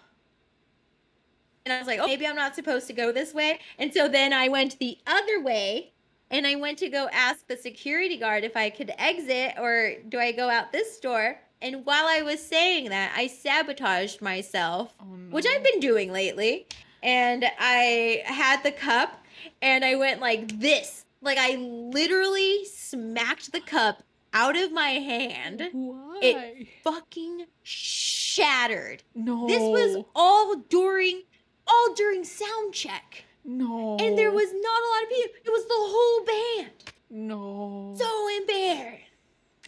And 1.64 1.72
I 1.72 1.78
was 1.78 1.86
like, 1.86 2.00
oh, 2.00 2.06
maybe 2.06 2.26
I'm 2.26 2.34
not 2.34 2.56
supposed 2.56 2.88
to 2.88 2.92
go 2.92 3.12
this 3.12 3.32
way. 3.32 3.60
And 3.78 3.94
so 3.94 4.08
then 4.08 4.32
I 4.32 4.48
went 4.48 4.78
the 4.80 4.98
other 5.06 5.40
way 5.40 5.92
and 6.30 6.44
I 6.44 6.56
went 6.56 6.78
to 6.78 6.88
go 6.88 7.08
ask 7.12 7.46
the 7.46 7.56
security 7.56 8.16
guard 8.16 8.42
if 8.42 8.56
I 8.56 8.68
could 8.68 8.90
exit 8.98 9.54
or 9.60 9.94
do 10.08 10.18
I 10.18 10.32
go 10.32 10.50
out 10.50 10.72
this 10.72 10.98
door? 10.98 11.38
And 11.60 11.86
while 11.86 12.06
I 12.08 12.22
was 12.22 12.44
saying 12.44 12.88
that, 12.88 13.12
I 13.16 13.28
sabotaged 13.28 14.20
myself, 14.20 14.96
Oh 15.00 15.14
no. 15.14 15.30
which 15.36 15.46
I've 15.46 15.62
been 15.62 15.78
doing 15.78 16.10
lately. 16.10 16.66
And 17.00 17.44
I 17.60 18.22
had 18.24 18.64
the 18.64 18.72
cup 18.72 19.24
and 19.60 19.84
I 19.84 19.94
went 19.94 20.20
like 20.20 20.58
this. 20.58 21.04
Like 21.20 21.38
I 21.38 21.54
literally 21.54 22.64
smacked 22.64 23.52
the 23.52 23.60
cup 23.60 24.02
out 24.32 24.56
of 24.56 24.72
my 24.72 24.88
hand. 24.90 25.68
Why? 25.72 26.66
Fucking 26.84 27.46
shattered. 27.62 29.02
no. 29.14 29.46
This 29.46 29.60
was 29.60 30.04
all 30.14 30.56
during 30.68 31.22
all 31.66 31.94
during 31.94 32.24
sound 32.24 32.74
check. 32.74 33.24
no. 33.44 33.96
And 34.00 34.16
there 34.18 34.30
was 34.32 34.50
not 34.52 34.82
a 34.82 34.88
lot 34.94 35.02
of 35.04 35.08
people. 35.10 35.40
It 35.44 35.50
was 35.50 35.64
the 35.64 35.74
whole 35.76 36.24
band. 36.64 36.92
no. 37.10 37.94
So 37.98 38.36
embarrassed. 38.38 38.98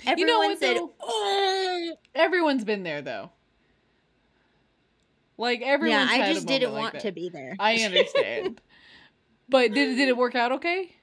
Everyone 0.07 0.19
You 0.19 0.27
know 0.27 0.39
what, 0.41 0.59
said, 0.59 0.77
though? 0.77 0.93
"Oh." 1.01 1.97
Everyone's 2.15 2.65
been 2.65 2.83
there 2.83 3.01
though. 3.03 3.31
Like 5.37 5.63
everyone's 5.63 6.11
Yeah, 6.13 6.25
I 6.25 6.33
just 6.33 6.47
didn't 6.47 6.73
like 6.73 6.81
want 6.83 6.93
that. 6.95 7.03
to 7.03 7.13
be 7.13 7.29
there. 7.29 7.57
I 7.59 7.77
understand. 7.77 8.61
but 9.49 9.73
did 9.73 9.97
did 9.97 10.09
it 10.09 10.17
work 10.17 10.35
out 10.35 10.53
okay? 10.53 10.95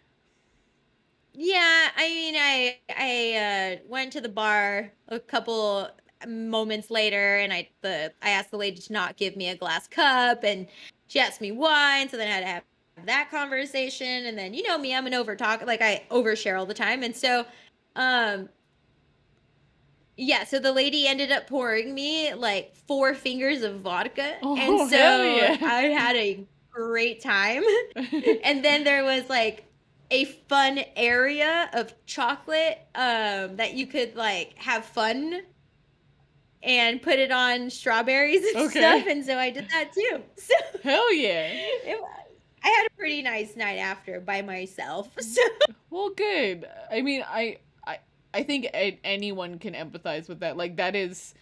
Yeah, 1.33 1.89
I 1.95 2.07
mean, 2.09 2.35
I 2.37 2.79
I 2.89 3.77
uh, 3.81 3.87
went 3.87 4.11
to 4.13 4.21
the 4.21 4.29
bar 4.29 4.91
a 5.07 5.19
couple 5.19 5.89
moments 6.27 6.91
later, 6.91 7.37
and 7.37 7.53
I 7.53 7.69
the 7.81 8.13
I 8.21 8.31
asked 8.31 8.51
the 8.51 8.57
lady 8.57 8.81
to 8.81 8.93
not 8.93 9.15
give 9.17 9.35
me 9.37 9.47
a 9.49 9.55
glass 9.55 9.87
cup, 9.87 10.43
and 10.43 10.67
she 11.07 11.19
asked 11.19 11.39
me 11.41 11.51
why, 11.51 11.97
and 11.99 12.11
so 12.11 12.17
then 12.17 12.27
I 12.27 12.31
had 12.33 12.41
to 12.41 12.47
have 12.47 13.05
that 13.05 13.31
conversation, 13.31 14.25
and 14.25 14.37
then 14.37 14.53
you 14.53 14.63
know 14.63 14.77
me, 14.77 14.93
I'm 14.93 15.07
an 15.07 15.13
over 15.13 15.35
talk, 15.35 15.65
like 15.65 15.81
I 15.81 16.05
overshare 16.11 16.59
all 16.59 16.65
the 16.65 16.73
time, 16.73 17.01
and 17.01 17.15
so, 17.15 17.45
um, 17.95 18.49
yeah, 20.17 20.43
so 20.43 20.59
the 20.59 20.71
lady 20.73 21.07
ended 21.07 21.31
up 21.31 21.47
pouring 21.47 21.93
me 21.93 22.33
like 22.33 22.75
four 22.75 23.13
fingers 23.13 23.63
of 23.63 23.79
vodka, 23.81 24.37
Oh, 24.43 24.55
and 24.57 24.89
so 24.89 24.97
yeah. 24.97 25.57
I 25.61 25.83
had 25.83 26.15
a 26.17 26.45
great 26.71 27.21
time 27.21 27.63
and 28.43 28.63
then 28.63 28.83
there 28.83 29.03
was 29.03 29.29
like 29.29 29.70
a 30.11 30.25
fun 30.25 30.79
area 30.95 31.69
of 31.73 31.93
chocolate 32.05 32.79
um 32.95 33.55
that 33.57 33.73
you 33.73 33.87
could 33.87 34.15
like 34.15 34.53
have 34.57 34.85
fun 34.85 35.41
and 36.63 37.01
put 37.01 37.17
it 37.17 37.31
on 37.31 37.69
strawberries 37.69 38.43
and 38.45 38.55
Okay. 38.67 38.79
stuff 38.79 39.07
and 39.07 39.25
so 39.25 39.37
i 39.37 39.49
did 39.49 39.67
that 39.69 39.91
too 39.93 40.21
so 40.37 40.53
Hell 40.83 41.13
yeah. 41.13 41.59
it, 41.83 41.99
i 42.63 42.67
had 42.67 42.85
a 42.87 42.89
pretty 42.97 43.21
nice 43.21 43.55
night 43.55 43.77
after 43.77 44.19
by 44.19 44.41
myself 44.41 45.09
so 45.19 45.41
Well, 45.89 46.11
good. 46.15 46.65
I 46.89 47.01
mean, 47.01 47.23
I 47.27 47.57
I 47.85 47.99
I 48.33 48.43
think 48.43 48.67
anyone 48.73 49.59
can 49.59 49.73
empathize 49.73 50.29
with 50.29 50.39
that. 50.39 50.55
Like 50.57 50.77
that 50.77 50.95
is 50.95 51.33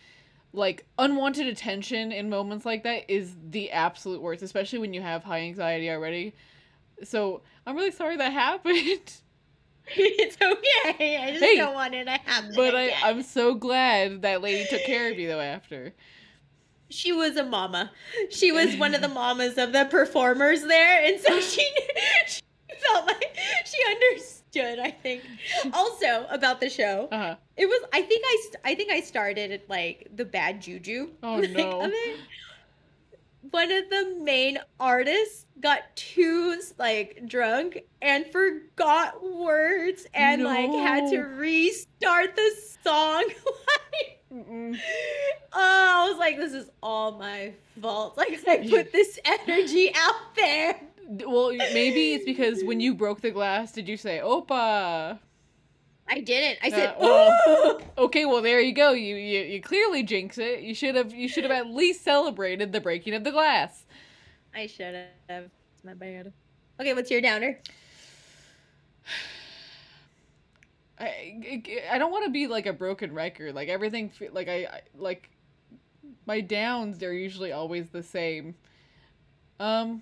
like 0.54 0.86
unwanted 0.98 1.48
attention 1.48 2.12
in 2.12 2.30
moments 2.30 2.66
like 2.66 2.84
that 2.84 3.10
is 3.10 3.36
the 3.50 3.72
absolute 3.72 4.22
worst, 4.22 4.42
especially 4.42 4.80
when 4.80 4.94
you 4.94 5.02
have 5.02 5.24
high 5.24 5.42
anxiety 5.42 5.90
already. 5.92 6.34
So, 7.04 7.44
I'm 7.70 7.76
really 7.76 7.92
sorry 7.92 8.18
that 8.18 8.34
happened. 8.34 8.76
it's 9.96 10.38
okay 10.42 11.18
i 11.18 11.32
just 11.32 11.44
Hey, 11.44 11.58
don't 11.58 11.74
want 11.74 11.94
it 11.96 12.06
to 12.06 12.12
happen 12.12 12.52
But 12.56 12.76
I, 12.76 12.82
again. 12.84 12.98
I'm 13.04 13.24
so 13.24 13.56
glad 13.56 14.22
that 14.24 14.42
lady 14.42 14.68
took 14.70 14.84
care 14.84 15.12
of 15.12 15.18
you 15.18 15.28
though 15.28 15.40
after. 15.40 15.94
she 16.90 17.12
was 17.12 17.38
a 17.38 17.44
mama. 17.44 17.92
She 18.30 18.52
was 18.52 18.76
one 18.76 18.94
of 18.96 19.02
the 19.02 19.08
mamas 19.08 19.58
of 19.58 19.72
the 19.74 19.86
performers 19.86 20.62
there, 20.64 21.04
and 21.06 21.20
so 21.20 21.40
she, 21.52 21.68
she 22.28 22.42
felt 22.92 23.06
like 23.08 23.36
she 23.66 23.78
understood. 23.94 24.80
I 24.80 24.90
think. 24.92 25.22
Also 25.74 26.26
about 26.30 26.60
the 26.60 26.70
show, 26.70 27.08
Uh 27.12 27.18
huh. 27.18 27.36
it 27.58 27.66
was. 27.68 27.82
I 27.94 28.02
think 28.02 28.24
I. 28.26 28.72
I 28.72 28.76
think 28.76 28.92
I 28.92 29.02
started 29.02 29.52
at 29.52 29.70
like 29.70 30.08
the 30.16 30.26
bad 30.26 30.62
juju. 30.62 31.10
Oh, 31.24 31.36
like, 31.40 31.52
no. 31.52 31.92
One 33.52 33.72
of 33.72 33.90
the 33.90 34.16
main 34.22 34.60
artists 34.80 35.46
got 35.60 35.96
too 35.96 36.62
like 36.78 37.28
drunk 37.28 37.80
and 38.02 38.26
forgot 38.28 39.24
words 39.24 40.06
and 40.14 40.44
like 40.44 40.72
had 40.72 41.10
to 41.12 41.20
restart 41.20 42.36
the 42.36 42.52
song. 42.84 43.24
like, 43.98 44.20
Oh, 44.32 44.76
I 45.54 46.08
was 46.10 46.20
like, 46.20 46.38
this 46.38 46.54
is 46.54 46.70
all 46.84 47.18
my 47.18 47.54
fault. 47.82 48.14
Like, 48.18 48.40
I 48.48 48.68
put 48.70 48.92
this 48.92 49.20
energy 49.26 49.92
out 49.96 50.36
there. 50.36 50.80
Well, 51.26 51.52
maybe 51.52 52.14
it's 52.14 52.26
because 52.26 52.64
when 52.64 52.80
you 52.80 52.94
broke 52.94 53.22
the 53.22 53.32
glass, 53.32 53.72
did 53.72 53.88
you 53.90 53.98
say 53.98 54.20
"Opa"? 54.24 55.18
I 56.10 56.22
didn't. 56.22 56.58
I 56.64 56.70
said, 56.70 56.90
Uh, 56.90 56.96
well, 57.00 57.82
okay, 57.98 58.26
well 58.26 58.42
there 58.42 58.60
you 58.60 58.74
go. 58.74 58.92
You, 58.94 59.16
you 59.16 59.42
you 59.42 59.62
clearly 59.62 60.02
jinx 60.04 60.38
it. 60.38 60.62
You 60.62 60.74
should 60.74 60.96
have 60.96 61.14
you 61.14 61.28
should 61.30 61.44
have 61.44 61.52
at 61.52 61.68
least 61.68 62.04
celebrated 62.04 62.72
the 62.72 62.82
breaking 62.82 63.14
of 63.14 63.24
the 63.24 63.32
glass. 63.32 63.86
I 64.56 64.66
should 64.68 64.96
have. 65.30 65.46
It's 65.76 65.84
my 65.84 65.94
bad. 65.94 66.34
Okay, 66.80 66.94
what's 66.94 67.12
your 67.12 67.22
downer? 67.22 67.60
I 71.00 71.06
I- 71.06 71.84
I 71.92 71.98
don't 71.98 72.12
want 72.12 72.26
to 72.26 72.32
be 72.32 72.48
like 72.48 72.66
a 72.66 72.74
broken 72.74 73.14
record. 73.14 73.54
Like 73.54 73.70
everything, 73.70 74.12
like 74.32 74.48
I, 74.48 74.66
I 74.66 74.82
like 74.98 75.30
my 76.26 76.42
downs. 76.42 76.98
They're 76.98 77.14
usually 77.14 77.52
always 77.52 77.90
the 77.90 78.04
same. 78.04 78.56
Um, 79.60 80.02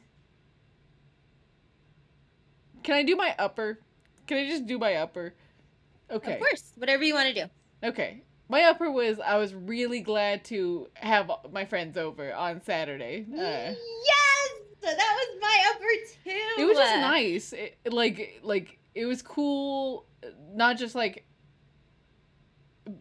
can 2.83 2.95
I 2.95 3.03
do 3.03 3.15
my 3.15 3.35
upper? 3.37 3.79
Can 4.27 4.37
I 4.37 4.49
just 4.49 4.65
do 4.67 4.77
my 4.77 4.95
upper? 4.95 5.33
Okay. 6.09 6.33
Of 6.33 6.39
course, 6.39 6.73
whatever 6.77 7.03
you 7.03 7.13
want 7.13 7.33
to 7.33 7.33
do. 7.33 7.49
Okay. 7.87 8.23
My 8.49 8.63
upper 8.63 8.89
was 8.89 9.19
I 9.19 9.37
was 9.37 9.53
really 9.53 9.99
glad 9.99 10.45
to 10.45 10.87
have 10.93 11.29
my 11.51 11.65
friends 11.65 11.97
over 11.97 12.33
on 12.33 12.61
Saturday. 12.63 13.25
Uh, 13.29 13.37
yes, 13.37 14.49
that 14.81 14.95
was 14.97 15.41
my 15.41 15.63
upper 15.71 15.83
too. 16.23 16.61
it 16.61 16.65
was 16.65 16.77
just 16.77 16.95
nice. 16.95 17.53
It, 17.53 17.77
like 17.91 18.39
like 18.43 18.79
it 18.95 19.05
was 19.05 19.21
cool 19.21 20.05
not 20.53 20.77
just 20.77 20.95
like 20.95 21.25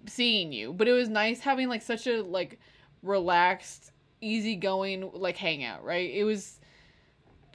seeing 0.06 0.52
you, 0.52 0.72
but 0.72 0.88
it 0.88 0.92
was 0.92 1.08
nice 1.08 1.40
having 1.40 1.68
like 1.68 1.82
such 1.82 2.06
a 2.06 2.22
like 2.22 2.58
relaxed, 3.02 3.92
easygoing 4.20 5.10
like 5.14 5.36
hangout, 5.36 5.84
right? 5.84 6.10
It 6.12 6.24
was 6.24 6.58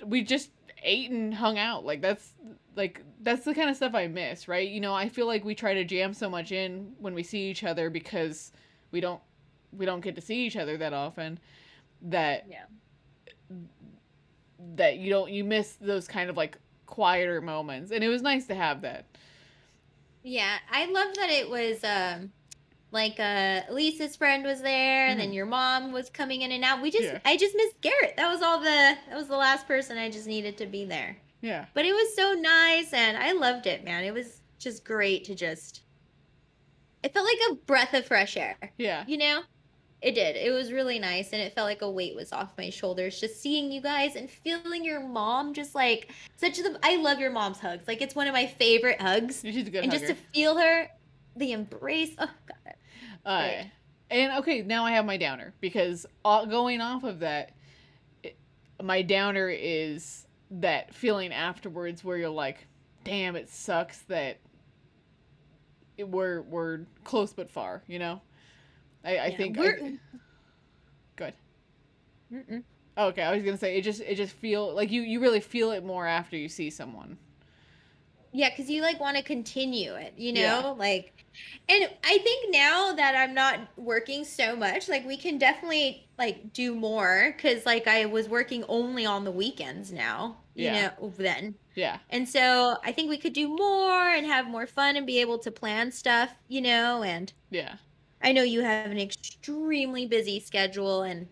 we 0.06 0.24
just 0.24 0.50
ate 0.84 1.12
and 1.12 1.34
hung 1.34 1.58
out. 1.58 1.86
Like 1.86 2.02
that's 2.02 2.34
like 2.76 3.02
that's 3.22 3.44
the 3.46 3.54
kind 3.54 3.70
of 3.70 3.76
stuff 3.76 3.94
I 3.96 4.08
miss, 4.08 4.48
right? 4.48 4.68
You 4.68 4.80
know, 4.82 4.94
I 4.94 5.10
feel 5.10 5.28
like 5.28 5.44
we 5.44 5.56
try 5.56 5.74
to 5.74 5.84
jam 5.84 6.14
so 6.14 6.30
much 6.30 6.52
in 6.52 6.94
when 7.00 7.14
we 7.14 7.24
see 7.24 7.50
each 7.50 7.64
other 7.64 7.90
because 7.90 8.52
we 8.92 9.02
don't 9.02 9.22
we 9.78 9.86
don't 9.86 10.02
get 10.02 10.16
to 10.16 10.22
see 10.22 10.46
each 10.46 10.58
other 10.58 10.78
that 10.78 10.94
often 10.94 11.40
that 12.02 12.46
Yeah. 12.50 12.66
that 14.76 14.98
you 14.98 15.10
don't 15.10 15.32
you 15.32 15.44
miss 15.44 15.74
those 15.82 16.08
kind 16.08 16.30
of 16.30 16.38
like 16.38 16.58
quieter 16.86 17.42
moments 17.42 17.92
and 17.92 18.04
it 18.04 18.10
was 18.10 18.22
nice 18.22 18.48
to 18.48 18.56
have 18.56 18.82
that 18.82 19.06
Yeah, 20.24 20.58
I 20.72 20.86
love 20.86 21.16
that 21.16 21.30
it 21.30 21.50
was 21.50 21.84
um 21.84 22.32
like 22.92 23.20
uh 23.20 23.62
Lisa's 23.72 24.16
friend 24.16 24.44
was 24.44 24.62
there 24.62 25.08
and 25.08 25.20
then 25.20 25.32
your 25.34 25.46
mom 25.46 25.92
was 25.92 26.10
coming 26.10 26.42
in 26.42 26.52
and 26.52 26.64
out. 26.64 26.82
We 26.82 26.92
just 26.92 27.04
Yeah. 27.06 27.20
I 27.26 27.38
just 27.38 27.56
missed 27.56 27.80
Garrett. 27.82 28.16
That 28.18 28.32
was 28.32 28.42
all 28.42 28.60
the 28.60 28.66
that 29.10 29.16
was 29.16 29.28
the 29.28 29.38
last 29.38 29.68
person 29.68 29.98
I 29.98 30.10
just 30.10 30.28
needed 30.28 30.58
to 30.58 30.66
be 30.66 30.86
there. 30.86 31.18
yeah 31.42 31.66
But 31.74 31.86
it 31.86 31.94
was 31.94 32.16
so 32.16 32.34
nice 32.34 32.92
and 32.94 33.18
I 33.18 33.32
loved 33.32 33.66
it, 33.68 33.84
man. 33.84 34.04
It 34.04 34.14
was 34.14 34.42
just 34.60 34.84
great 34.84 35.24
to 35.26 35.36
just 35.36 35.82
it 37.04 37.14
felt 37.14 37.26
like 37.26 37.40
a 37.52 37.56
breath 37.66 37.94
of 37.94 38.06
fresh 38.06 38.36
air. 38.38 38.58
yeah 38.78 39.04
You 39.08 39.18
know? 39.18 39.42
It 40.02 40.16
did. 40.16 40.36
It 40.36 40.52
was 40.52 40.72
really 40.72 40.98
nice 40.98 41.32
and 41.32 41.40
it 41.42 41.54
felt 41.54 41.68
like 41.68 41.84
a 41.84 41.90
weight 41.90 42.16
was 42.16 42.34
off 42.34 42.50
my 42.58 42.72
shoulders 42.72 43.20
just 43.20 43.40
seeing 43.40 43.72
you 43.72 43.82
guys 43.82 44.16
and 44.16 44.30
feeling 44.30 44.84
your 44.84 45.00
mom 45.00 45.54
just 45.54 45.76
like 45.76 46.12
such 46.38 46.58
the 46.58 46.78
I 46.84 46.96
love 46.98 47.20
your 47.20 47.32
mom's 47.32 47.60
hugs. 47.60 47.88
Like 47.88 48.02
it's 48.02 48.16
one 48.16 48.28
of 48.28 48.34
my 48.34 48.48
favorite 48.48 49.00
hugs. 49.00 49.42
she's 49.44 49.68
a 49.68 49.70
good 49.70 49.84
and 49.84 49.94
hugger. 49.94 50.08
just 50.08 50.20
to 50.20 50.26
feel 50.34 50.58
her, 50.58 50.90
the 51.36 51.52
embrace. 51.54 52.16
Oh 52.18 52.28
god. 52.48 52.74
Uh, 53.26 53.30
Right. 53.30 53.72
and 54.10 54.40
okay 54.40 54.62
now 54.62 54.84
i 54.86 54.92
have 54.92 55.06
my 55.06 55.18
downer 55.18 55.54
because 55.62 56.06
uh, 56.26 56.46
going 56.46 56.82
off 56.82 57.04
of 57.04 57.20
that 57.20 57.52
it, 58.24 58.36
my 58.82 59.02
downer 59.02 59.50
is 59.50 60.26
that 60.52 60.94
feeling 60.94 61.32
afterwards 61.32 62.04
where 62.04 62.18
you're 62.18 62.30
like 62.30 62.68
damn 63.04 63.36
it 63.36 63.50
sucks 63.50 64.00
that 64.04 64.38
it, 65.98 66.08
we're 66.10 66.42
we're 66.42 66.82
close 67.04 67.32
but 67.34 67.50
far 67.50 67.84
you 67.88 68.00
know 68.00 68.22
i 69.06 69.18
i 69.18 69.26
Yeah, 69.28 69.38
think 69.38 69.58
we're- 69.58 69.80
good 69.80 71.34
Mm-mm. 72.34 72.64
okay 72.98 73.22
i 73.24 73.34
was 73.36 73.44
gonna 73.44 73.58
say 73.58 73.78
it 73.78 73.82
just 73.82 74.00
it 74.02 74.16
just 74.16 74.34
feel 74.34 74.74
like 74.74 74.90
you 74.90 75.02
you 75.02 75.20
really 75.20 75.42
feel 75.42 75.72
it 75.72 75.84
more 75.84 76.08
after 76.08 76.38
you 76.38 76.48
see 76.48 76.70
someone 76.70 77.18
Yeah, 78.34 78.50
because 78.50 78.70
you 78.70 78.82
like 78.82 79.00
want 79.00 79.18
to 79.18 79.24
continue 79.24 79.94
it, 79.96 80.14
you 80.18 80.32
know? 80.34 80.40
Yeah. 80.42 80.68
Like, 80.78 81.26
and 81.68 81.90
I 82.04 82.18
think 82.20 82.52
now 82.54 82.94
that 82.94 83.16
I'm 83.16 83.34
not 83.34 83.60
working 83.78 84.24
so 84.24 84.56
much, 84.56 84.88
like 84.90 85.06
we 85.06 85.18
can 85.18 85.38
definitely 85.38 86.08
like 86.18 86.54
do 86.54 86.76
more 86.76 87.34
because 87.36 87.66
like 87.66 87.88
I 87.88 88.06
was 88.06 88.30
working 88.30 88.64
only 88.68 89.06
on 89.06 89.24
the 89.26 89.32
weekends 89.32 89.92
now, 89.92 90.38
you 90.56 90.66
Yeah. 90.66 90.92
know, 91.02 91.14
then. 91.18 91.56
yeah 91.76 92.00
And 92.10 92.28
so 92.28 92.78
I 92.84 92.92
think 92.92 93.10
we 93.10 93.18
could 93.18 93.34
do 93.34 93.48
more 93.48 94.10
and 94.10 94.26
have 94.26 94.48
more 94.48 94.68
fun 94.68 94.96
and 94.98 95.06
be 95.08 95.20
able 95.20 95.40
to 95.40 95.52
plan 95.52 95.92
stuff, 95.92 96.34
you 96.48 96.62
know, 96.62 97.04
and 97.04 97.32
yeah 97.50 97.76
I 98.24 98.34
know 98.34 98.44
you 98.44 98.62
have 98.62 98.92
an 98.92 99.00
extremely 99.00 100.06
busy 100.06 100.40
schedule 100.40 101.02
and 101.04 101.28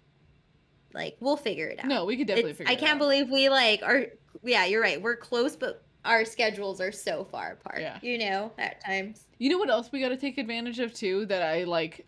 like 0.94 1.18
we'll 1.20 1.38
figure 1.38 1.68
it 1.68 1.80
out. 1.80 1.86
no 1.86 2.06
we 2.06 2.18
could 2.18 2.28
definitely 2.28 2.52
It's- 2.52 2.58
figure 2.58 2.72
I 2.72 2.76
can't 2.76 2.94
out. 2.94 3.00
believe 3.00 3.30
we 3.30 3.50
like 3.50 3.84
are. 3.84 4.08
Yeah, 4.44 4.66
you're 4.66 4.82
right. 4.82 5.02
We're 5.02 5.18
close, 5.18 5.56
but 5.56 5.84
our 6.06 6.24
schedules 6.26 6.80
are 6.82 6.92
so 6.92 7.24
far 7.26 7.54
apart. 7.54 7.82
Yeah. 7.82 8.00
You 8.02 8.18
know, 8.18 8.52
at 8.58 8.84
times. 8.84 9.26
You 9.38 9.50
know 9.50 9.58
what 9.58 9.70
else 9.70 9.92
we 9.92 10.00
got 10.00 10.10
to 10.10 10.18
take 10.18 10.38
advantage 10.38 10.80
of 10.80 10.94
too 10.94 11.26
that 11.28 11.42
I 11.42 11.64
like 11.64 12.06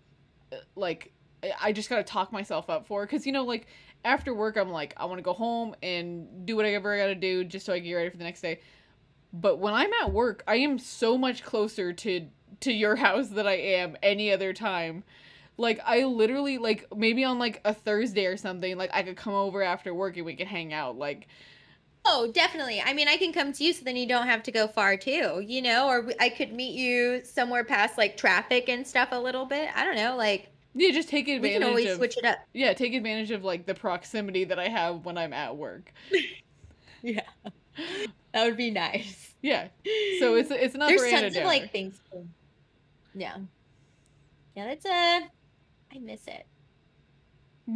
like 0.75 1.11
I- 1.43 1.51
I 1.61 1.71
just 1.71 1.89
got 1.89 1.97
to 1.97 2.03
talk 2.03 2.31
myself 2.31 2.69
up 2.69 2.87
for 2.87 3.05
cuz 3.07 3.25
you 3.25 3.31
know 3.31 3.43
like 3.43 3.67
after 4.03 4.33
work 4.33 4.57
I'm 4.57 4.69
like 4.69 4.93
I 4.97 5.05
want 5.05 5.19
to 5.19 5.23
go 5.23 5.33
home 5.33 5.75
and 5.83 6.45
do 6.45 6.55
whatever 6.55 6.93
I 6.93 6.97
got 6.97 7.07
to 7.07 7.15
do 7.15 7.43
just 7.43 7.65
so 7.65 7.73
I 7.73 7.79
get 7.79 7.93
ready 7.93 8.09
for 8.09 8.17
the 8.17 8.23
next 8.23 8.41
day. 8.41 8.59
But 9.33 9.59
when 9.59 9.73
I'm 9.73 9.91
at 10.01 10.11
work, 10.11 10.43
I 10.47 10.55
am 10.57 10.77
so 10.77 11.17
much 11.17 11.43
closer 11.43 11.93
to 11.93 12.27
to 12.61 12.71
your 12.71 12.95
house 13.05 13.29
than 13.29 13.47
I 13.47 13.57
am 13.57 13.97
any 14.03 14.31
other 14.31 14.53
time. 14.53 15.03
Like 15.57 15.79
I 15.85 16.03
literally 16.03 16.57
like 16.57 16.87
maybe 16.95 17.23
on 17.23 17.39
like 17.39 17.61
a 17.63 17.73
Thursday 17.73 18.25
or 18.25 18.37
something, 18.37 18.77
like 18.77 18.89
I 18.93 19.03
could 19.03 19.15
come 19.17 19.33
over 19.33 19.61
after 19.61 19.93
work 19.93 20.17
and 20.17 20.25
we 20.25 20.35
could 20.35 20.47
hang 20.47 20.73
out. 20.73 20.97
Like 20.97 21.27
Oh, 22.03 22.31
definitely. 22.31 22.81
I 22.81 22.93
mean, 22.93 23.07
I 23.07 23.17
can 23.17 23.31
come 23.31 23.53
to 23.53 23.63
you 23.63 23.73
so 23.73 23.85
then 23.85 23.95
you 23.95 24.07
don't 24.07 24.25
have 24.25 24.41
to 24.43 24.51
go 24.51 24.67
far 24.67 24.97
too, 24.97 25.43
you 25.45 25.61
know, 25.61 25.87
or 25.87 26.11
I 26.19 26.29
could 26.29 26.51
meet 26.51 26.73
you 26.73 27.21
somewhere 27.23 27.63
past 27.63 27.97
like 27.97 28.17
traffic 28.17 28.69
and 28.69 28.85
stuff 28.85 29.09
a 29.11 29.19
little 29.19 29.45
bit. 29.45 29.69
I 29.75 29.85
don't 29.85 29.95
know. 29.95 30.15
Like, 30.15 30.49
yeah, 30.73 30.91
just 30.91 31.09
take 31.09 31.27
advantage. 31.27 31.41
we 31.41 31.59
can 31.59 31.63
always 31.63 31.91
of 31.91 31.97
switch 31.97 32.17
it 32.17 32.25
up. 32.25 32.39
Yeah, 32.53 32.73
take 32.73 32.93
advantage 32.93 33.31
of 33.31 33.43
like 33.43 33.65
the 33.65 33.75
proximity 33.75 34.45
that 34.45 34.57
I 34.57 34.67
have 34.67 35.05
when 35.05 35.17
I'm 35.17 35.33
at 35.33 35.55
work. 35.57 35.93
Yeah. 37.03 37.21
That 38.33 38.45
would 38.45 38.57
be 38.57 38.71
nice. 38.71 39.33
Yeah. 39.41 39.69
So 40.19 40.35
it's 40.35 40.51
it's 40.51 40.75
not 40.75 40.89
There's 40.89 41.09
tons 41.11 41.35
of 41.35 41.43
like 41.43 41.71
things. 41.71 41.99
To... 42.11 42.23
Yeah. 43.15 43.37
Yeah, 44.55 44.67
that's 44.67 44.85
a. 44.85 45.21
I 45.93 45.99
miss 45.99 46.27
it. 46.27 46.45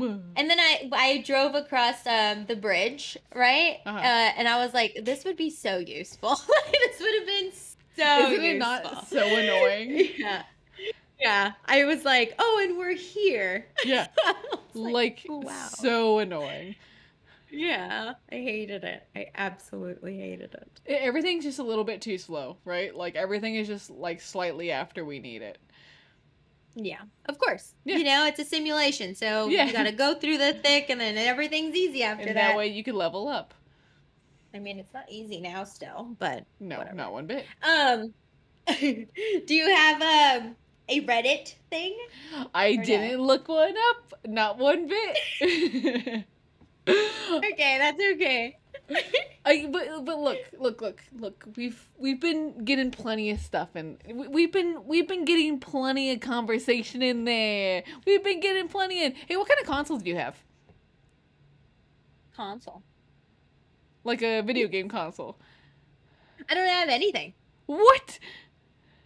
And 0.01 0.49
then 0.49 0.59
I 0.59 0.89
I 0.91 1.17
drove 1.25 1.55
across 1.55 2.05
um 2.07 2.45
the 2.47 2.55
bridge, 2.55 3.17
right? 3.33 3.77
Uh-huh. 3.85 3.97
uh 3.97 4.01
and 4.01 4.47
I 4.47 4.63
was 4.63 4.73
like, 4.73 4.99
this 5.03 5.23
would 5.25 5.37
be 5.37 5.49
so 5.49 5.77
useful. 5.77 6.35
this 6.71 6.99
would 6.99 7.15
have 7.19 7.25
been 7.27 7.51
so 7.97 8.31
Isn't 8.31 8.43
it 8.43 8.55
useful. 8.55 8.59
not 8.59 9.07
so 9.07 9.19
annoying? 9.25 10.09
yeah. 10.17 10.43
Yeah. 11.19 11.53
I 11.65 11.85
was 11.85 12.03
like, 12.03 12.35
oh, 12.39 12.61
and 12.63 12.77
we're 12.77 12.95
here. 12.95 13.67
Yeah. 13.85 14.07
Like, 14.73 15.25
oh, 15.29 15.39
wow. 15.39 15.67
so 15.69 16.19
annoying. 16.19 16.75
yeah. 17.49 18.13
I 18.31 18.35
hated 18.35 18.83
it. 18.83 19.07
I 19.15 19.27
absolutely 19.35 20.17
hated 20.17 20.53
it. 20.53 20.81
Everything's 20.87 21.45
just 21.45 21.59
a 21.59 21.63
little 21.63 21.85
bit 21.85 22.01
too 22.01 22.17
slow, 22.17 22.57
right? 22.65 22.93
Like 22.95 23.15
everything 23.15 23.55
is 23.55 23.67
just 23.67 23.89
like 23.89 24.19
slightly 24.21 24.71
after 24.71 25.05
we 25.05 25.19
need 25.19 25.41
it. 25.41 25.57
Yeah, 26.75 27.01
of 27.29 27.37
course. 27.39 27.73
Yeah. 27.85 27.97
You 27.97 28.03
know, 28.03 28.25
it's 28.25 28.39
a 28.39 28.45
simulation, 28.45 29.15
so 29.15 29.47
Yeah. 29.49 29.65
you 29.65 29.73
got 29.73 29.83
to 29.83 29.91
go 29.91 30.15
through 30.15 30.37
the 30.37 30.53
thick, 30.53 30.89
and 30.89 30.99
then 30.99 31.17
everything's 31.17 31.75
easy 31.75 32.03
after 32.03 32.27
And 32.27 32.35
that. 32.37 32.49
that 32.49 32.57
way 32.57 32.67
you 32.67 32.83
can 32.83 32.95
level 32.95 33.27
up. 33.27 33.53
I 34.53 34.59
mean, 34.59 34.79
it's 34.79 34.93
not 34.93 35.05
easy 35.09 35.39
now, 35.41 35.63
still, 35.65 36.15
but 36.19 36.45
No, 36.59 36.77
Whatever. 36.77 36.95
not 36.95 37.11
one 37.13 37.27
bit. 37.27 37.45
um, 37.63 38.13
do 38.79 39.53
you 39.55 39.67
have 39.75 40.01
um 40.43 40.55
a 40.89 41.01
Reddit 41.05 41.55
thing? 41.69 41.95
I 42.53 42.75
didn't 42.77 43.21
look 43.21 43.47
one 43.47 43.73
up. 43.89 44.13
Not 44.27 44.57
one 44.57 44.87
bit. 44.87 46.25
Okay, 46.87 47.77
that's 47.79 47.99
okay. 48.13 48.57
I 49.45 49.67
but 49.71 50.05
but 50.05 50.19
look 50.19 50.39
look 50.57 50.81
look 50.81 51.01
look 51.17 51.45
we've 51.55 51.87
we've 51.97 52.19
been 52.19 52.63
getting 52.65 52.91
plenty 52.91 53.29
of 53.31 53.39
stuff 53.39 53.69
and 53.75 53.97
we- 54.11 54.27
we've 54.27 54.51
been 54.51 54.85
we've 54.85 55.07
been 55.07 55.25
getting 55.25 55.59
plenty 55.59 56.11
of 56.11 56.19
conversation 56.19 57.01
in 57.01 57.25
there. 57.25 57.83
We've 58.05 58.23
been 58.23 58.39
getting 58.39 58.67
plenty 58.67 59.03
in. 59.03 59.13
Hey, 59.13 59.37
what 59.37 59.47
kind 59.47 59.59
of 59.59 59.67
consoles 59.67 60.03
do 60.03 60.09
you 60.09 60.15
have? 60.17 60.35
Console. 62.35 62.83
Like 64.03 64.21
a 64.21 64.41
video 64.41 64.67
game 64.67 64.89
console? 64.89 65.37
I 66.49 66.53
don't 66.53 66.67
have 66.67 66.89
anything. 66.89 67.33
What? 67.65 68.19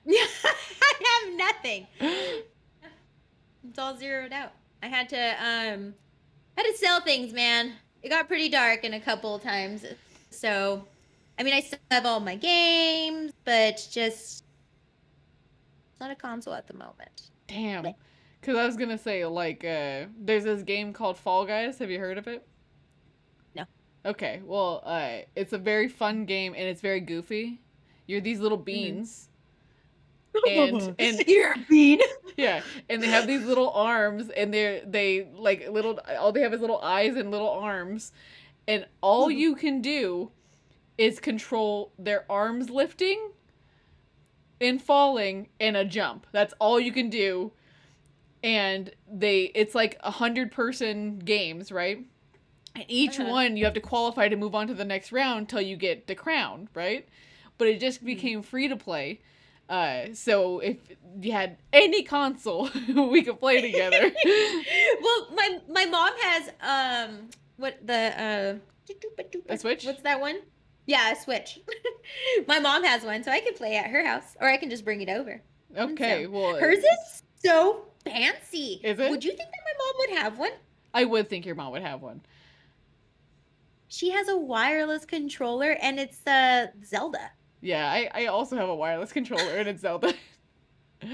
I 0.09 0.93
have 1.23 1.37
nothing. 1.37 1.87
It's 1.99 3.77
all 3.77 3.95
zeroed 3.97 4.33
out. 4.33 4.51
I 4.81 4.87
had 4.87 5.09
to 5.09 5.17
um 5.17 5.93
had 6.57 6.63
to 6.63 6.73
sell 6.77 7.01
things, 7.01 7.33
man. 7.33 7.73
It 8.01 8.09
got 8.09 8.27
pretty 8.27 8.49
dark 8.49 8.83
in 8.83 8.93
a 8.93 8.99
couple 8.99 9.35
of 9.35 9.43
times. 9.43 9.85
So, 10.29 10.85
I 11.37 11.43
mean, 11.43 11.53
I 11.53 11.59
still 11.61 11.79
have 11.91 12.05
all 12.05 12.19
my 12.19 12.35
games, 12.35 13.33
but 13.45 13.75
just 13.91 14.43
it's 15.91 15.99
not 15.99 16.11
a 16.11 16.15
console 16.15 16.53
at 16.53 16.67
the 16.67 16.73
moment. 16.73 17.29
Damn. 17.47 17.85
Because 18.39 18.55
I 18.57 18.65
was 18.65 18.77
going 18.77 18.89
to 18.89 18.97
say, 18.97 19.25
like, 19.25 19.65
uh, 19.65 20.05
there's 20.17 20.45
this 20.45 20.61
game 20.63 20.93
called 20.93 21.17
Fall 21.17 21.45
Guys. 21.45 21.77
Have 21.79 21.89
you 21.89 21.99
heard 21.99 22.17
of 22.17 22.27
it? 22.27 22.47
No. 23.55 23.65
Okay. 24.05 24.41
Well, 24.45 24.81
uh, 24.85 25.19
it's 25.35 25.51
a 25.53 25.57
very 25.57 25.87
fun 25.89 26.25
game 26.25 26.53
and 26.55 26.63
it's 26.63 26.81
very 26.81 27.01
goofy. 27.01 27.59
You're 28.07 28.21
these 28.21 28.39
little 28.39 28.57
Mm-hmm. 28.57 28.65
beans. 28.65 29.28
And, 30.45 30.81
and 30.99 31.25
yeah, 32.37 32.61
and 32.89 33.03
they 33.03 33.09
have 33.09 33.27
these 33.27 33.43
little 33.43 33.69
arms, 33.71 34.29
and 34.29 34.53
they're 34.53 34.81
they 34.85 35.27
like 35.35 35.67
little. 35.69 35.99
All 36.19 36.31
they 36.31 36.41
have 36.41 36.53
is 36.53 36.61
little 36.61 36.79
eyes 36.81 37.15
and 37.15 37.31
little 37.31 37.49
arms, 37.49 38.11
and 38.67 38.85
all 39.01 39.29
Mhm. 39.29 39.37
you 39.39 39.55
can 39.55 39.81
do 39.81 40.31
is 40.97 41.19
control 41.19 41.93
their 41.97 42.25
arms 42.31 42.69
lifting 42.69 43.31
and 44.61 44.81
falling 44.81 45.47
and 45.59 45.77
a 45.77 45.85
jump. 45.85 46.27
That's 46.31 46.53
all 46.59 46.79
you 46.79 46.91
can 46.91 47.09
do, 47.09 47.51
and 48.43 48.91
they 49.11 49.45
it's 49.55 49.75
like 49.75 49.97
a 50.01 50.11
hundred 50.11 50.51
person 50.51 51.19
games, 51.19 51.71
right? 51.71 52.05
And 52.75 52.85
each 52.87 53.19
Uh-huh. 53.19 53.25
one 53.29 53.57
you 53.57 53.65
have 53.65 53.73
to 53.75 53.81
qualify 53.81 54.29
to 54.29 54.35
move 54.35 54.55
on 54.55 54.67
to 54.67 54.73
the 54.73 54.85
next 54.85 55.11
round 55.11 55.49
till 55.49 55.61
you 55.61 55.75
get 55.77 56.07
the 56.07 56.15
crown, 56.15 56.69
right? 56.75 57.07
But 57.57 57.67
it 57.67 57.79
just 57.79 58.03
became 58.05 58.41
free 58.41 58.67
to 58.67 58.75
play. 58.77 59.21
Uh, 59.69 60.13
so 60.13 60.59
if 60.59 60.77
you 61.21 61.31
had 61.31 61.57
any 61.71 62.01
console, 62.01 62.69
we 62.95 63.21
could 63.21 63.39
play 63.39 63.61
together. 63.61 64.11
well, 65.01 65.27
my 65.35 65.59
my 65.69 65.85
mom 65.85 66.11
has 66.21 66.49
um 66.61 67.29
what 67.57 67.77
the 67.85 68.21
uh 68.21 68.55
A 69.47 69.57
Switch? 69.57 69.85
What's 69.85 70.01
that 70.01 70.19
one? 70.19 70.37
Yeah, 70.87 71.11
a 71.11 71.15
Switch. 71.15 71.59
my 72.47 72.59
mom 72.59 72.83
has 72.83 73.03
one, 73.03 73.23
so 73.23 73.31
I 73.31 73.41
can 73.41 73.53
play 73.53 73.77
at 73.77 73.85
her 73.91 74.03
house, 74.03 74.35
or 74.41 74.49
I 74.49 74.57
can 74.57 74.71
just 74.71 74.83
bring 74.83 75.01
it 75.01 75.09
over. 75.09 75.41
okay, 75.77 76.23
So, 76.23 76.29
well, 76.31 76.55
Hers 76.59 76.79
is 76.79 77.23
so 77.45 77.85
fancy. 78.03 78.81
Is 78.83 78.99
it? 78.99 79.11
Would 79.11 79.23
you 79.23 79.31
think 79.31 79.49
that 79.49 79.63
my 79.65 79.85
mom 79.85 79.93
would 79.99 80.23
have 80.23 80.39
one? 80.39 80.51
I 80.95 81.05
would 81.05 81.29
think 81.29 81.45
your 81.45 81.53
mom 81.53 81.73
would 81.73 81.83
have 81.83 82.01
one. 82.01 82.21
She 83.87 84.09
has 84.09 84.27
a 84.27 84.37
wireless 84.37 85.05
controller, 85.05 85.77
and 85.79 85.99
it's 85.99 86.25
uh 86.25 86.67
Zelda. 86.83 87.31
Yeah, 87.61 87.89
I, 87.91 88.09
I 88.13 88.25
also 88.27 88.55
have 88.55 88.69
a 88.69 88.75
wireless 88.75 89.11
controller 89.11 89.51
and 89.57 89.67
it's 89.67 89.81
Zelda. 89.81 90.13
Well, 91.01 91.11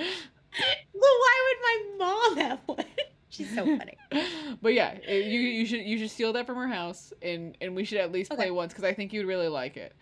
why 0.93 1.43
would 1.45 1.61
my 1.99 2.05
mom 2.05 2.37
have 2.37 2.59
one? 2.65 2.85
She's 3.29 3.53
so 3.53 3.65
funny. 3.65 3.97
but 4.61 4.73
yeah, 4.73 4.97
eh, 5.05 5.17
you 5.17 5.39
you 5.39 5.65
should 5.65 5.81
you 5.81 5.97
should 5.97 6.09
steal 6.09 6.31
that 6.33 6.45
from 6.45 6.55
her 6.55 6.67
house 6.69 7.11
and 7.21 7.57
and 7.59 7.75
we 7.75 7.83
should 7.83 7.97
at 7.97 8.11
least 8.11 8.31
play 8.31 8.49
once 8.51 8.71
because 8.71 8.85
I 8.85 8.93
think 8.93 9.11
you'd 9.11 9.25
really 9.27 9.49
like 9.49 9.75
it. 9.75 9.93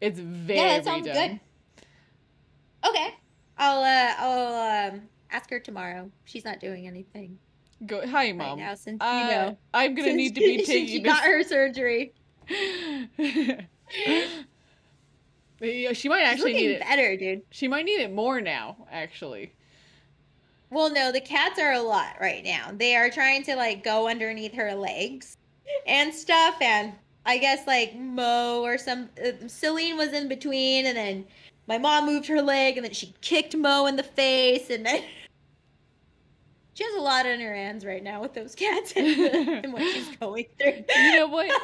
It's 0.00 0.18
very 0.18 0.58
yeah, 0.58 0.68
that 0.76 0.84
sounds 0.84 1.06
dumb. 1.06 1.14
good. 1.14 1.40
Okay, 2.88 3.14
I'll 3.58 3.82
uh 3.82 4.14
I'll 4.18 4.92
um 4.94 5.02
ask 5.30 5.48
her 5.50 5.60
tomorrow. 5.60 6.10
She's 6.24 6.44
not 6.44 6.58
doing 6.58 6.86
anything 6.88 7.38
Go 7.84 8.04
hi 8.06 8.26
right 8.26 8.34
mom. 8.36 8.58
now 8.58 8.74
since 8.74 9.00
Uh, 9.00 9.20
you 9.22 9.36
know. 9.36 9.58
I'm 9.72 9.94
gonna 9.94 10.14
need 10.14 10.34
to 10.34 10.40
be 10.44 10.64
taking 10.64 10.88
She 10.88 11.00
got 11.00 11.22
her 11.22 11.42
surgery. 11.44 12.14
Yeah, 15.60 15.92
she 15.92 16.08
might 16.08 16.22
actually 16.22 16.52
need 16.54 16.70
it. 16.70 16.80
better, 16.80 17.16
dude. 17.16 17.42
She 17.50 17.68
might 17.68 17.84
need 17.84 18.00
it 18.00 18.12
more 18.12 18.40
now, 18.40 18.76
actually. 18.90 19.52
Well, 20.70 20.90
no, 20.90 21.12
the 21.12 21.20
cats 21.20 21.58
are 21.58 21.72
a 21.72 21.80
lot 21.80 22.16
right 22.20 22.44
now. 22.44 22.70
They 22.72 22.96
are 22.96 23.08
trying 23.08 23.44
to 23.44 23.56
like 23.56 23.84
go 23.84 24.08
underneath 24.08 24.54
her 24.54 24.74
legs 24.74 25.36
and 25.86 26.12
stuff, 26.12 26.56
and 26.60 26.92
I 27.24 27.38
guess 27.38 27.66
like 27.66 27.96
Mo 27.96 28.62
or 28.62 28.76
some 28.76 29.08
uh, 29.24 29.46
Celine 29.46 29.96
was 29.96 30.12
in 30.12 30.28
between, 30.28 30.86
and 30.86 30.96
then 30.96 31.24
my 31.68 31.78
mom 31.78 32.06
moved 32.06 32.26
her 32.26 32.42
leg, 32.42 32.76
and 32.76 32.84
then 32.84 32.92
she 32.92 33.14
kicked 33.20 33.56
Mo 33.56 33.86
in 33.86 33.96
the 33.96 34.02
face, 34.02 34.70
and 34.70 34.84
then 34.84 35.02
she 36.74 36.84
has 36.84 36.94
a 36.94 37.00
lot 37.00 37.26
on 37.26 37.40
her 37.40 37.54
hands 37.54 37.84
right 37.84 38.02
now 38.02 38.20
with 38.20 38.34
those 38.34 38.54
cats 38.54 38.92
and, 38.96 39.06
and 39.64 39.72
what 39.72 39.82
she's 39.82 40.16
going 40.20 40.46
through. 40.60 40.84
You 40.94 41.16
know 41.16 41.28
what? 41.28 41.62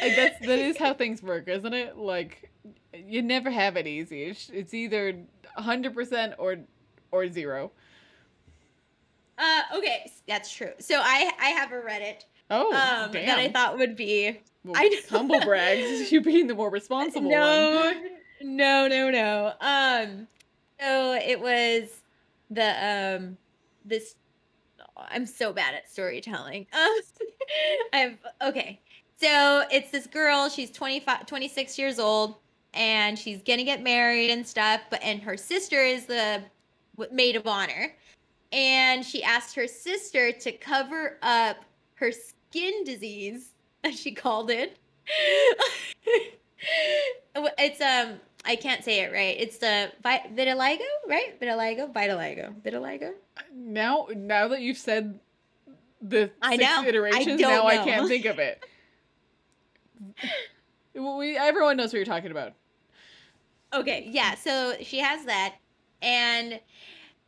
That's 0.00 0.38
that 0.40 0.58
is 0.58 0.76
how 0.76 0.94
things 0.94 1.22
work, 1.22 1.48
isn't 1.48 1.74
it? 1.74 1.96
Like 1.96 2.50
you 3.06 3.22
never 3.22 3.50
have 3.50 3.76
it 3.76 3.86
easy. 3.86 4.24
It's, 4.24 4.50
it's 4.50 4.74
either 4.74 5.16
hundred 5.56 5.94
percent 5.94 6.34
or 6.38 6.56
or 7.10 7.28
zero. 7.28 7.70
Uh, 9.38 9.60
okay, 9.76 10.10
that's 10.26 10.52
true. 10.52 10.72
So 10.80 10.96
I 11.00 11.30
I 11.40 11.48
have 11.50 11.70
a 11.72 11.76
Reddit 11.76 12.24
Oh, 12.50 12.70
um 12.72 13.12
damn! 13.12 13.26
that 13.26 13.38
I 13.38 13.48
thought 13.50 13.78
would 13.78 13.94
be 13.96 14.40
Well, 14.64 14.74
I 14.76 14.88
know. 14.88 14.96
humble 15.10 15.40
brags. 15.40 16.10
You 16.12 16.20
being 16.20 16.46
the 16.46 16.54
more 16.54 16.70
responsible 16.70 17.30
one. 17.30 17.38
no, 17.40 17.92
no, 18.42 18.88
no, 18.88 19.10
no. 19.10 19.52
Um, 19.60 20.26
so 20.80 21.12
it 21.14 21.40
was 21.40 22.02
the 22.50 23.16
um 23.18 23.36
this. 23.84 24.14
I'm 24.96 25.26
so 25.26 25.52
bad 25.52 25.74
at 25.74 25.90
storytelling. 25.90 26.66
Um, 26.76 27.00
I've 27.92 28.18
okay. 28.42 28.80
So 29.16 29.64
it's 29.72 29.90
this 29.90 30.06
girl. 30.06 30.48
She's 30.48 30.70
25, 30.70 31.26
26 31.26 31.78
years 31.78 31.98
old, 31.98 32.36
and 32.78 33.18
she's 33.18 33.42
gonna 33.42 33.64
get 33.64 33.82
married 33.82 34.30
and 34.30 34.46
stuff. 34.46 34.80
But 34.88 35.02
and 35.02 35.20
her 35.20 35.36
sister 35.36 35.80
is 35.80 36.06
the 36.06 36.42
maid 37.10 37.36
of 37.36 37.46
honor, 37.46 37.94
and 38.52 39.04
she 39.04 39.22
asked 39.22 39.54
her 39.56 39.66
sister 39.66 40.32
to 40.32 40.52
cover 40.52 41.18
up 41.22 41.56
her 41.96 42.12
skin 42.12 42.84
disease, 42.84 43.50
as 43.84 43.98
she 43.98 44.12
called 44.12 44.50
it. 44.50 44.78
it's 47.34 47.80
um 47.80 48.20
I 48.44 48.56
can't 48.56 48.84
say 48.84 49.00
it 49.00 49.12
right. 49.12 49.36
It's 49.38 49.58
the 49.58 49.90
vi- 50.02 50.30
vitiligo, 50.34 50.80
right? 51.08 51.38
Vitiligo, 51.40 51.92
vitiligo, 51.92 52.54
vitiligo. 52.62 53.12
Now, 53.54 54.08
now 54.14 54.48
that 54.48 54.60
you've 54.60 54.78
said 54.78 55.18
the 56.00 56.30
I 56.40 56.56
six 56.56 56.70
know. 56.70 56.84
Iterations, 56.86 57.40
don't 57.40 57.50
now 57.50 57.66
I 57.66 57.78
can't 57.78 58.08
think 58.08 58.24
of 58.24 58.38
it. 58.38 58.64
we 60.94 61.36
everyone 61.36 61.76
knows 61.76 61.88
what 61.88 61.94
you're 61.94 62.04
talking 62.04 62.30
about. 62.30 62.52
Okay, 63.72 64.06
yeah. 64.10 64.34
So 64.34 64.74
she 64.80 64.98
has 64.98 65.24
that, 65.26 65.56
and 66.00 66.60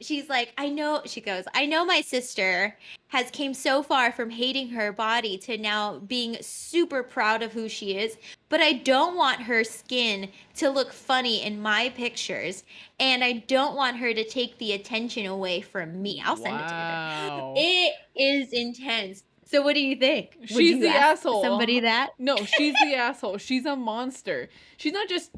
she's 0.01 0.29
like, 0.29 0.53
I 0.57 0.69
know. 0.71 1.03
She 1.05 1.21
goes, 1.21 1.45
I 1.55 1.67
know 1.67 1.85
my 1.85 2.01
sister 2.01 2.77
has 3.09 3.31
came 3.31 3.53
so 3.53 3.83
far 3.83 4.13
from 4.13 4.31
hating 4.31 4.69
her 4.71 4.93
body 4.93 5.37
to 5.37 5.59
now 5.59 5.99
being 5.99 6.37
super 6.41 7.03
proud 7.03 7.43
of 7.43 7.53
who 7.53 7.69
she 7.69 7.97
is, 7.97 8.17
but 8.49 8.61
I 8.61 8.73
don't 8.73 9.17
want 9.17 9.43
her 9.43 9.65
skin 9.65 10.31
to 10.57 10.71
look 10.71 10.93
funny 10.93 11.43
in 11.43 11.61
my 11.61 11.91
pictures, 11.91 12.65
and 12.99 13.23
I 13.23 13.45
don't 13.49 13.77
want 13.77 13.99
her 13.99 14.15
to 14.15 14.25
take 14.25 14.57
the 14.59 14.73
attention 14.73 15.27
away 15.27 15.61
from 15.61 16.01
me. 16.01 16.23
I'll 16.25 16.37
send 16.37 16.57
it 16.57 16.69
to 16.69 16.75
her. 16.75 16.81
wow. 17.39 17.55
It 17.57 17.95
is 18.17 18.53
intense. 18.53 19.25
So 19.45 19.63
what 19.63 19.75
do 19.75 19.81
you 19.81 19.97
think? 19.97 20.37
Would 20.39 20.49
She's 20.49 20.71
you 20.77 20.81
the 20.81 20.89
asshole. 20.89 21.43
Somebody 21.43 21.81
that? 21.81 22.11
No, 22.21 22.37
she's 22.37 22.75
the 22.85 22.95
asshole. 22.95 23.39
She's 23.39 23.67
a 23.67 23.75
monster. 23.75 24.49
She's 24.77 24.93
not 24.93 25.09
just 25.09 25.33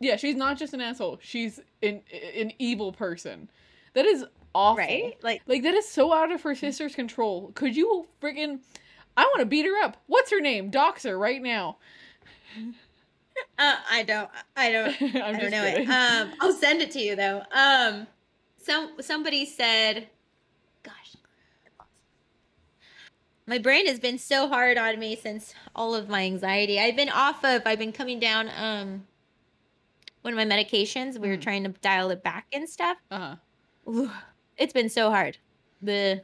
Yeah, 0.00 0.16
she's 0.16 0.36
not 0.36 0.58
just 0.58 0.74
an 0.74 0.80
asshole. 0.80 1.18
She's 1.20 1.60
an 1.82 2.02
an 2.36 2.52
evil 2.58 2.92
person. 2.92 3.50
That 3.94 4.06
is 4.06 4.24
awful. 4.54 4.78
Right? 4.78 5.16
Like 5.22 5.42
Like 5.46 5.62
that 5.64 5.74
is 5.74 5.88
so 5.88 6.12
out 6.12 6.30
of 6.30 6.42
her 6.42 6.54
sister's 6.54 6.94
control. 6.94 7.50
Could 7.54 7.76
you 7.76 8.06
friggin' 8.22 8.60
I 9.16 9.24
want 9.24 9.40
to 9.40 9.46
beat 9.46 9.66
her 9.66 9.76
up. 9.82 9.96
What's 10.06 10.30
her 10.30 10.40
name? 10.40 10.70
Dox 10.70 11.02
her 11.02 11.18
right 11.18 11.42
now. 11.42 11.78
uh, 13.58 13.76
I 13.90 14.04
don't 14.04 14.30
I 14.56 14.70
don't 14.70 15.02
I 15.16 15.32
don't 15.32 15.50
know 15.50 15.62
kidding. 15.64 15.88
it. 15.88 15.90
Um 15.90 16.32
I'll 16.40 16.52
send 16.52 16.80
it 16.80 16.92
to 16.92 17.00
you 17.00 17.16
though. 17.16 17.42
Um 17.52 18.06
some 18.58 18.92
somebody 19.00 19.44
said 19.44 20.08
gosh 20.84 21.16
my 23.48 23.58
brain 23.58 23.86
has 23.88 23.98
been 23.98 24.18
so 24.18 24.46
hard 24.48 24.78
on 24.78 25.00
me 25.00 25.16
since 25.16 25.52
all 25.74 25.96
of 25.96 26.08
my 26.08 26.22
anxiety. 26.22 26.78
I've 26.78 26.96
been 26.96 27.08
off 27.10 27.44
of 27.44 27.62
I've 27.66 27.80
been 27.80 27.92
coming 27.92 28.20
down 28.20 28.48
um 28.56 29.07
one 30.22 30.32
of 30.32 30.36
my 30.36 30.44
medications. 30.56 31.18
We 31.18 31.28
were 31.28 31.36
Mhm. 31.36 31.42
trying 31.42 31.64
to 31.64 31.70
dial 31.80 32.10
it 32.10 32.22
back 32.22 32.46
and 32.52 32.68
stuff. 32.68 32.98
uh-huh. 33.10 33.36
It's 34.56 34.72
been 34.72 34.88
so 34.90 35.10
hard. 35.10 35.38
The, 35.80 36.22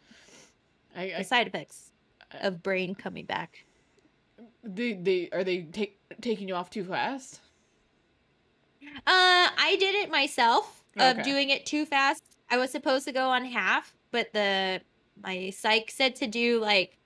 I, 0.95 1.07
the 1.07 1.18
I 1.20 1.22
side 1.22 1.47
effects 1.47 1.92
of 2.40 2.62
brain 2.62 2.95
coming 2.95 3.24
back. 3.26 3.64
they, 4.62 4.95
they 4.95 5.28
are 5.32 5.45
they 5.45 5.62
take 5.62 5.99
taking 6.20 6.49
you 6.49 6.55
off 6.55 6.68
too 6.70 6.84
fast? 6.84 7.40
Uh, 8.82 8.90
I 9.07 9.76
did 9.78 9.95
it 9.95 10.11
myself. 10.11 10.82
Of 10.97 11.18
Okay. 11.18 11.22
doing 11.22 11.51
it 11.51 11.66
too 11.66 11.84
fast. 11.86 12.22
I 12.51 12.57
was 12.57 12.70
supposed 12.70 13.05
to 13.07 13.12
go 13.12 13.28
on 13.30 13.45
half, 13.45 13.95
but 14.12 14.32
the 14.32 14.80
my 15.22 15.51
psych 15.51 15.90
said 15.90 16.14
to 16.16 16.26
do 16.28 16.61
like, 16.61 16.99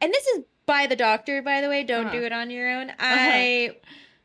and 0.00 0.12
this 0.12 0.24
is 0.28 0.44
by 0.66 0.86
the 0.86 0.94
doctor, 0.96 1.42
by 1.42 1.60
the 1.60 1.68
way. 1.68 1.82
Don't 1.84 2.06
Uh-huh. 2.06 2.14
do 2.16 2.24
it 2.24 2.32
on 2.32 2.50
your 2.50 2.68
own. 2.70 2.92
I, 3.00 3.76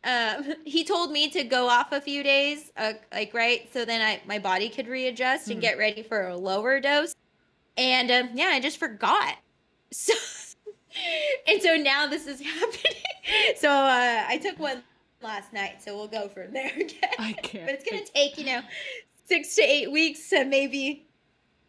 um, 0.06 0.54
he 0.66 0.84
told 0.84 1.12
me 1.12 1.30
to 1.32 1.44
go 1.44 1.68
off 1.68 1.92
a 1.92 2.00
few 2.00 2.24
days, 2.24 2.72
uh, 2.78 2.94
like 3.12 3.34
right, 3.34 3.68
so 3.74 3.84
then 3.86 4.02
I 4.02 4.22
my 4.26 4.40
body 4.40 4.70
could 4.70 4.88
readjust 4.88 5.50
and 5.50 5.58
Mhm. 5.58 5.62
get 5.62 5.78
ready 5.78 6.04
for 6.04 6.28
a 6.28 6.38
lower 6.38 6.80
dose. 6.80 7.14
And 7.78 8.10
um, 8.12 8.30
yeah, 8.36 8.50
I 8.54 8.60
just 8.60 8.78
forgot. 8.78 9.36
So, 9.92 10.14
and 11.48 11.62
so 11.62 11.76
now 11.76 12.08
this 12.08 12.26
is 12.28 12.42
happening. 12.54 12.94
so 13.56 13.70
uh, 13.70 14.24
I 14.28 14.38
took 14.42 14.60
one 14.60 14.84
last 15.22 15.54
night, 15.54 15.82
so 15.82 15.96
we'll 15.96 16.08
go 16.08 16.28
from 16.28 16.52
there 16.54 16.72
again. 16.76 17.10
I 17.20 17.34
can't. 17.34 17.66
But 17.66 17.76
it's 17.76 17.90
gonna 17.90 18.04
take 18.14 18.38
you 18.38 18.46
know 18.46 18.62
six 19.26 19.56
to 19.56 19.62
eight 19.62 19.92
weeks 19.92 20.30
to 20.30 20.44
maybe 20.44 21.06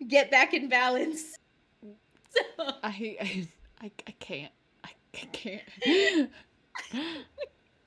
get 0.09 0.31
back 0.31 0.55
in 0.55 0.69
balance. 0.69 1.37
So 2.31 2.43
I 2.83 3.17
I 3.21 3.49
I, 3.83 3.91
I 4.09 4.11
can't. 4.19 4.53
I, 4.85 4.91
I 5.15 5.27
can't. 5.33 6.31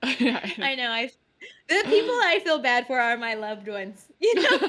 I 0.03 0.75
know 0.75 0.89
I 0.89 1.11
the 1.67 1.83
people 1.85 2.13
I 2.23 2.39
feel 2.43 2.59
bad 2.59 2.87
for 2.87 2.99
are 2.99 3.17
my 3.17 3.33
loved 3.35 3.67
ones. 3.67 4.05
You 4.21 4.35
know, 4.35 4.59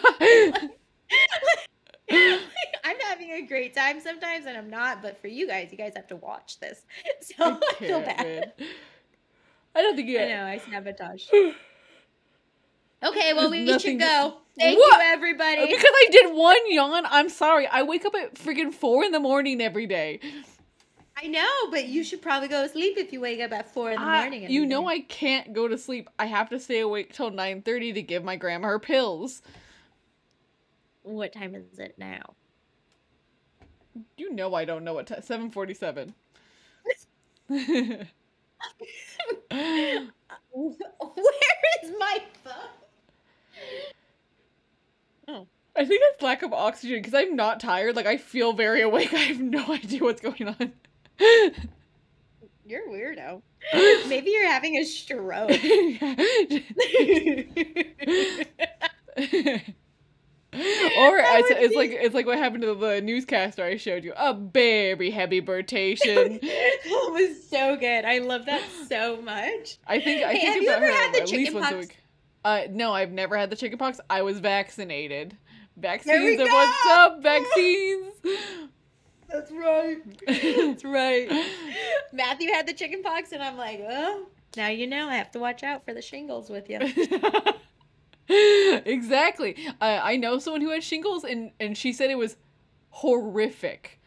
I'm 2.85 2.97
having 3.09 3.31
a 3.31 3.43
great 3.43 3.75
time 3.75 4.01
sometimes, 4.01 4.47
and 4.47 4.57
I'm 4.57 4.71
not. 4.71 5.03
But 5.03 5.21
for 5.21 5.29
you 5.29 5.47
guys, 5.47 5.69
you 5.71 5.79
guys 5.79 5.93
have 5.97 6.09
to 6.09 6.17
watch 6.17 6.59
this, 6.61 6.83
so 7.21 7.35
I, 7.39 7.61
I 7.71 7.75
feel 7.75 8.01
bad. 8.01 8.27
man. 8.27 8.69
I 9.75 9.83
don't 9.83 9.97
think 9.97 10.09
you. 10.09 10.21
I 10.21 10.29
know 10.29 10.45
I 10.45 10.59
sabotage. 10.59 11.27
Okay, 13.03 13.33
well 13.33 13.49
There's 13.49 13.67
we 13.67 13.79
should 13.79 13.99
go. 13.99 14.37
Thank 14.59 14.79
What? 14.79 14.99
you, 14.99 15.03
everybody. 15.07 15.67
Because 15.67 15.83
I 15.85 16.09
did 16.13 16.35
one 16.35 16.59
yawn. 16.71 17.05
I'm 17.07 17.31
sorry. 17.31 17.67
I 17.67 17.83
wake 17.83 18.05
up 18.05 18.15
at 18.15 18.35
freaking 18.35 18.75
four 18.75 19.05
in 19.05 19.13
the 19.13 19.21
morning 19.21 19.63
every 19.63 19.87
day. 19.87 20.21
I 21.23 21.27
know, 21.27 21.71
but 21.71 21.87
you 21.87 22.03
should 22.03 22.23
probably 22.23 22.49
go 22.49 22.63
to 22.63 22.69
sleep 22.69 22.97
if 22.97 23.13
you 23.13 23.21
wake 23.21 23.41
up 23.41 23.53
at 23.53 23.73
four 23.73 23.91
in 23.91 23.97
the 24.01 24.07
I- 24.07 24.23
morning. 24.23 24.51
you 24.51 24.65
know. 24.65 24.89
I 24.89 25.01
can't 25.01 25.53
go 25.53 25.69
to 25.69 25.77
sleep. 25.77 26.09
I 26.19 26.27
have 26.27 26.49
to 26.51 26.59
stay 26.59 26.81
awake 26.81 27.13
till 27.13 27.31
nine 27.31 27.63
thirty 27.63 27.93
to 27.93 28.03
give 28.03 28.25
my 28.25 28.37
grandma 28.37 28.69
her 28.69 28.79
pills. 28.79 29.43
What 31.03 31.33
time 31.33 31.55
is 31.55 31.79
it 31.79 31.97
now? 31.99 32.35
You 34.17 34.33
know 34.33 34.55
I 34.55 34.65
don't 34.65 34.85
know 34.85 34.95
what 34.95 35.09
time. 35.09 35.23
Seven 35.23 35.51
forty-seven. 35.51 36.15
Where 37.49 38.07
is 41.83 41.93
my 41.99 42.19
phone? 42.45 42.55
Oh. 45.29 45.47
I 45.77 45.85
think 45.85 46.01
it's 46.05 46.23
lack 46.23 46.43
of 46.43 46.53
oxygen 46.53 46.99
because 46.99 47.15
I'm 47.15 47.37
not 47.37 47.61
tired. 47.61 47.97
Like 47.97 48.07
I 48.07 48.17
feel 48.17 48.53
very 48.53 48.81
awake. 48.83 49.13
I 49.15 49.19
have 49.19 49.41
no 49.41 49.73
idea 49.73 50.01
what's 50.01 50.21
going 50.21 50.49
on. 50.49 50.73
You're 52.67 52.89
weirdo. 52.89 53.43
Maybe 54.09 54.31
you're 54.31 54.49
having 54.49 54.77
a 54.77 54.85
stroke. 54.85 55.51
or 60.53 61.19
it's, 61.19 61.51
it's 61.51 61.69
be- 61.71 61.77
like 61.77 61.91
it's 61.91 62.15
like 62.15 62.27
what 62.27 62.39
happened 62.39 62.63
to 62.63 62.75
the 62.75 63.01
newscaster 63.01 63.65
I 63.65 63.77
showed 63.77 64.05
you. 64.05 64.13
A 64.17 64.35
very 64.35 65.11
heavy 65.11 65.41
birtation. 65.41 66.41
that 66.41 67.11
was 67.13 67.49
so 67.49 67.77
good. 67.77 68.05
I 68.05 68.19
love 68.19 68.47
that 68.47 68.63
so 68.89 69.21
much. 69.23 69.79
I 69.87 70.01
think 70.01 70.25
I 70.25 70.33
Hey, 70.35 70.41
think 70.41 70.55
have 70.55 70.63
you 70.63 70.71
ever 70.71 70.87
had 70.87 71.15
the 71.15 71.23
at 71.23 71.31
least 71.31 71.55
once 71.55 71.71
a 71.71 71.79
week. 71.79 71.97
Uh, 72.45 72.63
no, 72.71 72.93
I've 72.93 73.13
never 73.13 73.37
had 73.37 73.51
the 73.51 73.57
chickenpox. 73.57 74.01
I 74.09 74.23
was 74.23 74.41
vaccinated. 74.41 75.37
Vaccines 75.77 76.41
are 76.41 76.45
what's 76.47 76.87
up. 76.87 77.23
Vaccines. 77.23 78.15
That's 79.33 79.51
right. 79.53 79.99
That's 80.27 80.85
right. 80.85 81.29
Matthew 82.13 82.51
had 82.53 82.67
the 82.67 82.73
chicken 82.73 83.03
pox, 83.03 83.33
and 83.33 83.43
I'm 83.43 83.57
like, 83.57 83.81
oh, 83.89 84.27
now 84.57 84.69
you 84.69 84.87
know. 84.87 85.09
I 85.09 85.17
have 85.17 85.31
to 85.33 85.39
watch 85.39 85.63
out 85.63 85.85
for 85.85 85.95
the 85.95 86.03
shingles 86.03 86.51
with 86.51 86.69
you. 86.69 86.79
exactly. 88.85 89.57
Uh, 89.81 90.01
I 90.03 90.17
know 90.17 90.39
someone 90.39 90.61
who 90.61 90.71
had 90.71 90.83
shingles, 90.83 91.25
and 91.25 91.53
and 91.61 91.77
she 91.77 91.93
said 91.93 92.11
it 92.11 92.19
was 92.19 92.37
horrific. 92.91 94.01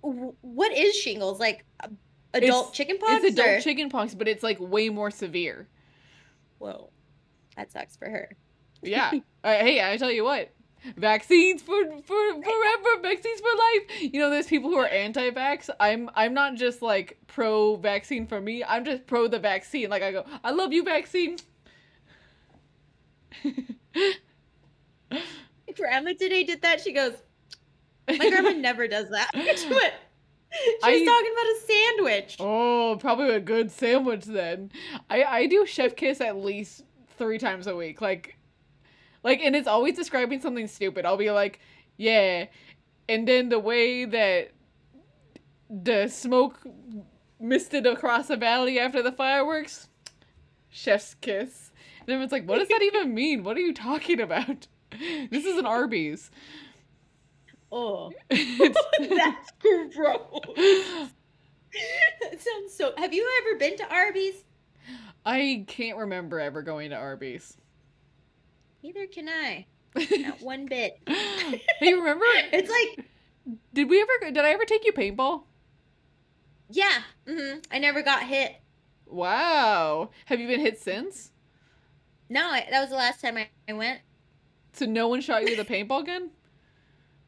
What 0.00 0.72
is 0.76 0.94
shingles? 0.96 1.38
Like 1.40 1.64
uh, 1.82 1.88
adult 2.34 2.66
It's- 2.68 2.76
chicken 2.76 2.98
pox? 2.98 3.24
It's 3.24 3.38
adult 3.38 3.48
or- 3.48 3.60
chickenpox, 3.60 4.14
but 4.14 4.28
it's 4.28 4.42
like 4.42 4.58
way 4.60 4.88
more 4.88 5.10
severe. 5.10 5.68
Whoa, 6.58 6.90
that 7.56 7.72
sucks 7.72 7.96
for 7.96 8.08
her. 8.08 8.36
Yeah. 8.82 9.12
uh, 9.44 9.48
hey, 9.52 9.80
I 9.92 9.96
tell 9.96 10.10
you 10.10 10.24
what. 10.24 10.50
Vaccines 10.96 11.62
for 11.62 11.84
for 12.04 12.32
forever, 12.34 13.00
vaccines 13.02 13.40
for 13.40 13.48
life. 13.56 14.02
You 14.12 14.20
know, 14.20 14.30
there's 14.30 14.46
people 14.46 14.68
who 14.70 14.76
are 14.76 14.88
anti-vax. 14.88 15.70
I'm 15.78 16.10
I'm 16.14 16.34
not 16.34 16.56
just 16.56 16.82
like 16.82 17.18
pro 17.28 17.76
vaccine 17.76 18.26
for 18.26 18.40
me. 18.40 18.64
I'm 18.64 18.84
just 18.84 19.06
pro 19.06 19.28
the 19.28 19.38
vaccine. 19.38 19.90
Like 19.90 20.02
I 20.02 20.10
go, 20.12 20.24
I 20.42 20.50
love 20.50 20.72
you, 20.72 20.82
vaccine. 20.82 21.38
Grandma 25.76 26.12
today 26.18 26.44
did 26.44 26.62
that. 26.62 26.80
She 26.80 26.92
goes, 26.92 27.14
my 28.08 28.16
grandma 28.28 28.50
never 28.56 28.88
does 28.88 29.08
that. 29.10 29.30
She 29.56 29.68
went, 29.68 29.94
She's 30.52 30.74
I- 30.82 31.04
talking 31.04 31.32
about 31.32 31.46
a 31.46 31.58
sandwich. 31.66 32.36
oh, 32.40 32.96
probably 33.00 33.30
a 33.34 33.40
good 33.40 33.70
sandwich 33.70 34.24
then. 34.24 34.70
I 35.08 35.22
I 35.24 35.46
do 35.46 35.64
chef 35.66 35.96
kiss 35.96 36.20
at 36.20 36.36
least 36.36 36.84
three 37.18 37.38
times 37.38 37.66
a 37.66 37.74
week. 37.76 38.00
Like, 38.00 38.36
like, 39.22 39.40
and 39.40 39.54
it's 39.56 39.68
always 39.68 39.96
describing 39.96 40.40
something 40.40 40.66
stupid. 40.66 41.04
I'll 41.06 41.16
be 41.16 41.30
like, 41.30 41.60
yeah, 41.96 42.46
and 43.08 43.26
then 43.28 43.48
the 43.48 43.58
way 43.58 44.04
that 44.04 44.50
the 45.70 46.08
smoke 46.08 46.60
misted 47.40 47.86
across 47.86 48.28
the 48.28 48.36
valley 48.36 48.78
after 48.78 49.02
the 49.02 49.12
fireworks, 49.12 49.88
chef's 50.70 51.14
kiss. 51.14 51.70
And 52.00 52.08
everyone's 52.10 52.32
like, 52.32 52.46
what 52.48 52.58
does 52.58 52.68
that 52.68 52.82
even 52.82 53.14
mean? 53.14 53.44
What 53.44 53.56
are 53.56 53.60
you 53.60 53.74
talking 53.74 54.20
about? 54.20 54.66
This 55.30 55.46
is 55.46 55.56
an 55.56 55.64
Arby's. 55.64 56.30
Oh, 57.70 58.12
It's- 58.28 58.76
that's 58.98 59.50
gross. 59.58 60.40
that 61.72 62.38
sounds 62.40 62.74
so. 62.74 62.92
Have 62.98 63.14
you 63.14 63.26
ever 63.40 63.58
been 63.58 63.76
to 63.78 63.90
Arby's? 63.90 64.44
I 65.24 65.64
can't 65.68 65.96
remember 65.96 66.40
ever 66.40 66.60
going 66.60 66.90
to 66.90 66.96
Arby's. 66.96 67.56
Neither 68.82 69.06
can 69.06 69.28
I. 69.28 69.66
Not 70.18 70.40
one 70.42 70.66
bit. 70.66 70.98
hey, 71.06 71.94
remember? 71.94 72.24
It's 72.52 72.70
like, 72.70 73.06
Did 73.72 73.88
we 73.88 74.00
ever? 74.00 74.30
Did 74.32 74.38
I 74.38 74.50
ever 74.50 74.64
take 74.64 74.84
you 74.84 74.92
paintball? 74.92 75.44
yeah, 76.70 77.02
hmm 77.28 77.58
I 77.70 77.78
never 77.78 78.02
got 78.02 78.22
hit. 78.22 78.56
Wow. 79.06 80.10
Have 80.26 80.40
you 80.40 80.48
been 80.48 80.60
hit 80.60 80.80
since? 80.80 81.32
No, 82.30 82.46
I, 82.48 82.66
that 82.70 82.80
was 82.80 82.88
the 82.88 82.96
last 82.96 83.20
time 83.20 83.36
I, 83.36 83.48
I 83.68 83.74
went. 83.74 84.00
So 84.72 84.86
no 84.86 85.06
one 85.06 85.20
shot 85.20 85.42
you 85.42 85.54
with 85.54 85.68
a 85.68 85.70
paintball 85.70 86.06
gun? 86.06 86.30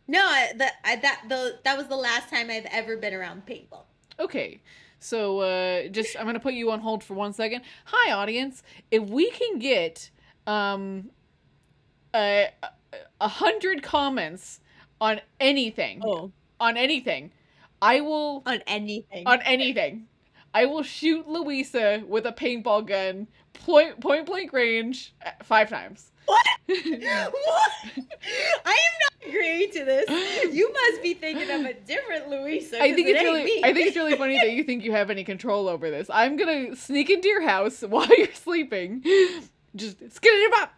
No, 0.06 0.20
I, 0.20 0.52
the, 0.54 0.66
I, 0.84 0.96
that 0.96 1.22
the 1.30 1.60
that 1.64 1.78
was 1.78 1.86
the 1.86 1.96
last 1.96 2.28
time 2.28 2.50
I've 2.50 2.66
ever 2.66 2.98
been 2.98 3.14
around 3.14 3.46
paintball. 3.46 3.84
Okay. 4.20 4.60
So 4.98 5.38
uh 5.40 5.88
just 5.88 6.14
I'm 6.18 6.26
gonna 6.26 6.40
put 6.40 6.52
you 6.52 6.70
on 6.72 6.80
hold 6.80 7.02
for 7.02 7.14
one 7.14 7.32
second. 7.32 7.62
Hi 7.86 8.12
audience. 8.12 8.62
If 8.90 9.04
we 9.04 9.30
can 9.30 9.58
get 9.58 10.10
um 10.46 11.08
a 12.14 12.50
a 13.20 13.28
hundred 13.28 13.82
comments 13.82 14.60
on 15.00 15.20
anything 15.40 16.02
on 16.60 16.76
anything, 16.76 17.30
I 17.82 18.00
will 18.00 18.42
on 18.46 18.62
anything. 18.66 19.26
on 19.26 19.42
anything. 19.42 20.06
I 20.52 20.66
will 20.66 20.82
shoot 20.82 21.28
Louisa 21.28 22.02
with 22.06 22.26
a 22.26 22.32
paintball 22.32 22.86
gun, 22.86 23.26
point 23.52 24.00
point 24.00 24.26
blank 24.26 24.52
range, 24.52 25.14
uh, 25.24 25.30
five 25.42 25.68
times. 25.68 26.12
what? 26.26 26.46
what? 26.66 27.72
I 28.64 28.70
am 28.70 28.94
not 29.02 29.28
agreeing 29.28 29.70
to 29.72 29.84
this. 29.84 30.54
You 30.54 30.72
must 30.72 31.02
be 31.02 31.14
thinking 31.14 31.50
of 31.50 31.66
a 31.66 31.74
different 31.74 32.30
Louisa. 32.30 32.80
I 32.80 32.94
think 32.94 33.08
it 33.08 33.16
it's 33.16 33.20
ain't 33.20 33.28
really, 33.28 33.44
me. 33.44 33.60
I 33.64 33.74
think 33.74 33.88
it's 33.88 33.96
really 33.96 34.16
funny 34.16 34.38
that 34.38 34.52
you 34.52 34.62
think 34.62 34.84
you 34.84 34.92
have 34.92 35.10
any 35.10 35.24
control 35.24 35.68
over 35.68 35.90
this. 35.90 36.08
I'm 36.08 36.36
gonna 36.36 36.76
sneak 36.76 37.10
into 37.10 37.28
your 37.28 37.42
house 37.42 37.82
while 37.88 38.08
you're 38.16 38.32
sleeping, 38.32 39.02
just 39.74 40.00
skitty 40.00 40.50
bop, 40.52 40.72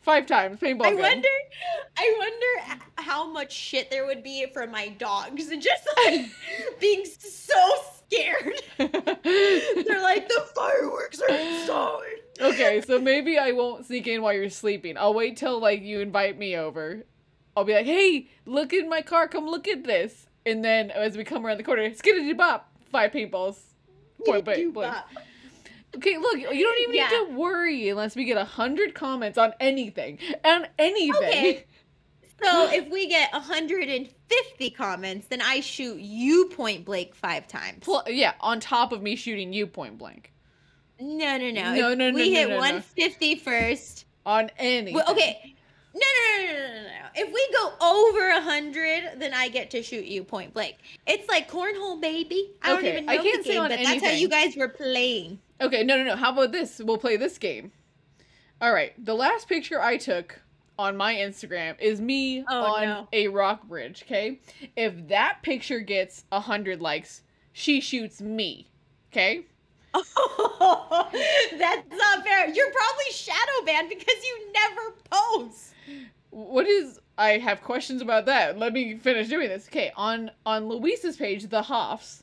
five 0.00 0.26
times 0.26 0.58
paintball 0.60 0.86
I 0.86 0.90
gun. 0.90 1.00
wonder, 1.00 1.28
I 1.96 2.16
wonder 2.18 2.82
how 2.96 3.30
much 3.30 3.52
shit 3.52 3.90
there 3.90 4.06
would 4.06 4.22
be 4.22 4.46
for 4.52 4.66
my 4.66 4.88
dogs 4.88 5.48
and 5.48 5.60
just 5.70 5.88
like 6.04 6.26
being 6.80 7.04
so 7.04 7.54
scared. 7.96 8.54
They're 8.78 10.02
like 10.02 10.28
the 10.28 10.46
fireworks 10.54 11.20
are 11.20 11.28
inside. 11.28 12.20
okay, 12.40 12.80
so 12.80 12.98
maybe 12.98 13.38
I 13.38 13.52
won't 13.52 13.86
sneak 13.86 14.06
in 14.06 14.22
while 14.22 14.32
you're 14.32 14.50
sleeping. 14.50 14.96
I'll 14.96 15.14
wait 15.14 15.36
till 15.36 15.60
like 15.60 15.82
you 15.82 16.00
invite 16.00 16.38
me 16.38 16.56
over. 16.56 17.04
I'll 17.56 17.64
be 17.64 17.74
like, 17.74 17.86
hey, 17.86 18.28
look 18.46 18.72
in 18.72 18.88
my 18.88 19.02
car, 19.02 19.28
come 19.28 19.46
look 19.46 19.68
at 19.68 19.84
this. 19.84 20.26
And 20.46 20.64
then 20.64 20.90
as 20.90 21.16
we 21.16 21.24
come 21.24 21.44
around 21.44 21.58
the 21.58 21.64
corner, 21.64 21.92
skiddity 21.94 22.32
bop, 22.32 22.72
five 22.90 23.12
paintballs. 23.12 23.58
Point 24.24 24.44
blank. 24.44 24.96
Okay, 25.96 26.16
look, 26.18 26.36
you 26.38 26.44
don't 26.64 26.80
even 26.82 26.94
Yeah. 26.94 27.08
need 27.08 27.26
to 27.26 27.32
worry 27.36 27.88
unless 27.88 28.14
we 28.14 28.24
get 28.24 28.36
a 28.36 28.44
hundred 28.44 28.94
comments 28.94 29.36
on 29.38 29.52
anything. 29.60 30.18
On 30.44 30.66
anything. 30.78 31.16
Okay. 31.16 31.64
So 32.42 32.70
if 32.72 32.88
we 32.88 33.06
get 33.06 33.30
150 33.34 34.70
comments, 34.70 35.26
then 35.26 35.42
I 35.42 35.60
shoot 35.60 36.00
you 36.00 36.46
point 36.46 36.86
blank 36.86 37.14
five 37.14 37.46
times. 37.46 37.84
Pl- 37.84 38.04
yeah, 38.06 38.32
on 38.40 38.60
top 38.60 38.92
of 38.92 39.02
me 39.02 39.14
shooting 39.14 39.52
you 39.52 39.66
point 39.66 39.98
blank. 39.98 40.32
No, 40.98 41.36
no, 41.36 41.50
no. 41.50 41.74
No, 41.74 41.90
If 41.92 41.98
no, 41.98 42.10
no, 42.10 42.14
We 42.14 42.30
no, 42.30 42.36
hit 42.36 42.48
no, 42.48 42.54
no. 42.54 42.60
150 42.60 43.34
first. 43.36 44.06
On 44.24 44.50
anything. 44.58 44.94
Well, 44.94 45.04
okay. 45.10 45.54
No, 45.92 46.00
no, 46.00 46.46
no, 46.46 46.52
no, 46.52 46.68
no, 46.68 46.82
no. 46.82 47.06
If 47.16 47.32
we 47.32 47.48
go 47.52 47.72
over 47.84 48.28
a 48.28 48.40
hundred, 48.40 49.18
then 49.20 49.34
I 49.34 49.48
get 49.48 49.70
to 49.72 49.82
shoot 49.82 50.04
you 50.04 50.24
point 50.24 50.54
blank. 50.54 50.76
It's 51.06 51.28
like 51.28 51.50
cornhole, 51.50 52.00
baby. 52.00 52.52
I 52.62 52.68
don't 52.70 52.84
even 52.86 53.06
know 53.06 53.12
I 53.12 53.16
can't 53.18 53.44
the 53.44 53.50
say 53.50 53.54
game, 53.56 53.62
but 53.68 53.80
that's 53.82 54.02
how 54.04 54.12
you 54.12 54.28
guys 54.28 54.56
were 54.56 54.68
playing. 54.68 55.40
Okay, 55.60 55.82
no, 55.84 55.96
no, 55.96 56.04
no. 56.04 56.16
How 56.16 56.32
about 56.32 56.52
this? 56.52 56.80
We'll 56.82 56.98
play 56.98 57.16
this 57.16 57.38
game. 57.38 57.72
All 58.60 58.72
right. 58.72 58.92
The 59.04 59.14
last 59.14 59.48
picture 59.48 59.80
I 59.80 59.96
took 59.96 60.40
on 60.78 60.96
my 60.96 61.14
Instagram 61.14 61.78
is 61.80 62.00
me 62.00 62.44
Oh, 62.48 62.74
on 62.74 62.82
no. 62.82 63.08
a 63.12 63.28
rock 63.28 63.64
bridge. 63.68 64.02
Okay. 64.06 64.40
If 64.76 65.08
that 65.08 65.38
picture 65.42 65.80
gets 65.80 66.24
a 66.32 66.40
hundred 66.40 66.80
likes, 66.80 67.22
she 67.52 67.80
shoots 67.80 68.20
me. 68.22 68.68
Okay. 69.12 69.46
Oh, 69.92 71.08
that's 71.58 71.90
not 71.90 72.24
fair. 72.24 72.48
You're 72.48 72.70
probably 72.72 73.12
shadow 73.12 73.64
banned 73.66 73.88
because 73.88 74.14
you 74.24 74.52
never 74.52 74.94
post. 75.10 75.74
What 76.30 76.66
is? 76.66 76.98
I 77.18 77.38
have 77.38 77.60
questions 77.62 78.00
about 78.00 78.24
that. 78.26 78.58
Let 78.58 78.72
me 78.72 78.96
finish 78.96 79.28
doing 79.28 79.48
this. 79.48 79.66
Okay. 79.66 79.92
On 79.96 80.30
on 80.46 80.68
Luisa's 80.68 81.16
page, 81.16 81.48
the 81.48 81.62
Hoffs. 81.62 82.22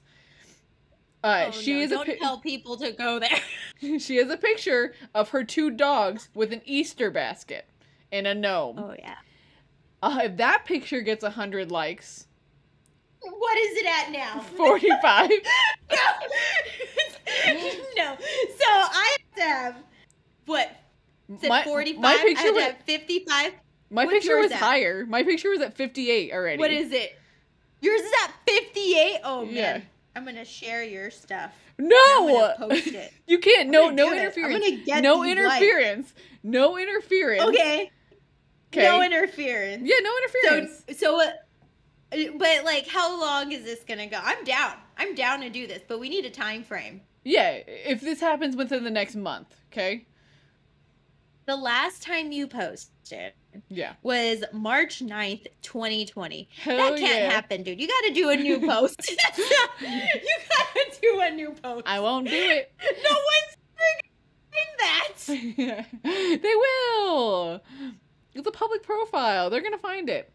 Uh, 1.24 1.46
Oh, 1.48 1.52
she 1.52 1.74
no, 1.74 1.80
is 1.82 1.90
don't 1.90 2.06
pi- 2.06 2.16
tell 2.16 2.40
people 2.40 2.78
to 2.78 2.92
go 2.92 3.20
there. 3.20 3.40
she 4.00 4.18
has 4.18 4.30
a 4.30 4.38
picture 4.38 4.94
of 5.16 5.30
her 5.30 5.44
two 5.44 5.72
dogs 5.72 6.30
with 6.34 6.54
an 6.54 6.62
Easter 6.66 7.10
basket 7.12 7.68
and 8.12 8.28
a 8.28 8.36
gnome. 8.36 8.78
Oh 8.80 8.96
yeah. 8.98 9.16
Uh, 10.02 10.20
if 10.24 10.38
that 10.38 10.64
picture 10.66 11.02
gets 11.02 11.24
a 11.24 11.32
hundred 11.32 11.72
likes, 11.72 12.28
What 13.22 13.58
is 13.58 13.78
it 13.78 13.86
at 13.88 14.12
now? 14.12 14.40
forty-five. 14.58 15.30
no. 15.92 15.98
no. 17.98 18.16
So 18.18 18.66
I 18.70 19.16
have 19.18 19.36
to 19.36 19.42
have 19.42 19.76
what? 20.46 20.72
My, 21.50 21.64
45? 21.64 22.00
my 22.02 22.16
picture 22.24 22.54
was 22.54 22.74
55. 22.86 23.52
my 23.90 24.06
what's 24.06 24.14
picture 24.16 24.38
was 24.38 24.52
at? 24.52 24.60
higher. 24.60 25.06
My 25.06 25.24
picture 25.24 25.50
was 25.50 25.60
at 25.62 25.76
fifty-eight 25.76 26.32
already. 26.32 26.58
What 26.60 26.72
is 26.72 26.92
it? 26.94 27.18
Yours 27.82 28.02
is 28.02 28.12
at 28.24 28.32
58? 28.48 29.20
Oh 29.24 29.46
man. 29.46 29.54
Yeah. 29.54 29.82
I'm 30.18 30.26
gonna 30.26 30.44
share 30.46 30.84
your 30.84 31.12
stuff. 31.12 31.54
No, 31.78 32.54
post 32.58 32.88
it. 32.88 33.14
you 33.28 33.38
can't. 33.38 33.70
No, 33.70 33.92
no 33.92 34.10
this. 34.10 34.14
I'm 34.14 34.18
interference. 34.18 34.66
gonna 34.66 34.84
get 34.84 35.04
No 35.04 35.24
interference. 35.24 36.14
No 36.42 36.76
interference. 36.80 37.44
Okay. 37.44 37.92
Okay. 38.74 38.84
No 38.84 39.04
interference. 39.04 39.84
yeah, 39.86 39.98
no 40.02 40.12
interference. 40.18 40.84
So 41.00 41.20
so 41.20 41.22
uh, 41.22 42.32
but 42.38 42.66
like 42.66 42.88
how 42.88 43.20
long 43.22 43.52
is 43.52 43.64
this 43.64 43.84
gonna 43.88 44.08
go? 44.08 44.20
I'm 44.20 44.44
down. 44.44 44.74
I'm 44.98 45.14
down 45.14 45.42
to 45.42 45.52
do 45.52 45.68
this, 45.68 45.84
but 45.88 46.00
we 46.00 46.10
need 46.10 46.26
a 46.26 46.32
time 46.32 46.64
frame. 46.64 47.02
yeah, 47.24 47.60
if 47.68 48.02
this 48.02 48.20
happens 48.20 48.56
within 48.56 48.84
the 48.84 48.90
next 48.90 49.16
month, 49.16 49.56
okay. 49.72 50.08
The 51.46 51.56
last 51.56 52.02
time 52.02 52.32
you 52.32 52.48
posted 52.48 53.34
Yeah. 53.70 53.94
was 54.04 54.44
March 54.54 55.00
9th, 55.02 55.48
2020. 55.62 56.50
Hell 56.62 56.78
that 56.78 56.98
can't 56.98 57.24
yeah. 57.24 57.32
happen, 57.32 57.64
dude. 57.64 57.80
You 57.80 57.88
gotta 57.88 58.14
do 58.14 58.30
a 58.30 58.36
new 58.36 58.60
post. 58.60 59.12
You 59.80 60.38
gotta 60.50 60.98
do 61.02 61.20
a 61.22 61.32
new 61.32 61.52
post. 61.52 61.88
I 61.88 62.00
won't 62.00 62.28
do 62.28 62.36
it. 62.36 62.72
no 63.04 63.10
one's 63.10 63.58
that. 64.80 65.14
they 66.04 66.42
will. 66.44 67.62
It's 68.34 68.48
a 68.48 68.52
public 68.52 68.84
profile. 68.84 69.50
They're 69.50 69.62
gonna 69.62 69.78
find 69.78 70.10
it. 70.10 70.32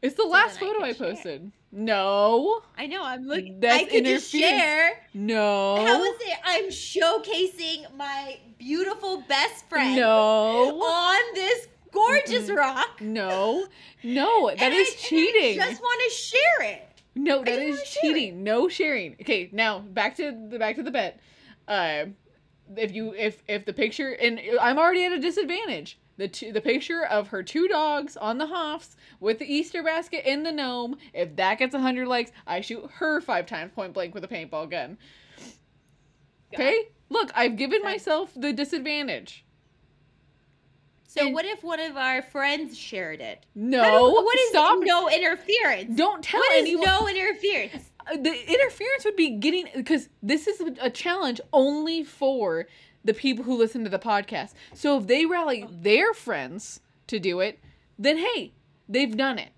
It's 0.00 0.14
the 0.14 0.24
last 0.24 0.60
then 0.60 0.68
I 0.68 0.72
photo 0.72 0.84
I 0.84 0.88
can 0.88 0.96
share. 0.96 1.14
posted. 1.14 1.52
No. 1.72 2.62
I 2.76 2.86
know. 2.86 3.04
I'm 3.04 3.26
looking. 3.26 3.60
That's 3.60 3.82
I 3.82 3.84
could 3.84 4.04
just 4.04 4.30
share. 4.30 5.06
No. 5.12 5.84
How 5.84 6.02
is 6.02 6.16
it? 6.20 6.38
I'm 6.44 6.68
showcasing 6.68 7.96
my 7.96 8.38
beautiful 8.58 9.22
best 9.28 9.68
friend 9.68 9.96
No. 9.96 10.80
on 10.80 11.34
this 11.34 11.68
gorgeous 11.92 12.50
rock. 12.50 13.00
No. 13.00 13.66
No. 14.02 14.48
That 14.50 14.60
and 14.62 14.74
is 14.74 14.88
I- 14.88 14.96
cheating. 14.96 15.60
I 15.60 15.70
just 15.70 15.80
want 15.80 16.02
to 16.08 16.14
share 16.14 16.70
it. 16.72 16.84
No, 17.14 17.42
that 17.42 17.58
is 17.58 17.82
share 17.84 18.02
cheating. 18.02 18.44
No 18.44 18.68
sharing. 18.68 19.14
Okay, 19.20 19.48
now 19.52 19.80
back 19.80 20.16
to 20.16 20.32
the 20.50 20.58
back 20.58 20.76
to 20.76 20.82
the 20.82 20.90
bet. 20.90 21.20
Uh, 21.66 22.06
if 22.76 22.92
you 22.92 23.12
if 23.14 23.42
if 23.48 23.64
the 23.64 23.72
picture 23.72 24.12
and 24.12 24.40
I'm 24.60 24.78
already 24.78 25.04
at 25.04 25.12
a 25.12 25.18
disadvantage. 25.18 25.98
The 26.16 26.26
two, 26.26 26.50
the 26.50 26.60
picture 26.60 27.04
of 27.04 27.28
her 27.28 27.44
two 27.44 27.68
dogs 27.68 28.16
on 28.16 28.38
the 28.38 28.46
Hoffs 28.48 28.96
with 29.20 29.38
the 29.38 29.44
Easter 29.52 29.84
basket 29.84 30.24
and 30.26 30.44
the 30.44 30.50
gnome. 30.50 30.96
If 31.14 31.36
that 31.36 31.58
gets 31.60 31.76
hundred 31.76 32.08
likes, 32.08 32.32
I 32.44 32.60
shoot 32.60 32.90
her 32.94 33.20
five 33.20 33.46
times 33.46 33.70
point 33.72 33.94
blank 33.94 34.14
with 34.14 34.24
a 34.24 34.28
paintball 34.28 34.68
gun. 34.68 34.98
Okay, 36.52 36.88
look, 37.08 37.30
I've 37.36 37.54
given 37.56 37.82
myself 37.82 38.32
the 38.34 38.52
disadvantage. 38.52 39.44
So 41.18 41.26
And- 41.26 41.34
what 41.34 41.44
if 41.44 41.62
one 41.62 41.80
of 41.80 41.96
our 41.96 42.22
friends 42.22 42.76
shared 42.78 43.20
it? 43.20 43.44
No, 43.54 43.82
do- 44.10 44.14
what 44.24 44.38
is 44.38 44.50
stop. 44.50 44.78
no 44.82 45.08
interference? 45.08 45.96
Don't 45.96 46.22
tell 46.22 46.40
What 46.40 46.52
is 46.56 46.62
anyone. 46.62 46.86
no 46.86 47.08
interference? 47.08 47.90
Uh, 48.06 48.16
the 48.16 48.52
interference 48.52 49.04
would 49.04 49.16
be 49.16 49.30
getting 49.30 49.66
because 49.74 50.08
this 50.22 50.46
is 50.46 50.60
a 50.80 50.88
challenge 50.90 51.40
only 51.52 52.04
for 52.04 52.66
the 53.04 53.14
people 53.14 53.44
who 53.44 53.56
listen 53.56 53.84
to 53.84 53.90
the 53.90 53.98
podcast. 53.98 54.52
So 54.74 54.98
if 54.98 55.06
they 55.06 55.24
rally 55.26 55.66
their 55.70 56.12
friends 56.14 56.80
to 57.06 57.18
do 57.18 57.40
it, 57.40 57.58
then 57.98 58.18
hey, 58.18 58.52
they've 58.88 59.16
done 59.16 59.38
it. 59.38 59.50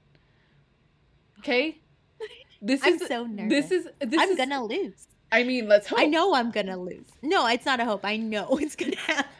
Okay? 1.41 1.79
This 2.63 2.81
I'm 2.85 2.95
is 2.95 3.07
so 3.09 3.25
nervous. 3.27 3.71
This 3.71 3.71
is 3.71 3.89
this 4.01 4.21
I'm 4.21 4.31
is 4.31 4.37
gonna 4.37 4.65
lose. 4.65 5.07
I 5.33 5.45
mean, 5.45 5.69
let's 5.69 5.87
hope. 5.87 5.99
I 5.99 6.05
know 6.07 6.35
I'm 6.35 6.51
gonna 6.51 6.77
lose. 6.77 7.07
No, 7.23 7.47
it's 7.47 7.65
not 7.65 7.81
a 7.81 7.85
hope. 7.85 8.05
I 8.05 8.17
know 8.17 8.59
it's 8.61 8.77
gonna 8.77 8.97
happen. 8.97 9.31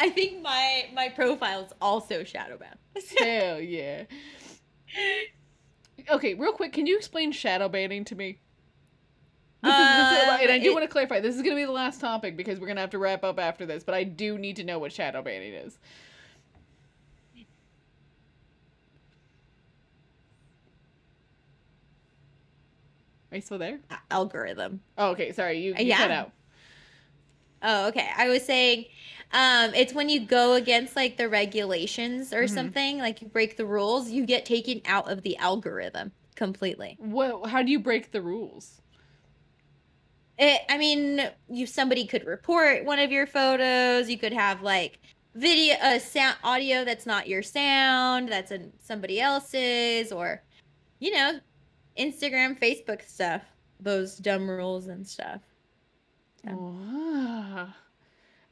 I 0.00 0.10
think 0.10 0.42
my 0.42 0.86
my 0.94 1.08
profile's 1.08 1.72
also 1.80 2.22
shadow 2.24 2.56
banned. 2.56 2.78
Hell 3.18 3.60
yeah. 3.60 4.04
Okay, 6.08 6.34
real 6.34 6.52
quick, 6.52 6.72
can 6.72 6.86
you 6.86 6.96
explain 6.96 7.32
shadow 7.32 7.68
banning 7.68 8.04
to 8.06 8.14
me? 8.14 8.38
This 9.62 9.72
is, 9.72 9.78
this 9.78 10.22
is- 10.22 10.28
Um, 10.28 10.38
and 10.40 10.50
I 10.52 10.58
do 10.60 10.70
it- 10.70 10.72
want 10.74 10.84
to 10.84 10.88
clarify. 10.88 11.18
This 11.20 11.34
is 11.34 11.42
going 11.42 11.56
to 11.56 11.60
be 11.60 11.66
the 11.66 11.72
last 11.72 12.00
topic 12.00 12.36
because 12.36 12.60
we're 12.60 12.66
going 12.68 12.76
to 12.76 12.80
have 12.80 12.90
to 12.90 12.98
wrap 12.98 13.24
up 13.24 13.40
after 13.40 13.66
this. 13.66 13.82
But 13.82 13.94
I 13.96 14.04
do 14.04 14.38
need 14.38 14.54
to 14.56 14.64
know 14.64 14.78
what 14.78 14.92
shadow 14.92 15.20
banning 15.20 15.52
is. 15.52 15.78
Are 23.30 23.36
you 23.36 23.42
still 23.42 23.58
there? 23.58 23.78
Algorithm. 24.10 24.80
Oh, 24.96 25.10
okay. 25.10 25.32
Sorry, 25.32 25.58
you, 25.58 25.74
you 25.78 25.86
Yeah. 25.86 25.98
cut 25.98 26.10
out. 26.10 26.32
Oh, 27.62 27.88
okay. 27.88 28.08
I 28.16 28.28
was 28.28 28.44
saying, 28.44 28.86
um, 29.32 29.74
it's 29.74 29.92
when 29.92 30.08
you 30.08 30.20
go 30.20 30.54
against 30.54 30.96
like 30.96 31.16
the 31.16 31.28
regulations 31.28 32.32
or 32.32 32.44
Mhm. 32.44 32.50
something, 32.50 32.98
like 32.98 33.20
you 33.20 33.28
break 33.28 33.56
the 33.56 33.66
rules, 33.66 34.10
you 34.10 34.24
get 34.24 34.44
taken 34.44 34.80
out 34.86 35.10
of 35.10 35.22
the 35.22 35.36
algorithm 35.36 36.12
completely. 36.34 36.96
What? 36.98 37.48
How 37.50 37.62
do 37.62 37.70
you 37.70 37.78
break 37.78 38.10
the 38.12 38.22
rules? 38.22 38.80
It, 40.38 40.60
I 40.68 40.78
mean, 40.78 41.28
you 41.48 41.66
somebody 41.66 42.06
could 42.06 42.24
report 42.24 42.84
one 42.84 42.98
of 43.00 43.10
your 43.10 43.26
photos. 43.26 44.08
You 44.08 44.18
could 44.18 44.32
have 44.32 44.62
like 44.62 45.00
video, 45.34 45.74
uh, 45.82 45.98
sound, 45.98 46.36
audio 46.44 46.84
that's 46.84 47.06
not 47.06 47.28
your 47.28 47.42
sound, 47.42 48.28
that's 48.28 48.50
in 48.52 48.72
somebody 48.80 49.20
else's, 49.20 50.12
or 50.12 50.42
you 51.00 51.10
know, 51.10 51.40
Instagram, 51.98 52.58
Facebook 52.58 53.02
stuff. 53.08 53.42
Those 53.80 54.16
dumb 54.16 54.48
rules 54.48 54.86
and 54.86 55.06
stuff. 55.06 55.40
Yeah. 56.44 57.68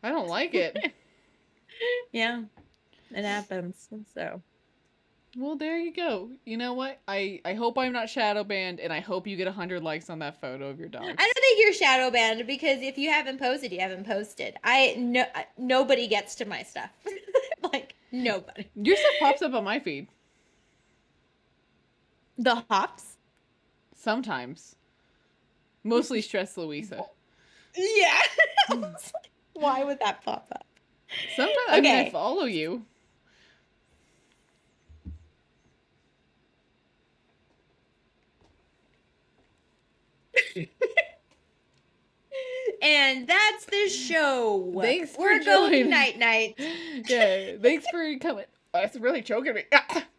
I 0.06 0.10
don't 0.10 0.28
like 0.28 0.54
it. 0.54 0.76
Yeah, 2.10 2.44
it 3.10 3.22
happens. 3.22 3.86
So 4.14 4.40
well, 5.36 5.56
there 5.56 5.76
you 5.78 5.92
go. 5.92 6.30
You 6.46 6.56
know 6.56 6.72
what? 6.72 6.98
I 7.06 7.42
I 7.44 7.52
hope 7.52 7.76
I'm 7.76 7.92
not 7.92 8.08
shadow 8.08 8.44
banned, 8.44 8.80
and 8.80 8.90
I 8.90 9.00
hope 9.00 9.26
you 9.26 9.36
get 9.36 9.46
hundred 9.48 9.82
likes 9.82 10.08
on 10.08 10.18
that 10.20 10.40
photo 10.40 10.70
of 10.70 10.80
your 10.80 10.88
dog. 10.88 11.02
I 11.02 11.06
don't 11.08 11.18
think 11.18 11.60
you're 11.60 11.74
shadow 11.74 12.10
banned 12.10 12.46
because 12.46 12.80
if 12.80 12.96
you 12.96 13.10
haven't 13.10 13.38
posted, 13.38 13.72
you 13.72 13.80
haven't 13.80 14.06
posted. 14.06 14.56
I 14.64 14.94
no, 14.96 15.26
nobody 15.58 16.06
gets 16.06 16.34
to 16.36 16.46
my 16.46 16.62
stuff. 16.62 16.88
like 17.72 17.94
nobody. 18.10 18.66
Your 18.74 18.96
stuff 18.96 19.12
pops 19.20 19.42
up 19.42 19.52
on 19.52 19.64
my 19.64 19.78
feed 19.78 20.08
The 22.38 22.64
hops. 22.70 23.16
sometimes. 23.94 24.76
Mostly 25.84 26.22
stress 26.22 26.56
Louisa. 26.56 27.02
Yeah. 27.78 28.22
I 29.56 29.58
was 29.58 29.62
like, 29.62 29.78
Why 29.78 29.84
would 29.84 29.98
that 30.00 30.24
pop 30.24 30.48
up? 30.52 30.66
Sometimes 31.34 31.56
I 31.68 31.80
mean 31.80 31.94
I 31.94 32.10
follow 32.10 32.44
you. 32.44 32.84
And 42.82 43.26
that's 43.26 43.64
the 43.66 43.88
show. 43.88 44.72
Thanks 44.80 45.10
for 45.12 45.22
We're 45.22 45.42
going 45.44 45.90
night 45.90 46.18
night. 46.18 46.54
Yeah, 47.08 47.56
thanks 47.60 47.86
for 47.90 48.18
coming. 48.18 48.44
Oh, 48.74 48.80
it's 48.80 48.96
really 48.96 49.22
choking 49.22 49.54
me. 49.54 49.64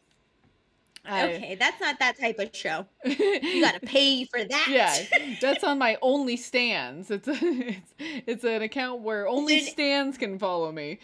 I- 1.08 1.34
Okay, 1.34 1.56
that's 1.56 1.80
not 1.82 2.00
that 2.00 2.20
type 2.20 2.38
of 2.40 2.56
show. 2.56 2.86
You 3.06 3.62
gotta 3.62 3.80
pay 3.86 4.26
for 4.26 4.44
that. 4.44 4.68
yeah, 4.70 5.36
that's 5.42 5.64
on 5.64 5.78
my 5.80 5.98
only 6.02 6.36
stands. 6.38 7.10
It's 7.12 7.28
a, 7.28 7.38
it's 7.42 7.94
it's 8.00 8.44
an 8.44 8.62
account 8.62 9.02
where 9.02 9.28
only 9.28 9.62
stands 9.62 10.18
can 10.18 10.38
follow 10.38 10.72
me. 10.72 11.00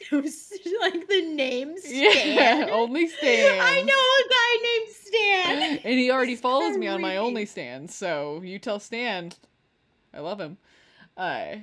It 0.00 0.12
was 0.12 0.50
like 0.80 1.06
the 1.08 1.22
name 1.34 1.74
Yeah, 1.86 2.68
only 2.72 3.06
Stan. 3.06 3.58
I 3.60 3.82
know 3.82 3.92
a 3.92 4.28
guy 4.30 4.62
named 4.62 4.94
Stan. 5.76 5.78
And 5.84 5.98
he 6.00 6.10
already 6.10 6.32
It's 6.32 6.40
follows 6.40 6.78
me 6.78 6.88
on 6.88 7.02
my 7.02 7.18
only 7.18 7.44
Stands. 7.44 7.94
so 7.94 8.40
you 8.42 8.58
tell 8.58 8.80
Stan, 8.80 9.32
I 10.14 10.20
love 10.20 10.40
him. 10.40 10.56
Uh, 11.18 11.56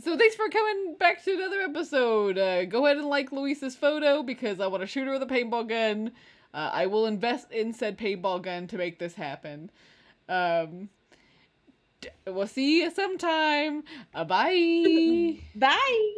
so 0.00 0.16
thanks 0.16 0.36
for 0.36 0.48
coming 0.48 0.96
back 0.98 1.24
to 1.24 1.34
another 1.34 1.60
episode. 1.60 2.38
Uh, 2.38 2.64
go 2.64 2.86
ahead 2.86 2.98
and 2.98 3.06
like 3.06 3.32
Luisa's 3.32 3.76
photo 3.76 4.22
because 4.22 4.60
I 4.60 4.66
want 4.66 4.82
to 4.82 4.86
shoot 4.86 5.06
her 5.06 5.12
with 5.12 5.22
a 5.22 5.26
paintball 5.26 5.68
gun. 5.68 6.12
Uh, 6.54 6.70
I 6.72 6.86
will 6.86 7.06
invest 7.06 7.52
in 7.52 7.72
said 7.72 7.98
paintball 7.98 8.42
gun 8.42 8.66
to 8.68 8.78
make 8.78 8.98
this 8.98 9.14
happen. 9.14 9.70
Um, 10.28 10.88
we'll 12.26 12.46
see 12.46 12.80
you 12.82 12.90
sometime. 12.90 13.84
Uh, 14.14 14.24
bye. 14.24 15.38
Bye. 15.54 16.14